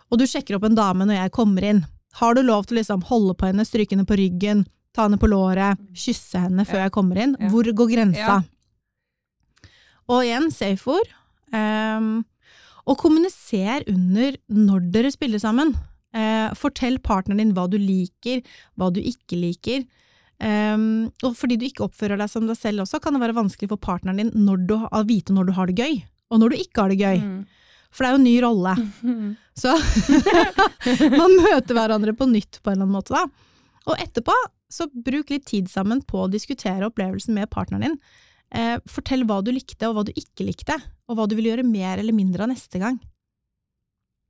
og 0.07 0.21
du 0.21 0.23
sjekker 0.29 0.55
opp 0.55 0.67
en 0.67 0.77
dame 0.77 1.07
når 1.07 1.19
jeg 1.19 1.35
kommer 1.35 1.67
inn. 1.67 1.83
Har 2.21 2.37
du 2.37 2.43
lov 2.45 2.69
til 2.69 2.77
å 2.77 2.79
liksom 2.79 3.03
holde 3.09 3.35
på 3.35 3.49
henne, 3.49 3.67
stryke 3.67 3.97
henne 3.97 4.07
på 4.07 4.15
ryggen, 4.19 4.63
ta 4.95 5.05
henne 5.05 5.19
på 5.21 5.29
låret, 5.29 5.81
kysse 5.95 6.41
henne 6.45 6.65
før 6.67 6.85
jeg 6.85 6.93
kommer 6.95 7.19
inn? 7.21 7.35
Hvor 7.51 7.67
går 7.67 7.91
grensa? 7.91 8.39
Ja. 8.39 9.71
Og 10.11 10.23
igjen, 10.25 10.49
safe 10.53 10.95
ord. 10.97 11.11
Um, 11.55 12.23
og 12.85 12.99
kommuniser 13.01 13.85
under 13.89 14.37
når 14.53 14.89
dere 14.93 15.11
spiller 15.13 15.41
sammen. 15.41 15.73
Uh, 16.15 16.53
fortell 16.55 16.99
partneren 17.03 17.41
din 17.41 17.53
hva 17.57 17.65
du 17.67 17.77
liker, 17.81 18.43
hva 18.79 18.91
du 18.93 19.01
ikke 19.01 19.39
liker. 19.41 19.85
Um, 20.35 21.07
og 21.23 21.35
fordi 21.39 21.57
du 21.57 21.65
ikke 21.67 21.85
oppfører 21.87 22.19
deg 22.19 22.31
som 22.31 22.47
deg 22.47 22.59
selv 22.59 22.83
også, 22.83 22.99
kan 23.03 23.15
det 23.15 23.23
være 23.23 23.37
vanskelig 23.37 23.71
for 23.71 23.81
partneren 23.81 24.19
din 24.19 24.33
når 24.45 24.65
du, 24.69 24.75
å 24.77 25.03
vite 25.07 25.35
når 25.35 25.49
du 25.49 25.55
har 25.57 25.71
det 25.71 25.79
gøy, 25.79 26.01
og 26.31 26.41
når 26.41 26.53
du 26.53 26.59
ikke 26.59 26.83
har 26.83 26.93
det 26.93 26.99
gøy. 27.01 27.21
Mm. 27.23 27.39
For 27.95 28.03
det 28.03 28.09
er 28.09 28.15
jo 28.15 28.19
en 28.19 28.27
ny 28.27 28.35
rolle. 28.43 28.73
Så 29.61 29.71
man 31.21 31.37
møter 31.39 31.77
hverandre 31.77 32.13
på 32.17 32.27
nytt 32.27 32.59
på 32.59 32.69
en 32.71 32.75
eller 32.75 32.83
annen 32.83 32.97
måte, 32.97 33.15
da. 33.15 33.23
Og 33.85 34.01
etterpå, 34.01 34.35
så 34.71 34.87
bruk 34.89 35.31
litt 35.33 35.45
tid 35.49 35.69
sammen 35.71 36.01
på 36.05 36.23
å 36.23 36.31
diskutere 36.31 36.87
opplevelsen 36.87 37.35
med 37.37 37.51
partneren 37.53 37.87
din. 37.87 37.99
Eh, 38.55 38.77
fortell 38.89 39.25
hva 39.27 39.41
du 39.43 39.51
likte 39.53 39.89
og 39.89 39.97
hva 39.97 40.05
du 40.07 40.13
ikke 40.15 40.47
likte, 40.47 40.77
og 41.09 41.17
hva 41.17 41.27
du 41.29 41.35
vil 41.37 41.51
gjøre 41.51 41.65
mer 41.67 42.01
eller 42.01 42.15
mindre 42.15 42.45
av 42.45 42.53
neste 42.53 42.81
gang. 42.81 42.99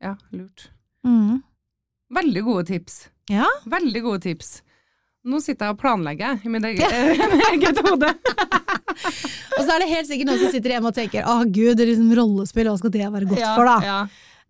Ja, 0.03 0.15
lurt. 0.35 0.69
Mm. 1.07 1.41
Veldig 2.15 2.45
gode 2.45 2.65
tips. 2.69 3.05
Ja. 3.31 3.47
Veldig 3.69 4.01
gode 4.05 4.23
tips. 4.27 4.59
Nå 5.25 5.39
sitter 5.41 5.69
jeg 5.71 5.73
og 5.73 5.81
planlegger 5.81 6.43
i 6.45 6.51
mitt 6.53 6.65
eget, 6.69 7.79
hode. 7.87 8.11
Og 9.55 9.61
så 9.63 9.71
er 9.73 9.81
det 9.81 9.89
helt 9.89 10.09
sikkert 10.09 10.29
noen 10.29 10.43
som 10.43 10.53
sitter 10.53 10.75
hjemme 10.75 10.91
og 10.91 10.97
tenker 10.97 11.25
å 11.25 11.39
gud, 11.47 11.73
det 11.79 11.87
er 11.87 11.91
liksom 11.95 12.11
rollespill, 12.19 12.69
hva 12.69 12.77
skal 12.77 12.93
det 12.93 13.07
være 13.09 13.29
godt 13.31 13.47
for, 13.47 13.65
da? 13.65 13.77
Ja. 13.85 13.97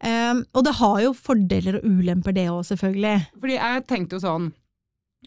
Um, 0.06 0.42
og 0.52 0.66
det 0.68 0.74
har 0.76 0.98
jo 1.06 1.14
fordeler 1.16 1.80
og 1.80 1.88
ulemper, 1.88 2.36
det 2.36 2.50
òg, 2.52 2.66
selvfølgelig. 2.68 3.16
Fordi 3.40 3.56
jeg 3.56 3.86
tenkte 3.88 4.18
jo 4.18 4.26
sånn 4.26 4.50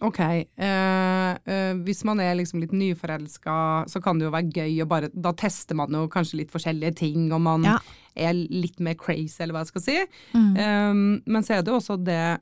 Ok, 0.05 0.19
eh, 0.21 1.31
eh, 1.47 1.75
hvis 1.83 2.05
man 2.07 2.21
er 2.21 2.37
liksom 2.39 2.61
litt 2.63 2.73
nyforelska, 2.73 3.55
så 3.91 4.03
kan 4.03 4.19
det 4.21 4.29
jo 4.29 4.31
være 4.35 4.53
gøy 4.55 4.83
å 4.85 4.89
bare 4.89 5.09
Da 5.15 5.33
tester 5.33 5.75
man 5.75 5.91
jo 5.91 6.05
kanskje 6.13 6.39
litt 6.43 6.53
forskjellige 6.55 6.95
ting, 7.01 7.33
og 7.33 7.41
man 7.41 7.65
Ja. 7.65 7.79
er 8.17 8.33
litt 8.35 8.79
mer 8.81 8.95
crazy, 8.95 9.43
eller 9.43 9.55
hva 9.55 9.65
jeg 9.65 9.73
skal 9.73 9.83
si. 9.83 9.97
Mm. 10.35 10.53
Um, 10.59 11.23
men 11.27 11.43
så 11.43 11.57
er 11.59 11.63
det 11.63 11.73
jo 11.73 11.79
også 11.81 11.97
det 12.05 12.41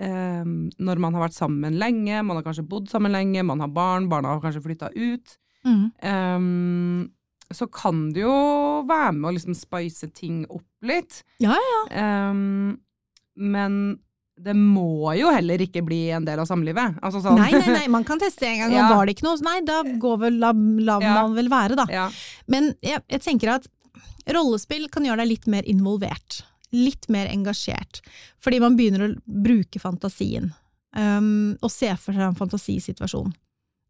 um, 0.00 0.70
når 0.78 0.98
man 0.98 1.14
har 1.14 1.28
vært 1.28 1.34
sammen 1.38 1.78
lenge, 1.78 2.22
man 2.24 2.36
har 2.36 2.42
kanskje 2.46 2.66
bodd 2.68 2.88
sammen 2.90 3.12
lenge, 3.12 3.44
man 3.44 3.60
har 3.60 3.68
barn, 3.68 4.08
barna 4.08 4.34
har 4.34 4.40
kanskje 4.40 4.62
flytta 4.66 4.90
ut. 4.94 5.38
Mm. 5.66 5.92
Um, 6.02 7.10
så 7.52 7.66
kan 7.72 8.12
det 8.12 8.22
jo 8.26 8.84
være 8.86 9.12
med 9.16 9.30
å 9.30 9.34
liksom 9.34 9.54
spice 9.56 10.10
ting 10.14 10.44
opp 10.50 10.66
litt. 10.82 11.22
Ja, 11.40 11.56
Um, 11.90 12.80
men 13.38 13.98
det 14.44 14.54
må 14.56 15.14
jo 15.18 15.30
heller 15.34 15.58
ikke 15.64 15.82
bli 15.84 16.08
en 16.14 16.24
del 16.24 16.38
av 16.42 16.46
samlivet. 16.46 16.98
Altså 17.02 17.20
sånn. 17.24 17.38
Nei, 17.40 17.50
nei, 17.52 17.72
nei, 17.74 17.88
man 17.92 18.04
kan 18.06 18.20
teste 18.22 18.46
en 18.46 18.58
gang, 18.62 18.70
og 18.72 18.78
Ja. 18.82 18.88
var 18.96 19.06
det 19.06 19.16
ikke 19.16 19.26
noe, 19.26 19.40
nei, 19.42 19.56
da 19.66 19.82
går 20.02 20.20
vel, 20.24 20.38
la, 20.42 20.52
la 20.54 20.98
Ja. 21.02 21.14
man 21.22 21.34
vel 21.34 21.48
være, 21.52 21.76
da. 21.76 21.86
Ja. 21.90 22.06
Men 22.46 22.72
jeg, 22.82 23.02
jeg 23.10 23.20
tenker 23.24 23.54
at 23.56 23.66
rollespill 24.28 24.88
kan 24.92 25.04
gjøre 25.08 25.22
deg 25.24 25.28
litt 25.32 25.46
mer 25.50 25.66
involvert. 25.68 26.42
Litt 26.72 27.08
mer 27.08 27.26
engasjert. 27.32 28.02
Fordi 28.44 28.60
man 28.60 28.76
begynner 28.76 29.06
å 29.06 29.12
bruke 29.24 29.80
fantasien. 29.80 30.50
Um, 30.96 31.56
og 31.62 31.70
se 31.72 31.90
for 32.00 32.12
seg 32.16 32.26
en 32.26 32.36
fantasisituasjon. 32.38 33.32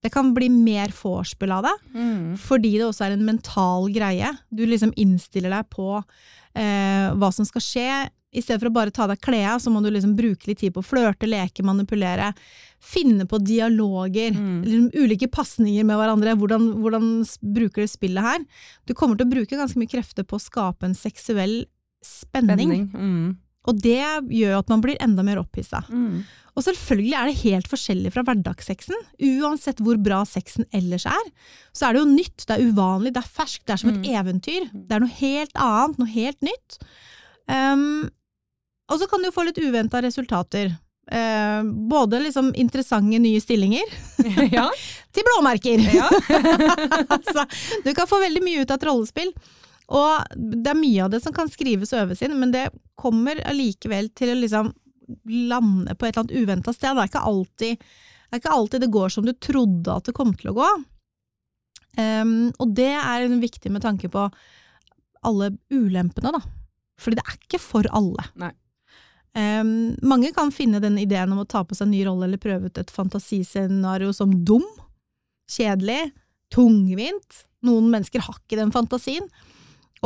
Det 0.02 0.12
kan 0.14 0.30
bli 0.34 0.46
mer 0.52 0.92
vorspiel 0.94 1.50
av 1.56 1.64
det, 1.66 1.72
Mm. 1.94 2.36
fordi 2.38 2.76
det 2.78 2.84
også 2.86 3.06
er 3.08 3.12
en 3.16 3.24
mental 3.26 3.88
greie. 3.90 4.28
Du 4.54 4.64
liksom 4.66 4.92
innstiller 4.96 5.50
deg 5.50 5.66
på 5.74 6.04
eh, 6.54 7.08
hva 7.18 7.32
som 7.34 7.44
skal 7.44 7.60
skje. 7.64 7.88
I 8.36 8.42
stedet 8.44 8.60
for 8.60 8.68
å 8.68 8.74
bare 8.74 8.90
ta 8.92 9.04
av 9.06 9.08
deg 9.14 9.20
klærne, 9.24 9.56
så 9.60 9.70
må 9.72 9.80
du 9.82 9.88
liksom 9.90 10.12
bruke 10.14 10.46
litt 10.50 10.58
tid 10.60 10.74
på 10.74 10.82
å 10.82 10.84
flørte, 10.84 11.24
leke, 11.26 11.62
manipulere. 11.64 12.34
Finne 12.78 13.24
på 13.24 13.38
dialoger, 13.40 14.32
Mm. 14.36 14.62
liksom 14.64 14.90
ulike 15.00 15.30
pasninger 15.32 15.84
med 15.84 15.96
hverandre. 15.96 16.36
Hvordan, 16.36 16.74
hvordan 16.82 17.24
bruker 17.54 17.82
du 17.82 17.88
spillet 17.88 18.22
her? 18.22 18.44
Du 18.86 18.92
kommer 18.94 19.16
til 19.16 19.26
å 19.26 19.30
bruke 19.32 19.56
ganske 19.56 19.76
mye 19.80 19.88
krefter 19.88 20.24
på 20.28 20.36
å 20.36 20.44
skape 20.44 20.84
en 20.84 20.94
seksuell 20.94 21.64
spenning. 22.04 22.58
Spenning. 22.58 22.90
Mm. 22.92 23.36
Og 23.68 23.80
det 23.80 24.00
gjør 24.30 24.58
at 24.58 24.68
man 24.68 24.80
blir 24.84 24.96
enda 25.00 25.22
mer 25.24 25.36
opphissa. 25.40 25.80
Mm. 25.88 26.22
Og 26.56 26.64
selvfølgelig 26.64 27.14
er 27.14 27.26
det 27.26 27.42
helt 27.42 27.68
forskjellig 27.68 28.12
fra 28.12 28.22
hverdagssexen. 28.24 28.94
Uansett 29.40 29.78
hvor 29.80 29.96
bra 30.02 30.22
sexen 30.24 30.64
ellers 30.74 31.06
er, 31.06 31.32
så 31.72 31.88
er 31.88 31.92
det 31.94 32.00
jo 32.04 32.12
nytt, 32.14 32.46
det 32.46 32.56
er 32.58 32.72
uvanlig, 32.72 33.12
det 33.14 33.22
er 33.24 33.28
ferskt, 33.40 33.64
det 33.66 33.72
er 33.72 33.76
som 33.78 33.90
et 33.90 34.02
Mm. 34.02 34.14
eventyr. 34.20 34.68
Det 34.72 34.92
er 34.92 35.00
noe 35.00 35.16
helt 35.16 35.52
annet, 35.54 35.98
noe 35.98 36.08
helt 36.12 36.40
nytt. 36.42 36.78
Um, 37.48 38.10
og 38.88 39.00
så 39.00 39.08
kan 39.10 39.24
du 39.24 39.32
få 39.34 39.44
litt 39.46 39.60
uventa 39.60 40.02
resultater. 40.04 40.72
Eh, 41.10 41.62
både 41.64 42.20
liksom 42.20 42.50
interessante 42.54 43.18
nye 43.18 43.40
stillinger 43.40 43.94
ja. 44.52 44.66
til 45.14 45.24
blåmerker. 45.28 45.86
ja. 45.94 46.08
altså, 47.16 47.46
du 47.84 47.94
kan 47.96 48.08
få 48.08 48.20
veldig 48.20 48.44
mye 48.44 48.64
ut 48.64 48.70
av 48.70 48.80
et 48.80 48.88
rollespill. 48.90 49.32
Og 49.88 50.36
det 50.36 50.68
er 50.68 50.76
mye 50.76 51.06
av 51.06 51.14
det 51.14 51.22
som 51.24 51.32
kan 51.32 51.48
skrives 51.48 51.94
og 51.94 52.02
øves 52.02 52.20
inn, 52.24 52.36
men 52.36 52.52
det 52.52 52.66
kommer 52.98 53.40
allikevel 53.48 54.10
til 54.18 54.34
å 54.34 54.36
liksom 54.42 54.74
lande 55.48 55.94
på 55.96 56.04
et 56.04 56.12
eller 56.12 56.26
annet 56.26 56.36
uventa 56.36 56.74
sted. 56.76 56.92
Det 56.92 57.06
er, 57.06 57.08
ikke 57.08 57.24
alltid, 57.30 57.88
det 58.28 58.36
er 58.36 58.42
ikke 58.42 58.56
alltid 58.58 58.84
det 58.84 58.92
går 58.92 59.14
som 59.14 59.24
du 59.24 59.32
trodde 59.32 59.94
at 59.94 60.08
det 60.08 60.16
kom 60.16 60.34
til 60.36 60.52
å 60.52 60.56
gå. 60.58 60.68
Um, 61.98 62.50
og 62.60 62.76
det 62.76 62.92
er 62.94 63.24
viktig 63.40 63.72
med 63.72 63.82
tanke 63.82 64.10
på 64.12 64.28
alle 65.26 65.50
ulempene, 65.72 66.36
da. 66.36 66.42
Fordi 67.00 67.16
det 67.18 67.24
er 67.24 67.38
ikke 67.40 67.62
for 67.62 67.88
alle. 67.94 68.28
Nei. 68.38 68.52
Ehm, 69.36 69.96
mange 70.02 70.32
kan 70.34 70.50
finne 70.54 70.80
den 70.80 70.98
ideen 70.98 71.32
om 71.32 71.42
å 71.42 71.48
ta 71.48 71.64
på 71.64 71.76
seg 71.76 71.86
en 71.86 71.92
ny 71.92 72.04
rolle 72.06 72.24
eller 72.28 72.40
prøve 72.42 72.70
ut 72.70 72.78
et 72.78 72.90
fantasiscenario 72.90 74.12
som 74.16 74.32
dum, 74.44 74.64
kjedelig, 75.50 76.12
tungvint. 76.54 77.44
Noen 77.66 77.90
mennesker 77.92 78.22
har 78.24 78.38
ikke 78.40 78.58
den 78.60 78.72
fantasien. 78.72 79.28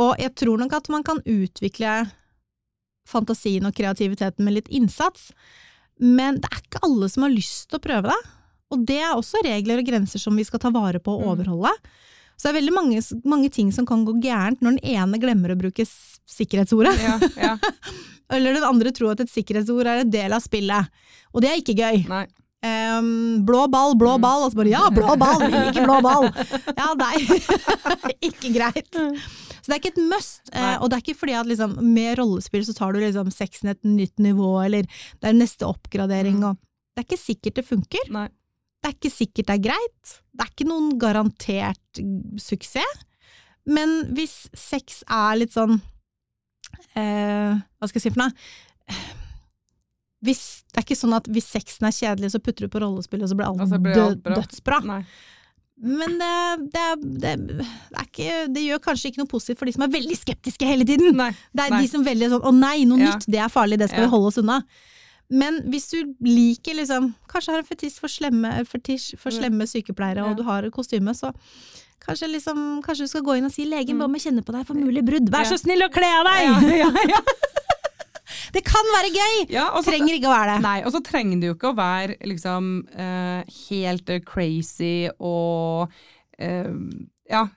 Og 0.01 0.15
jeg 0.19 0.33
tror 0.35 0.57
nok 0.59 0.73
at 0.73 0.89
man 0.89 1.03
kan 1.05 1.21
utvikle 1.29 2.09
fantasien 3.07 3.65
og 3.67 3.75
kreativiteten 3.75 4.45
med 4.45 4.57
litt 4.57 4.71
innsats, 4.73 5.31
men 5.99 6.39
det 6.41 6.49
er 6.49 6.61
ikke 6.63 6.81
alle 6.87 7.09
som 7.11 7.25
har 7.27 7.33
lyst 7.33 7.67
til 7.69 7.79
å 7.79 7.83
prøve 7.83 8.09
det. 8.09 8.21
Og 8.73 8.85
det 8.89 9.01
er 9.03 9.13
også 9.13 9.43
regler 9.45 9.83
og 9.83 9.85
grenser 9.85 10.19
som 10.19 10.35
vi 10.39 10.45
skal 10.47 10.59
ta 10.63 10.71
vare 10.73 10.99
på 10.99 11.13
og 11.13 11.21
Mm. 11.21 11.31
overholde. 11.33 11.73
Så 12.37 12.49
det 12.49 12.55
er 12.55 12.61
veldig 12.61 12.73
mange, 12.73 13.01
mange 13.23 13.49
ting 13.51 13.71
som 13.71 13.85
kan 13.85 14.03
gå 14.03 14.19
gærent 14.19 14.59
når 14.61 14.79
den 14.79 14.95
ene 14.95 15.19
glemmer 15.19 15.53
å 15.53 15.59
bruke 15.59 15.85
sikkerhetsordet, 16.29 16.95
ja. 17.03 17.17
ja. 17.37 17.57
eller 18.35 18.55
den 18.57 18.63
andre 18.67 18.93
tror 18.95 19.13
at 19.13 19.23
et 19.25 19.31
sikkerhetsord 19.33 19.87
er 19.89 20.03
en 20.03 20.13
del 20.13 20.33
av 20.33 20.43
spillet. 20.43 20.89
Og 21.33 21.43
det 21.43 21.51
er 21.51 21.61
ikke 21.61 21.77
gøy. 21.77 22.03
Nei. 22.09 22.25
Um, 22.63 23.41
blå 23.43 23.65
ball, 23.67 23.91
blå 23.99 24.13
ball, 24.23 24.45
og 24.45 24.53
så 24.53 24.61
bare 24.61 24.71
ja, 24.71 24.85
blå 24.95 25.17
ball, 25.19 25.41
vi 25.43 25.51
liker 25.51 25.83
blå 25.83 25.97
ball. 26.05 26.29
Ja, 26.79 26.93
nei. 26.95 27.17
ikke 28.29 28.53
greit. 28.55 28.87
Så 28.93 29.67
det 29.67 29.75
er 29.75 29.81
ikke 29.81 29.91
et 29.93 30.03
must, 30.11 30.47
eh, 30.51 30.59
Nei. 30.63 30.77
og 30.79 30.89
det 30.91 30.95
er 30.95 31.03
ikke 31.03 31.19
fordi 31.19 31.35
at 31.39 31.47
liksom, 31.49 31.75
med 31.95 32.17
rollespill 32.19 32.63
så 32.67 32.75
tar 32.77 32.95
du 32.95 33.01
liksom 33.03 33.29
sexen 33.35 33.71
et 33.73 33.81
nytt 33.87 34.15
nivå, 34.23 34.53
eller 34.63 34.87
det 34.87 35.29
er 35.29 35.35
neste 35.35 35.67
oppgradering, 35.67 36.39
Mm. 36.39 36.49
og 36.49 36.57
det 36.95 37.03
er 37.03 37.07
ikke 37.09 37.19
sikkert 37.19 37.59
det 37.59 37.67
funker. 37.67 38.09
Nei. 38.15 38.27
Det 38.83 38.89
er 38.91 38.95
ikke 38.97 39.11
sikkert 39.15 39.47
det 39.47 39.55
er 39.55 39.63
greit. 39.69 40.15
Det 40.35 40.43
er 40.43 40.51
ikke 40.51 40.67
noen 40.67 40.89
garantert 40.99 41.99
mm, 42.03 42.39
suksess. 42.43 43.03
Men 43.63 43.93
hvis 44.15 44.49
sex 44.59 45.03
er 45.07 45.37
litt 45.39 45.55
sånn 45.55 45.77
eh, 46.95 47.53
Hva 47.79 47.87
skal 47.89 47.99
jeg 47.99 48.05
si 48.07 48.13
for 48.15 48.23
noe? 48.23 48.31
Hvis, 50.23 50.41
det 50.71 50.79
er 50.79 50.85
ikke 50.85 50.95
sånn 50.95 51.15
at 51.17 51.25
hvis 51.35 51.49
sexen 51.51 51.87
er 51.89 51.91
kjedelig, 51.95 52.29
så 52.31 52.39
putter 52.39 52.63
du 52.65 52.71
på 52.71 52.79
rollespill, 52.79 53.23
og 53.25 53.31
så 53.31 53.35
blir 53.35 53.49
alt, 53.49 53.59
altså, 53.65 53.79
blir 53.83 53.99
alt 53.99 54.21
bra. 54.23 54.37
dødsbra. 54.39 54.77
Nei. 54.87 55.01
Men 55.83 56.13
det, 56.21 56.69
det, 56.71 56.83
det, 57.19 57.33
det, 57.49 57.65
er 57.99 58.05
ikke, 58.07 58.37
det 58.55 58.63
gjør 58.63 58.79
kanskje 58.85 59.09
ikke 59.09 59.19
noe 59.23 59.31
positivt 59.33 59.59
for 59.59 59.67
de 59.67 59.73
som 59.75 59.83
er 59.83 59.91
veldig 59.91 60.15
skeptiske 60.15 60.69
hele 60.69 60.85
tiden. 60.87 61.17
Nei. 61.19 61.31
Det 61.51 61.65
er 61.65 61.73
Nei. 61.75 61.81
de 61.83 61.89
som 61.91 62.05
veldig 62.07 62.29
sånn 62.35 62.45
'å 62.47 62.53
nei, 62.55 62.85
noe 62.87 63.01
Ja. 63.01 63.09
nytt, 63.17 63.27
det 63.27 63.41
er 63.41 63.51
farlig, 63.51 63.79
det 63.81 63.89
skal 63.89 64.05
Ja. 64.05 64.07
vi 64.07 64.13
holde 64.15 64.27
oss 64.31 64.37
unna'. 64.39 64.61
Men 65.33 65.59
hvis 65.71 65.89
du 65.89 66.13
liker 66.21 66.75
liksom 66.77 67.15
Kanskje 67.27 67.51
har 67.51 67.59
en 67.59 67.65
fetisj 67.65 67.99
for 67.99 68.07
slemme, 68.07 68.63
fetisj 68.69 69.17
for 69.17 69.31
slemme 69.31 69.65
sykepleiere, 69.67 70.17
Ja. 70.23 70.29
og 70.29 70.37
du 70.37 70.43
har 70.43 70.61
kostyme, 70.69 71.11
så 71.17 71.33
kanskje, 72.07 72.27
liksom, 72.33 72.57
kanskje 72.85 73.05
du 73.07 73.11
skal 73.13 73.23
gå 73.25 73.37
inn 73.37 73.45
og 73.47 73.51
si 73.53 73.65
'legen, 73.65 73.95
Mm. 73.97 74.05
om 74.05 74.13
jeg 74.15 74.23
kjenner 74.27 74.43
på 74.45 74.53
deg 74.55 74.65
for 74.67 74.75
mulig 74.75 75.03
brudd'? 75.07 75.29
Vær 75.31 75.45
så 75.49 75.57
snill 75.59 75.81
å 75.85 75.89
kle 75.91 76.09
av 76.19 76.25
deg! 76.29 76.77
Ja, 76.77 76.87
ja. 76.87 77.21
Det 78.53 78.61
kan 78.65 78.85
være 78.93 79.09
gøy! 79.13 79.35
ja 79.49 79.69
også, 79.73 79.89
Trenger 79.91 80.13
ikke 80.17 80.29
å 80.29 80.33
være 80.35 80.53
det. 80.55 80.61
Nei, 80.61 80.83
og 80.85 80.91
så 80.93 81.01
trenger 81.03 81.39
det 81.41 81.47
jo 81.49 81.55
ikke 81.55 81.71
å 81.71 81.77
være 81.77 82.17
liksom 82.29 82.67
uh, 82.93 83.41
helt 83.69 84.09
uh, 84.13 84.19
crazy 84.19 85.09
og 85.19 85.89
uh, 86.39 86.75
Ja. 87.29 87.47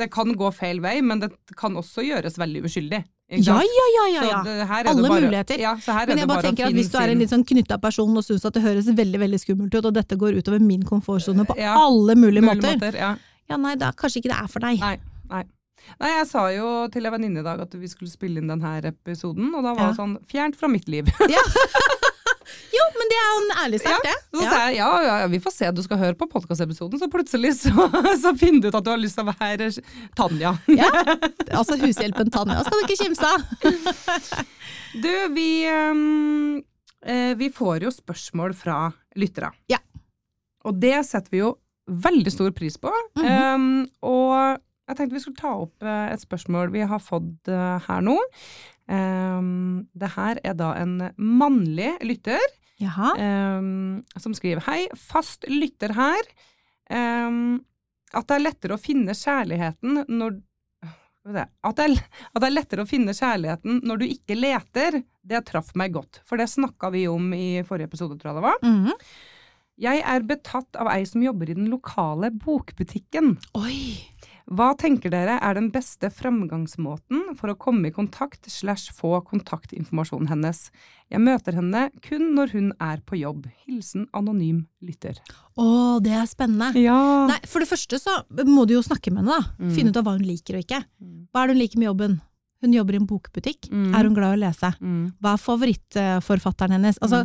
det 0.00 0.10
kan 0.10 0.32
gå 0.34 0.48
feil 0.56 0.80
vei, 0.80 1.00
men 1.04 1.20
det 1.20 1.30
kan 1.56 1.74
også 1.76 2.02
gjøres 2.02 2.38
veldig 2.40 2.64
uskyldig. 2.64 3.04
Ja, 3.30 3.60
ja, 3.62 3.84
ja, 3.94 4.04
ja, 4.10 4.22
ja. 4.42 4.64
Alle 4.90 5.08
bare, 5.08 5.20
muligheter. 5.22 5.60
Ja, 5.62 5.76
Men 6.08 6.18
jeg 6.18 6.26
bare 6.26 6.42
tenker 6.42 6.66
at 6.66 6.74
hvis 6.74 6.90
du 6.90 6.96
er 6.98 7.12
en 7.12 7.20
litt 7.22 7.30
sånn 7.30 7.44
knytta 7.46 7.78
person 7.78 8.16
og 8.18 8.24
syns 8.26 8.42
at 8.48 8.56
det 8.56 8.62
høres 8.64 8.88
veldig 8.90 9.20
veldig 9.22 9.38
skummelt 9.38 9.74
ut, 9.76 9.84
og 9.86 9.94
dette 9.94 10.18
går 10.18 10.40
utover 10.40 10.58
min 10.64 10.82
komfortsone 10.82 11.46
på 11.46 11.54
Ja, 11.60 11.76
alle 11.78 12.16
mulige 12.18 12.42
mulige 12.42 12.74
måter, 12.74 12.98
ja. 12.98 13.12
ja 13.48 13.56
nei, 13.56 13.76
da 13.78 13.92
kanskje 13.94 14.24
ikke 14.24 14.32
det 14.34 14.40
er 14.42 14.50
for 14.50 14.66
deg. 14.66 14.82
Nei, 14.82 14.96
nei. 15.30 15.44
Nei, 16.00 16.10
jeg 16.18 16.26
sa 16.28 16.42
jo 16.52 16.66
til 16.92 17.06
en 17.06 17.14
venninne 17.14 17.40
i 17.40 17.46
dag 17.46 17.62
at 17.62 17.72
vi 17.78 17.88
skulle 17.88 18.10
spille 18.10 18.42
inn 18.42 18.50
denne 18.50 18.74
episoden, 18.90 19.54
og 19.54 19.62
da 19.62 19.72
var 19.74 19.80
Ja. 19.80 19.88
det 19.94 20.00
sånn 20.02 20.18
fjernt 20.28 20.58
fra 20.58 20.68
mitt 20.68 20.88
liv. 20.90 21.06
Jo, 22.70 22.84
men 22.96 23.10
det 23.10 23.16
er 23.18 23.26
jo 23.26 23.38
en 23.40 23.52
ærlig 23.64 23.80
sak, 23.82 24.04
det. 24.06 24.14
Så 24.36 24.44
sa 24.44 24.58
jeg 24.68 24.78
ja, 24.78 24.88
ja, 25.06 25.28
vi 25.30 25.40
får 25.42 25.54
se, 25.54 25.70
du 25.74 25.82
skal 25.84 26.00
høre 26.00 26.16
på 26.18 26.28
podkastepisoden, 26.30 27.00
så 27.02 27.08
plutselig 27.10 27.54
så, 27.58 27.86
så 28.24 28.34
finner 28.38 28.62
du 28.62 28.70
ut 28.70 28.78
at 28.78 28.86
du 28.86 28.92
har 28.92 29.00
lyst 29.00 29.18
til 29.18 29.26
å 29.26 29.34
være 29.34 29.70
Tanja. 30.18 30.54
Ja. 30.70 30.90
Altså 31.60 31.76
hushjelpen 31.80 32.30
Tanja 32.32 32.60
skal 32.66 32.78
du 32.78 32.86
ikke 32.86 33.04
kimse 33.04 33.30
av. 33.34 34.46
Du, 34.90 35.10
vi, 35.36 35.62
ehm, 35.70 36.56
eh, 37.06 37.36
vi 37.38 37.46
får 37.54 37.84
jo 37.86 37.92
spørsmål 37.94 38.56
fra 38.58 38.88
lyttere. 39.14 39.52
Ja. 39.70 39.78
Og 40.66 40.80
det 40.82 40.96
setter 41.06 41.30
vi 41.30 41.44
jo 41.44 41.52
veldig 41.86 42.32
stor 42.34 42.50
pris 42.50 42.74
på. 42.78 42.90
Mm 43.14 43.26
-hmm. 43.26 43.54
um, 43.54 43.88
og 44.02 44.58
jeg 44.90 44.98
tenkte 44.98 45.16
vi 45.16 45.22
skulle 45.22 45.40
ta 45.40 45.54
opp 45.64 45.86
eh, 45.86 46.06
et 46.14 46.22
spørsmål 46.22 46.72
vi 46.74 46.84
har 46.90 47.02
fått 47.02 47.50
eh, 47.50 47.86
her 47.86 48.04
nå. 48.04 48.16
Um, 48.90 49.86
det 49.94 50.12
her 50.16 50.40
er 50.42 50.56
da 50.58 50.72
en 50.80 50.96
mannlig 51.14 51.92
lytter 52.02 52.42
Jaha. 52.82 53.12
ehm, 53.22 54.00
som 54.18 54.34
skriver 54.34 54.64
Hei, 54.66 54.88
fast 54.98 55.46
lytter 55.46 55.94
her. 55.94 56.30
Um, 56.90 57.60
at 58.10 58.26
det 58.26 58.38
er 58.40 58.42
lettere 58.48 58.74
å 58.74 58.82
finne 58.82 59.14
kjærligheten 59.14 60.06
når 60.10 60.40
at 61.30 61.76
det, 61.76 61.84
er, 61.84 61.98
er 62.40 62.52
lettere 62.54 62.82
å 62.82 62.88
finne 62.88 63.12
kjærligheten 63.14 63.82
når 63.86 64.00
du 64.00 64.06
ikke 64.08 64.38
leter, 64.38 65.02
det 65.20 65.42
traff 65.46 65.74
meg 65.78 65.92
godt. 65.94 66.22
For 66.26 66.40
det 66.40 66.48
snakka 66.50 66.90
vi 66.94 67.04
om 67.12 67.28
i 67.36 67.60
forrige 67.68 67.90
episode, 67.92 68.16
tror 68.18 68.32
jeg 68.32 68.40
det 68.40 68.46
var. 68.48 68.64
Mhm. 68.64 69.04
Jeg 69.80 70.02
er 70.04 70.24
betatt 70.28 70.76
av 70.76 70.90
ei 70.92 71.06
som 71.08 71.22
jobber 71.24 71.48
i 71.48 71.56
den 71.56 71.70
lokale 71.72 72.28
bokbutikken. 72.36 73.38
Oi. 73.56 73.96
Hva 74.50 74.72
tenker 74.74 75.12
dere 75.12 75.36
er 75.38 75.54
den 75.54 75.68
beste 75.70 76.08
framgangsmåten 76.10 77.36
for 77.38 77.52
å 77.52 77.58
komme 77.58 77.86
i 77.86 77.94
kontakt 77.94 78.48
slash 78.50 78.90
få 78.96 79.20
kontaktinformasjonen 79.28 80.26
hennes? 80.32 80.64
Jeg 81.10 81.22
møter 81.22 81.54
henne 81.54 81.84
kun 82.02 82.32
når 82.34 82.56
hun 82.56 82.72
er 82.82 82.98
på 83.06 83.20
jobb. 83.20 83.46
Hilsen 83.62 84.08
anonym 84.16 84.64
lytter. 84.82 85.20
Å, 85.54 85.68
det 86.02 86.16
er 86.18 86.26
spennende. 86.26 86.72
Ja. 86.82 86.98
Nei, 87.30 87.38
For 87.46 87.62
det 87.62 87.70
første 87.70 88.00
så 88.02 88.16
må 88.48 88.66
du 88.66 88.74
jo 88.74 88.82
snakke 88.82 89.14
med 89.14 89.22
henne, 89.22 89.38
da. 89.38 89.54
Mm. 89.62 89.70
Finne 89.76 89.94
ut 89.94 90.02
av 90.02 90.08
hva 90.08 90.16
hun 90.18 90.26
liker 90.26 90.58
og 90.58 90.66
ikke. 90.66 90.82
Mm. 90.98 91.14
Hva 91.30 91.44
er 91.44 91.46
det 91.46 91.56
hun 91.56 91.62
liker 91.62 91.82
med 91.82 91.90
jobben? 91.92 92.18
Hun 92.60 92.74
jobber 92.74 92.98
i 92.98 93.00
en 93.00 93.08
bokbutikk. 93.08 93.70
Mm. 93.70 93.88
Er 93.94 94.08
hun 94.08 94.18
glad 94.18 94.34
i 94.34 94.40
å 94.40 94.42
lese? 94.48 94.74
Mm. 94.82 95.04
Hva 95.22 95.36
er 95.36 95.44
favorittforfatteren 95.46 96.74
hennes? 96.74 96.98
Altså, 97.06 97.22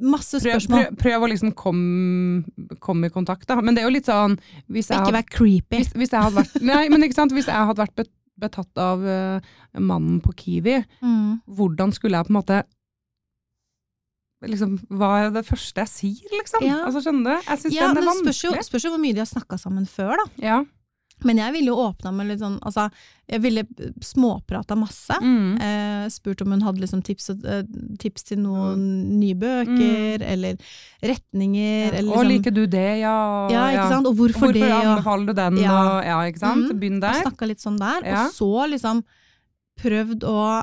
masse 0.00 0.40
spørsmål. 0.42 0.86
prøv, 0.90 0.96
prøv 1.00 1.22
å 1.26 1.30
liksom 1.32 1.52
komme 1.56 2.76
kom 2.80 3.04
i 3.04 3.08
kontakt, 3.10 3.46
da. 3.48 3.56
Men 3.60 3.74
det 3.74 3.82
er 3.82 3.88
jo 3.88 3.94
litt 3.96 4.06
sånn 4.10 4.38
Hvis 4.68 4.90
jeg, 4.92 5.00
Ikke 5.00 5.12
vær 5.16 5.26
creepy. 5.30 5.76
hvis, 5.80 5.92
hvis 5.96 6.12
jeg 6.12 6.20
hadde 6.22 6.36
vært 6.42 6.62
Nei, 6.62 6.88
men 6.92 7.02
ikke 7.06 7.14
sant. 7.16 7.32
Hvis 7.32 7.46
jeg 7.48 7.54
hadde 7.70 7.80
vært 7.86 8.08
betatt 8.36 8.76
av 8.76 9.00
uh, 9.00 9.40
mannen 9.80 10.20
på 10.20 10.34
Kiwi, 10.36 10.82
Mm. 11.02 11.40
hvordan 11.48 11.92
skulle 11.96 12.18
jeg 12.18 12.26
på 12.28 12.34
en 12.34 12.40
måte 12.42 12.62
Liksom, 14.46 14.74
hva 14.92 15.08
er 15.24 15.30
det 15.32 15.42
første 15.48 15.80
jeg 15.80 15.88
sier, 15.88 16.32
liksom? 16.36 16.60
Ja. 16.66 16.82
Altså, 16.84 17.00
skjønner 17.06 17.38
du? 17.38 17.46
Jeg 17.48 17.58
syns 17.62 17.74
Ja, 17.74 17.86
den 17.88 18.02
er 18.02 18.04
men 18.10 18.18
spørs 18.20 18.42
jo, 18.44 18.50
spørs 18.68 18.84
jo 18.84 18.90
hvor 18.92 19.00
mye 19.00 19.16
de 19.16 19.22
har 19.24 19.30
snakka 19.30 19.56
sammen 19.58 19.86
før, 19.88 20.12
da. 20.20 20.26
Ja. 20.44 20.58
Men 21.24 21.38
jeg 21.40 21.52
ville 21.54 21.70
jo 21.72 21.76
åpna 21.80 22.10
med 22.12 22.26
litt 22.28 22.40
sånn 22.42 22.58
Altså, 22.60 22.90
jeg 23.26 23.40
ville 23.40 23.62
småprata 24.04 24.76
masse. 24.76 25.16
Mm. 25.22 25.56
Eh, 25.64 26.08
spurt 26.12 26.42
om 26.44 26.50
hun 26.52 26.60
hadde 26.60 26.82
liksom 26.82 27.00
tips, 27.02 27.30
eh, 27.30 27.62
tips 27.98 28.22
til 28.28 28.38
noen 28.42 28.82
nye 29.18 29.34
bøker, 29.34 30.20
eller 30.22 30.56
retninger, 31.02 31.94
eller 31.94 32.12
Og 32.12 32.18
liksom 32.26 32.28
liker 32.34 32.54
du 32.54 32.66
det, 32.66 32.98
ja? 33.00 33.14
og- 33.46 33.50
Ja, 33.52 33.64
ikke 33.72 33.88
sant? 33.94 34.06
Og 34.06 34.14
hvorfor, 34.16 34.40
Hvorfor 34.40 34.52
det? 34.52 34.62
Hvorfor 34.62 34.90
anbefaler 34.92 35.26
du 35.26 35.32
den? 35.32 35.56
Ja. 35.64 35.72
Og, 35.96 36.04
ja, 36.04 36.18
ikke 36.28 36.38
sant? 36.44 36.68
Mm. 36.72 36.80
Begynn 36.80 36.96
og 36.96 37.00
der. 37.08 37.22
snakka 37.24 37.46
litt 37.48 37.60
sånn 37.64 37.78
der. 37.78 38.04
Ja. 38.04 38.26
Og 38.26 38.32
så 38.32 38.70
liksom 38.70 39.04
prøvd 39.80 40.20
å 40.24 40.62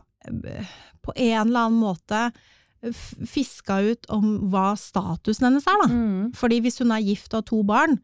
på 1.03 1.11
en 1.17 1.47
eller 1.47 1.65
annen 1.67 1.79
måte 1.81 2.31
fiska 3.25 3.79
ut 3.91 4.05
om 4.09 4.49
hva 4.51 4.73
statusen 4.79 5.47
hennes 5.47 5.65
er, 5.67 5.81
da. 5.83 5.87
Mm. 5.91 6.33
Fordi 6.35 6.61
hvis 6.61 6.79
hun 6.79 6.91
er 6.91 7.01
gift 7.01 7.33
og 7.33 7.41
har 7.41 7.47
to 7.49 7.63
barn, 7.63 7.97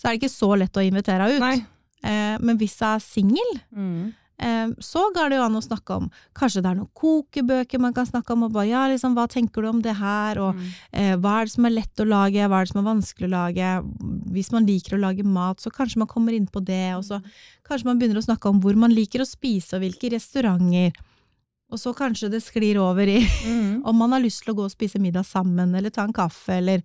så 0.00 0.08
er 0.08 0.16
det 0.16 0.22
ikke 0.22 0.32
så 0.34 0.58
lett 0.58 0.72
å 0.80 0.84
invitere 0.84 1.26
henne 1.28 1.36
ut. 1.36 1.40
Nei. 1.40 1.66
Eh, 2.02 2.36
men 2.40 2.58
hvis 2.58 2.78
jeg 2.80 2.96
er 2.96 2.98
singel, 3.00 3.60
Mm. 3.76 4.12
eh, 4.38 4.68
så 4.80 5.12
går 5.14 5.28
det 5.30 5.36
jo 5.38 5.44
an 5.44 5.54
å 5.54 5.62
snakke 5.62 5.94
om 5.96 6.10
Kanskje 6.34 6.62
det 6.62 6.66
er 6.72 6.74
noen 6.74 6.90
kokebøker 6.98 7.78
man 7.78 7.92
kan 7.94 8.06
snakke 8.06 8.32
om, 8.32 8.42
og 8.42 8.52
bare 8.52 8.66
ja, 8.68 8.88
liksom, 8.88 9.14
hva 9.14 9.28
tenker 9.28 9.62
du 9.62 9.68
om 9.68 9.80
det 9.82 9.94
her, 9.96 10.38
og 10.38 10.54
Mm. 10.56 10.68
eh, 10.92 11.16
hva 11.16 11.40
er 11.40 11.44
det 11.44 11.52
som 11.52 11.64
er 11.66 11.70
lett 11.70 11.96
å 11.96 12.08
lage, 12.08 12.48
hva 12.48 12.60
er 12.60 12.64
det 12.64 12.72
som 12.72 12.84
er 12.86 12.90
vanskelig 12.94 13.28
å 13.28 13.36
lage. 13.36 13.84
Hvis 14.32 14.50
man 14.52 14.66
liker 14.66 14.96
å 14.96 15.00
lage 15.00 15.22
mat, 15.24 15.58
så 15.60 15.70
kanskje 15.70 15.98
man 15.98 16.08
kommer 16.08 16.32
inn 16.34 16.48
på 16.48 16.64
det, 16.64 16.94
og 16.96 17.04
så 17.04 17.22
kanskje 17.64 17.84
man 17.84 17.98
begynner 18.00 18.18
å 18.18 18.26
snakke 18.26 18.48
om 18.50 18.60
hvor 18.60 18.74
man 18.74 18.90
liker 18.90 19.20
å 19.20 19.26
spise, 19.28 19.74
og 19.74 19.82
hvilke 19.82 20.10
restauranter. 20.10 20.92
Og 21.70 21.78
så 21.78 21.94
kanskje 21.96 22.28
det 22.30 22.42
sklir 22.42 22.76
over 22.76 23.06
i 23.06 23.20
Mm. 23.46 23.82
om 23.86 23.96
man 23.96 24.10
har 24.12 24.20
lyst 24.20 24.42
til 24.44 24.52
å 24.54 24.56
gå 24.56 24.64
og 24.64 24.70
spise 24.72 24.98
middag 25.00 25.24
sammen, 25.24 25.74
eller 25.74 25.88
ta 25.90 26.02
en 26.02 26.12
kaffe, 26.12 26.50
eller 26.58 26.82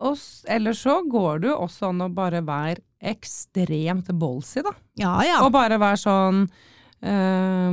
Og 0.00 0.16
s- 0.16 0.44
så 0.48 1.02
går 1.08 1.40
det 1.42 1.48
jo 1.50 1.58
også 1.58 1.88
an 1.90 1.98
å 2.00 2.14
bare 2.14 2.40
være 2.42 2.78
ekstremt 3.02 4.08
ballsy, 4.18 4.62
da. 4.62 4.72
Ja 5.00 5.16
ja. 5.26 5.40
Og 5.44 5.50
bare 5.54 5.78
være 5.82 5.98
sånn 5.98 6.44
eh, 7.02 7.70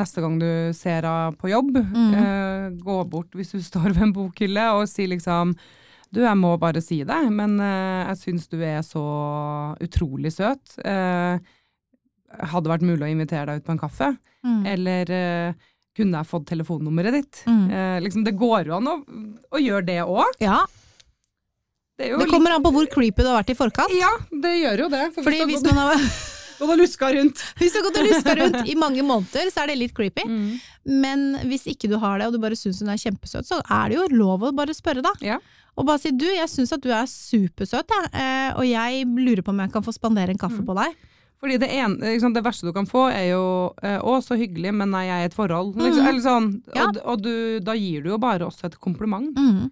Neste 0.00 0.22
gang 0.24 0.38
du 0.40 0.48
ser 0.76 1.02
henne 1.04 1.36
på 1.40 1.50
jobb, 1.52 1.76
Mm. 1.76 2.14
eh, 2.16 2.70
gå 2.80 2.96
bort 3.10 3.30
hvis 3.36 3.52
du 3.52 3.60
står 3.60 3.92
ved 3.92 4.02
en 4.08 4.12
bokhylle 4.16 4.70
og 4.78 4.88
si 4.88 5.06
liksom 5.06 5.54
Du, 6.12 6.20
jeg 6.24 6.34
må 6.40 6.56
bare 6.58 6.80
si 6.82 7.04
det, 7.06 7.20
men 7.30 7.60
eh, 7.60 8.08
jeg 8.08 8.16
syns 8.18 8.48
du 8.50 8.56
er 8.66 8.80
så 8.82 9.02
utrolig 9.78 10.32
søt. 10.34 10.72
Eh, 10.82 11.38
hadde 12.50 12.70
vært 12.72 12.82
mulig 12.82 13.04
å 13.06 13.10
invitere 13.12 13.46
deg 13.46 13.60
ut 13.60 13.66
på 13.68 13.72
en 13.76 13.78
kaffe? 13.78 14.08
Mm. 14.42 14.64
Eller 14.66 15.12
kunne 15.94 16.18
jeg 16.18 16.26
fått 16.26 16.48
telefonnummeret 16.50 17.14
ditt? 17.14 17.44
Mm. 17.46 17.70
Eh, 17.70 18.00
liksom, 18.02 18.24
det 18.26 18.34
går 18.38 18.66
jo 18.72 18.76
an 18.80 18.90
å, 18.90 18.96
å 19.54 19.62
gjøre 19.62 19.86
det 19.86 20.00
òg. 20.02 20.34
ja. 20.42 20.64
Det, 22.00 22.08
Det 22.10 22.18
litt- 22.24 22.32
kommer 22.32 22.56
an 22.56 22.64
på 22.64 22.72
hvor 22.72 22.86
creepy 22.88 23.20
du 23.22 23.28
har 23.28 23.42
vært 23.42 23.52
i 23.52 23.58
forkant. 23.60 23.92
Ja, 23.92 24.10
det 24.32 24.56
gjør 24.64 24.84
jo 24.86 24.88
det. 24.96 25.04
For 25.14 25.26
Fordi 25.28 25.44
hvis 25.44 25.60
hvis 25.60 25.66
man 25.68 25.80
har, 25.84 25.94
gått- 26.00 26.70
og 26.70 26.76
luska 26.80 27.08
rundt. 27.16 27.40
hvis 27.60 27.72
du 27.72 27.78
har 27.80 27.84
gått 27.90 27.98
og 28.00 28.08
luska 28.08 28.34
rundt 28.40 28.68
i 28.68 28.74
mange 28.84 29.04
måneder, 29.04 29.50
så 29.52 29.62
er 29.64 29.72
det 29.72 29.78
litt 29.80 29.94
creepy. 29.96 30.24
Mm. 30.28 30.60
Men 31.04 31.26
hvis 31.48 31.66
ikke 31.68 31.88
du 31.92 31.98
har 32.00 32.18
det, 32.18 32.26
og 32.28 32.32
du 32.36 32.40
bare 32.42 32.56
syns 32.56 32.80
hun 32.80 32.88
er 32.92 33.00
kjempesøt, 33.00 33.44
så 33.48 33.60
er 33.68 33.88
det 33.92 33.96
jo 34.00 34.08
lov 34.16 34.48
å 34.48 34.52
bare 34.56 34.72
spørre, 34.76 35.02
da. 35.04 35.12
Ja. 35.24 35.38
Og 35.78 35.86
bare 35.86 36.00
si 36.02 36.10
du, 36.10 36.26
jeg 36.26 36.48
syns 36.50 36.72
at 36.72 36.80
du 36.84 36.90
er 36.92 37.04
supersøt, 37.08 37.88
jeg, 37.94 38.10
eh, 38.12 38.50
og 38.58 38.64
jeg 38.68 39.04
lurer 39.06 39.42
på 39.46 39.52
om 39.54 39.60
jeg 39.60 39.72
kan 39.72 39.82
få 39.86 39.92
spandere 39.96 40.32
en 40.34 40.40
Mm. 40.40 40.44
kaffe 40.48 40.64
på 40.66 40.74
deg. 40.76 40.96
Fordi 41.40 41.56
det, 41.58 41.70
en, 41.72 41.94
liksom, 41.96 42.34
det 42.34 42.42
verste 42.44 42.66
du 42.68 42.72
kan 42.76 42.84
få, 42.86 43.06
er 43.10 43.30
jo 43.32 43.72
eh, 43.82 43.96
'Å, 43.98 44.20
så 44.20 44.36
hyggelig, 44.36 44.74
men 44.74 44.90
nei, 44.90 45.06
jeg 45.06 45.16
er 45.16 45.22
i 45.22 45.28
et 45.30 45.36
forhold'. 45.36 45.74
Liksom, 45.76 46.02
mm. 46.04 46.08
eller 46.08 46.20
sånn, 46.20 46.62
Ja. 46.76 46.84
Og, 46.88 46.98
og 47.04 47.22
du, 47.22 47.60
da 47.60 47.72
gir 47.72 48.02
du 48.02 48.10
jo 48.10 48.18
bare 48.18 48.40
også 48.44 48.64
et 48.66 48.76
kompliment. 48.80 49.32
Mhm. 49.36 49.70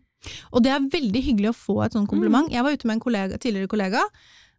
Og 0.52 0.62
det 0.64 0.72
er 0.74 0.88
veldig 0.92 1.22
hyggelig 1.24 1.50
å 1.52 1.56
få 1.56 1.76
et 1.84 1.92
sånt 1.96 2.08
kompliment. 2.10 2.50
Jeg 2.52 2.64
var 2.66 2.72
ute 2.74 2.86
med 2.86 2.96
en 2.98 3.04
kollega, 3.04 3.38
tidligere 3.38 3.70
kollega, 3.70 4.02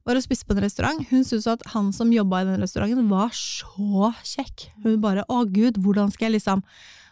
var 0.08 0.16
og 0.16 0.24
spiste 0.24 0.48
på 0.48 0.56
en 0.56 0.64
restaurant. 0.64 1.02
Hun 1.10 1.24
syntes 1.28 1.48
at 1.52 1.66
han 1.74 1.92
som 1.94 2.12
jobba 2.14 2.42
i 2.42 2.48
den 2.48 2.62
restauranten 2.64 3.10
var 3.12 3.30
så 3.36 4.14
kjekk. 4.24 4.70
Hun 4.84 5.02
bare 5.02 5.26
'å 5.30 5.44
gud, 5.52 5.78
hvordan 5.84 6.12
skal 6.12 6.32
jeg 6.32 6.42
liksom' 6.42 6.64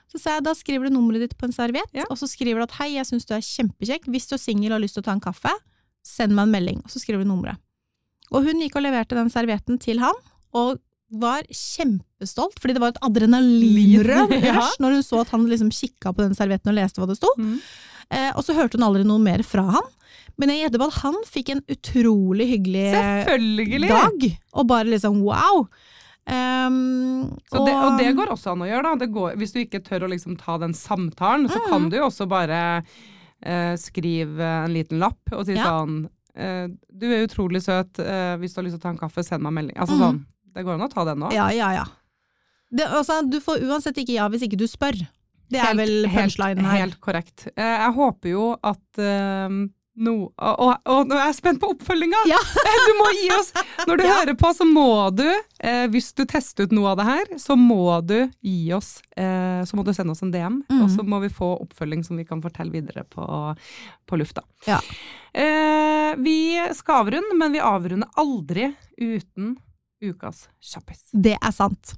Så 0.08 0.22
sa 0.22 0.30
jeg 0.38 0.44
da 0.46 0.54
skriver 0.56 0.88
du 0.88 0.96
nummeret 0.96 1.20
ditt 1.20 1.38
på 1.38 1.44
en 1.44 1.52
serviett, 1.52 1.92
Ja. 1.94 2.06
og 2.10 2.16
så 2.18 2.28
skriver 2.32 2.56
du 2.60 2.64
at 2.64 2.72
'hei, 2.80 2.94
jeg 2.96 3.06
syns 3.06 3.26
du 3.26 3.34
er 3.36 3.42
kjempekjekk, 3.44 4.06
hvis 4.08 4.28
du 4.30 4.36
er 4.36 4.40
singel 4.40 4.72
og 4.72 4.80
har 4.80 4.86
lyst 4.88 4.94
til 4.96 5.02
å 5.04 5.06
ta 5.06 5.12
en 5.12 5.20
kaffe, 5.20 5.52
send 6.02 6.32
meg 6.32 6.44
en 6.48 6.52
melding', 6.54 6.80
og 6.86 6.90
så 6.90 7.00
skriver 7.04 7.24
du 7.24 7.30
nummeret. 7.30 7.58
Og 8.32 8.44
hun 8.46 8.62
gikk 8.62 8.78
og 8.78 8.84
leverte 8.84 9.16
den 9.16 9.30
servietten 9.30 9.78
til 9.80 10.00
han, 10.00 10.16
og 10.54 10.80
var 11.12 11.44
kjempestolt, 11.52 12.58
fordi 12.60 12.74
det 12.74 12.80
var 12.82 12.88
et 12.90 13.02
adrenalinrøm 13.02 14.32
Ja. 14.44 14.62
når 14.80 14.92
hun 14.96 15.04
så 15.04 15.22
at 15.22 15.30
han 15.30 15.46
liksom 15.48 15.70
kikka 15.72 16.14
på 16.14 16.24
den 16.24 16.36
servietten 16.36 16.70
og 16.72 16.76
leste 16.76 17.00
hva 17.02 17.08
det 17.08 17.18
sto. 17.18 17.28
Mm. 17.38 17.60
Eh, 18.14 18.32
og 18.36 18.44
så 18.46 18.56
hørte 18.56 18.78
hun 18.80 18.86
aldri 18.88 19.04
noe 19.08 19.20
mer 19.20 19.44
fra 19.44 19.66
han. 19.78 19.88
Men 20.38 20.52
jeg 20.54 20.68
gjetter 20.68 20.82
på 20.84 20.88
at 20.92 21.00
han 21.02 21.16
fikk 21.26 21.50
en 21.50 21.62
utrolig 21.74 22.46
hyggelig 22.52 22.84
Selvfølgelig! 22.94 23.90
dag, 23.90 24.26
og 24.54 24.68
bare 24.70 24.92
liksom 24.94 25.22
wow. 25.26 25.64
Um, 26.28 27.38
Så 27.48 27.62
det, 27.66 27.74
og 27.74 27.98
det 27.98 28.10
går 28.18 28.32
også 28.34 28.52
an 28.52 28.66
å 28.66 28.68
gjøre, 28.68 28.84
da. 28.90 28.96
Det 29.00 29.08
går, 29.16 29.38
hvis 29.40 29.54
du 29.56 29.62
ikke 29.64 29.80
tør 29.86 30.06
å 30.08 30.12
liksom 30.12 30.36
ta 30.40 30.58
den 30.60 30.76
samtalen, 30.76 31.48
så 31.50 31.60
Mm. 31.62 31.70
kan 31.72 31.90
du 31.90 31.98
jo 31.98 32.06
også 32.10 32.28
bare 32.28 32.60
uh, 33.46 33.76
skrive 33.80 34.44
en 34.66 34.74
liten 34.74 35.00
lapp 35.00 35.32
og 35.32 35.46
si 35.48 35.54
Ja. 35.56 35.64
sånn 35.72 36.06
uh, 36.38 36.68
Du 36.92 37.06
er 37.08 37.26
utrolig 37.28 37.64
søt, 37.64 37.98
Uh, 38.00 38.36
hvis 38.38 38.54
du 38.54 38.60
har 38.62 38.68
lyst 38.68 38.76
til 38.78 38.82
å 38.82 38.86
ta 38.88 38.90
en 38.90 38.98
kaffe, 38.98 39.24
send 39.24 39.42
meg 39.42 39.54
melding. 39.54 39.78
Altså 39.78 39.96
mm. 39.96 40.02
sånn. 40.04 40.26
Det 40.54 40.66
går 40.66 40.74
an 40.74 40.88
å 40.88 40.94
ta 40.94 41.06
den 41.06 41.24
òg. 41.24 41.34
Ja, 41.34 41.50
ja, 41.50 41.72
ja. 41.74 41.86
Det, 42.70 42.84
altså, 42.86 43.22
du 43.30 43.40
får 43.40 43.64
uansett 43.64 43.98
ikke 43.98 44.18
ja 44.18 44.28
hvis 44.28 44.44
ikke 44.44 44.58
du 44.60 44.68
spør. 44.68 44.98
Det 45.50 45.64
er 45.64 45.74
vel 45.80 45.96
punchline 46.12 46.62
her. 46.66 46.84
Helt 46.86 47.00
korrekt. 47.04 47.48
Eh, 47.56 47.74
jeg 47.86 47.94
håper 47.96 48.30
jo 48.34 48.46
at 48.68 49.00
eh, 49.02 49.58
no, 49.98 50.12
og, 50.30 50.60
og, 50.62 50.74
og 50.94 51.08
nå 51.10 51.16
er 51.18 51.30
jeg 51.32 51.38
spent 51.40 51.62
på 51.62 51.70
oppfølginga! 51.74 52.20
Ja. 52.30 52.38
du 52.88 52.92
må 53.00 53.08
gi 53.18 53.30
oss 53.34 53.48
Når 53.88 53.98
du 53.98 54.04
Ja. 54.06 54.12
hører 54.20 54.36
på, 54.38 54.52
så 54.54 54.68
må 54.70 54.86
du, 55.18 55.26
eh, 55.64 55.88
hvis 55.90 56.12
du 56.14 56.22
tester 56.30 56.68
ut 56.68 56.76
noe 56.78 56.92
av 56.92 57.00
det 57.00 57.08
her, 57.08 57.32
så 57.42 57.56
må 57.58 57.80
du 58.06 58.18
gi 58.46 58.74
oss 58.78 59.00
eh, 59.18 59.64
Så 59.66 59.80
må 59.80 59.86
du 59.88 59.94
sende 59.98 60.14
oss 60.14 60.22
en 60.22 60.34
DM, 60.36 60.60
mm. 60.70 60.82
og 60.84 60.92
så 60.94 61.02
må 61.08 61.22
vi 61.24 61.32
få 61.34 61.54
oppfølging 61.64 62.04
som 62.06 62.20
vi 62.22 62.28
kan 62.30 62.44
fortelle 62.44 62.76
videre 62.76 63.08
på, 63.10 63.26
på 64.06 64.20
lufta. 64.22 64.44
Ja. 64.68 64.78
Eh, 65.34 66.12
vi 66.22 66.38
skal 66.78 67.02
avrunde, 67.06 67.34
men 67.40 67.56
vi 67.58 67.64
avrunder 67.64 68.10
aldri 68.22 68.70
uten 69.02 69.56
ukas 70.04 70.48
kjappis. 70.62 71.08
Det 71.14 71.36
er 71.42 71.52
sant. 71.56 71.96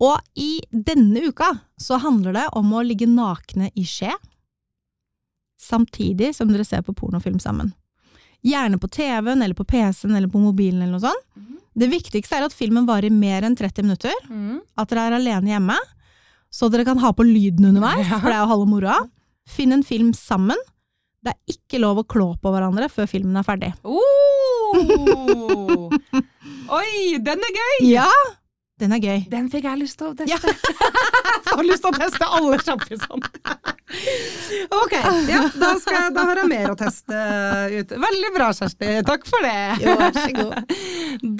Og 0.00 0.18
i 0.38 0.60
denne 0.70 1.24
uka 1.30 1.48
så 1.80 1.98
handler 2.02 2.32
det 2.36 2.46
om 2.58 2.70
å 2.76 2.82
ligge 2.86 3.08
nakne 3.10 3.70
i 3.74 3.84
skje, 3.88 4.12
samtidig 5.60 6.32
som 6.36 6.48
dere 6.50 6.64
ser 6.64 6.82
på 6.86 6.94
pornofilm 6.96 7.40
sammen. 7.42 7.72
Gjerne 8.46 8.78
på 8.80 8.88
TV-en 8.88 9.42
eller 9.44 9.54
på 9.58 9.66
PC-en 9.68 10.14
eller 10.16 10.30
på 10.32 10.40
mobilen 10.40 10.80
eller 10.82 10.94
noe 10.96 11.04
sånt. 11.04 11.26
Mhm. 11.36 11.56
Det 11.80 11.88
viktigste 11.92 12.36
er 12.38 12.44
at 12.48 12.52
filmen 12.56 12.86
varer 12.88 13.10
mer 13.12 13.42
enn 13.46 13.54
30 13.56 13.82
minutter, 13.86 14.12
at 14.76 14.88
dere 14.90 15.04
er 15.06 15.12
alene 15.18 15.52
hjemme, 15.52 15.76
så 16.50 16.68
dere 16.70 16.84
kan 16.84 16.98
ha 16.98 17.12
på 17.12 17.22
lyden 17.24 17.68
underveis, 17.70 18.08
Ja. 18.08 18.18
for 18.18 18.26
det 18.28 18.34
er 18.36 18.42
jo 18.42 18.50
halve 18.54 18.66
moroa. 18.66 19.10
Finn 19.46 19.72
en 19.72 19.82
film 19.84 20.12
sammen. 20.12 20.56
Det 21.22 21.32
er 21.34 21.54
ikke 21.54 21.78
lov 21.80 21.98
å 21.98 22.06
klå 22.06 22.40
på 22.40 22.50
hverandre 22.50 22.88
før 22.90 23.06
filmen 23.06 23.36
er 23.36 23.42
ferdig. 23.44 23.74
Oh! 23.84 24.00
Oi, 26.70 27.18
den 27.24 27.42
er 27.48 27.56
gøy! 27.56 27.78
Ja! 27.90 28.10
Den 28.80 28.94
er 28.96 29.00
gøy. 29.04 29.18
Den 29.28 29.50
fikk 29.52 29.66
jeg 29.68 29.76
lyst 29.82 29.98
til 30.00 30.06
å 30.08 30.14
teste. 30.16 30.32
Ja. 30.32 30.38
jeg 31.50 31.56
har 31.58 31.66
lyst 31.68 31.82
til 31.84 31.90
å 31.90 31.98
teste 32.00 32.24
alle 32.32 32.56
sjampisene. 32.64 33.28
ok, 34.72 34.94
ja, 35.28 35.40
da, 35.52 35.72
skal, 35.82 35.96
jeg- 35.98 36.14
da 36.16 36.24
har 36.30 36.40
jeg 36.40 36.48
mer 36.48 36.70
å 36.72 36.76
teste 36.80 37.18
ut. 37.74 37.92
Veldig 38.06 38.30
bra, 38.38 38.46
Kjersti. 38.56 38.94
Takk 39.04 39.26
for 39.28 39.44
det. 39.44 39.58
Jo, 39.84 39.98
vær 40.00 40.16
så 40.16 40.32
god. 40.38 40.72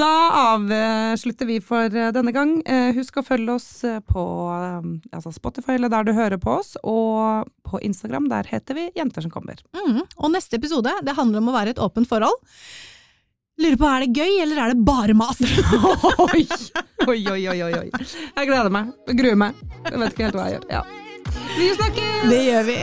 Da 0.03 0.11
avslutter 0.51 1.49
vi 1.49 1.57
for 1.65 1.89
denne 2.13 2.35
gang. 2.37 2.53
Eh, 2.69 2.91
Husk 2.99 3.23
å 3.23 3.25
følge 3.25 3.57
oss 3.57 3.71
eh, 3.89 4.03
på 4.05 4.27
eh, 4.59 4.93
altså 5.17 5.33
Spotify 5.33 5.79
eller 5.79 5.95
der 5.97 6.11
du 6.11 6.13
hører 6.19 6.37
på 6.45 6.59
oss, 6.59 6.75
og 6.85 7.49
på 7.71 7.81
Instagram. 7.89 8.29
Der 8.35 8.53
heter 8.53 8.77
vi 8.77 8.91
Jenter 9.01 9.25
som 9.25 9.33
kommer. 9.33 9.65
Mm. 9.81 10.03
Og 10.21 10.29
neste 10.37 10.61
episode 10.61 10.93
det 11.09 11.17
handler 11.17 11.41
om 11.41 11.49
å 11.55 11.57
være 11.57 11.73
et 11.73 11.81
åpent 11.89 12.11
forhold. 12.11 12.37
Lurer 13.61 13.77
på, 13.77 13.87
er 13.91 14.01
det 14.07 14.11
gøy, 14.17 14.33
eller 14.43 14.57
er 14.65 14.69
det 14.73 14.85
bare 14.87 15.15
mas? 15.17 15.37
Oi, 17.11 17.21
oi, 17.33 17.49
oi, 17.49 17.63
oi, 17.65 17.73
oi. 17.77 17.89
Jeg 17.91 18.47
gleder 18.49 18.73
meg. 18.73 18.85
Jeg 19.09 19.17
gruer 19.21 19.39
meg. 19.41 19.61
Jeg 19.89 19.99
vet 20.03 20.13
ikke 20.15 20.27
helt 20.29 20.37
hva 20.39 20.45
jeg 20.49 20.55
gjør. 20.59 20.65
Ja. 20.71 20.83
Vi 21.57 21.67
snakkes! 21.77 22.29
Det 22.31 22.41
gjør 22.47 22.63
vi. 22.69 22.77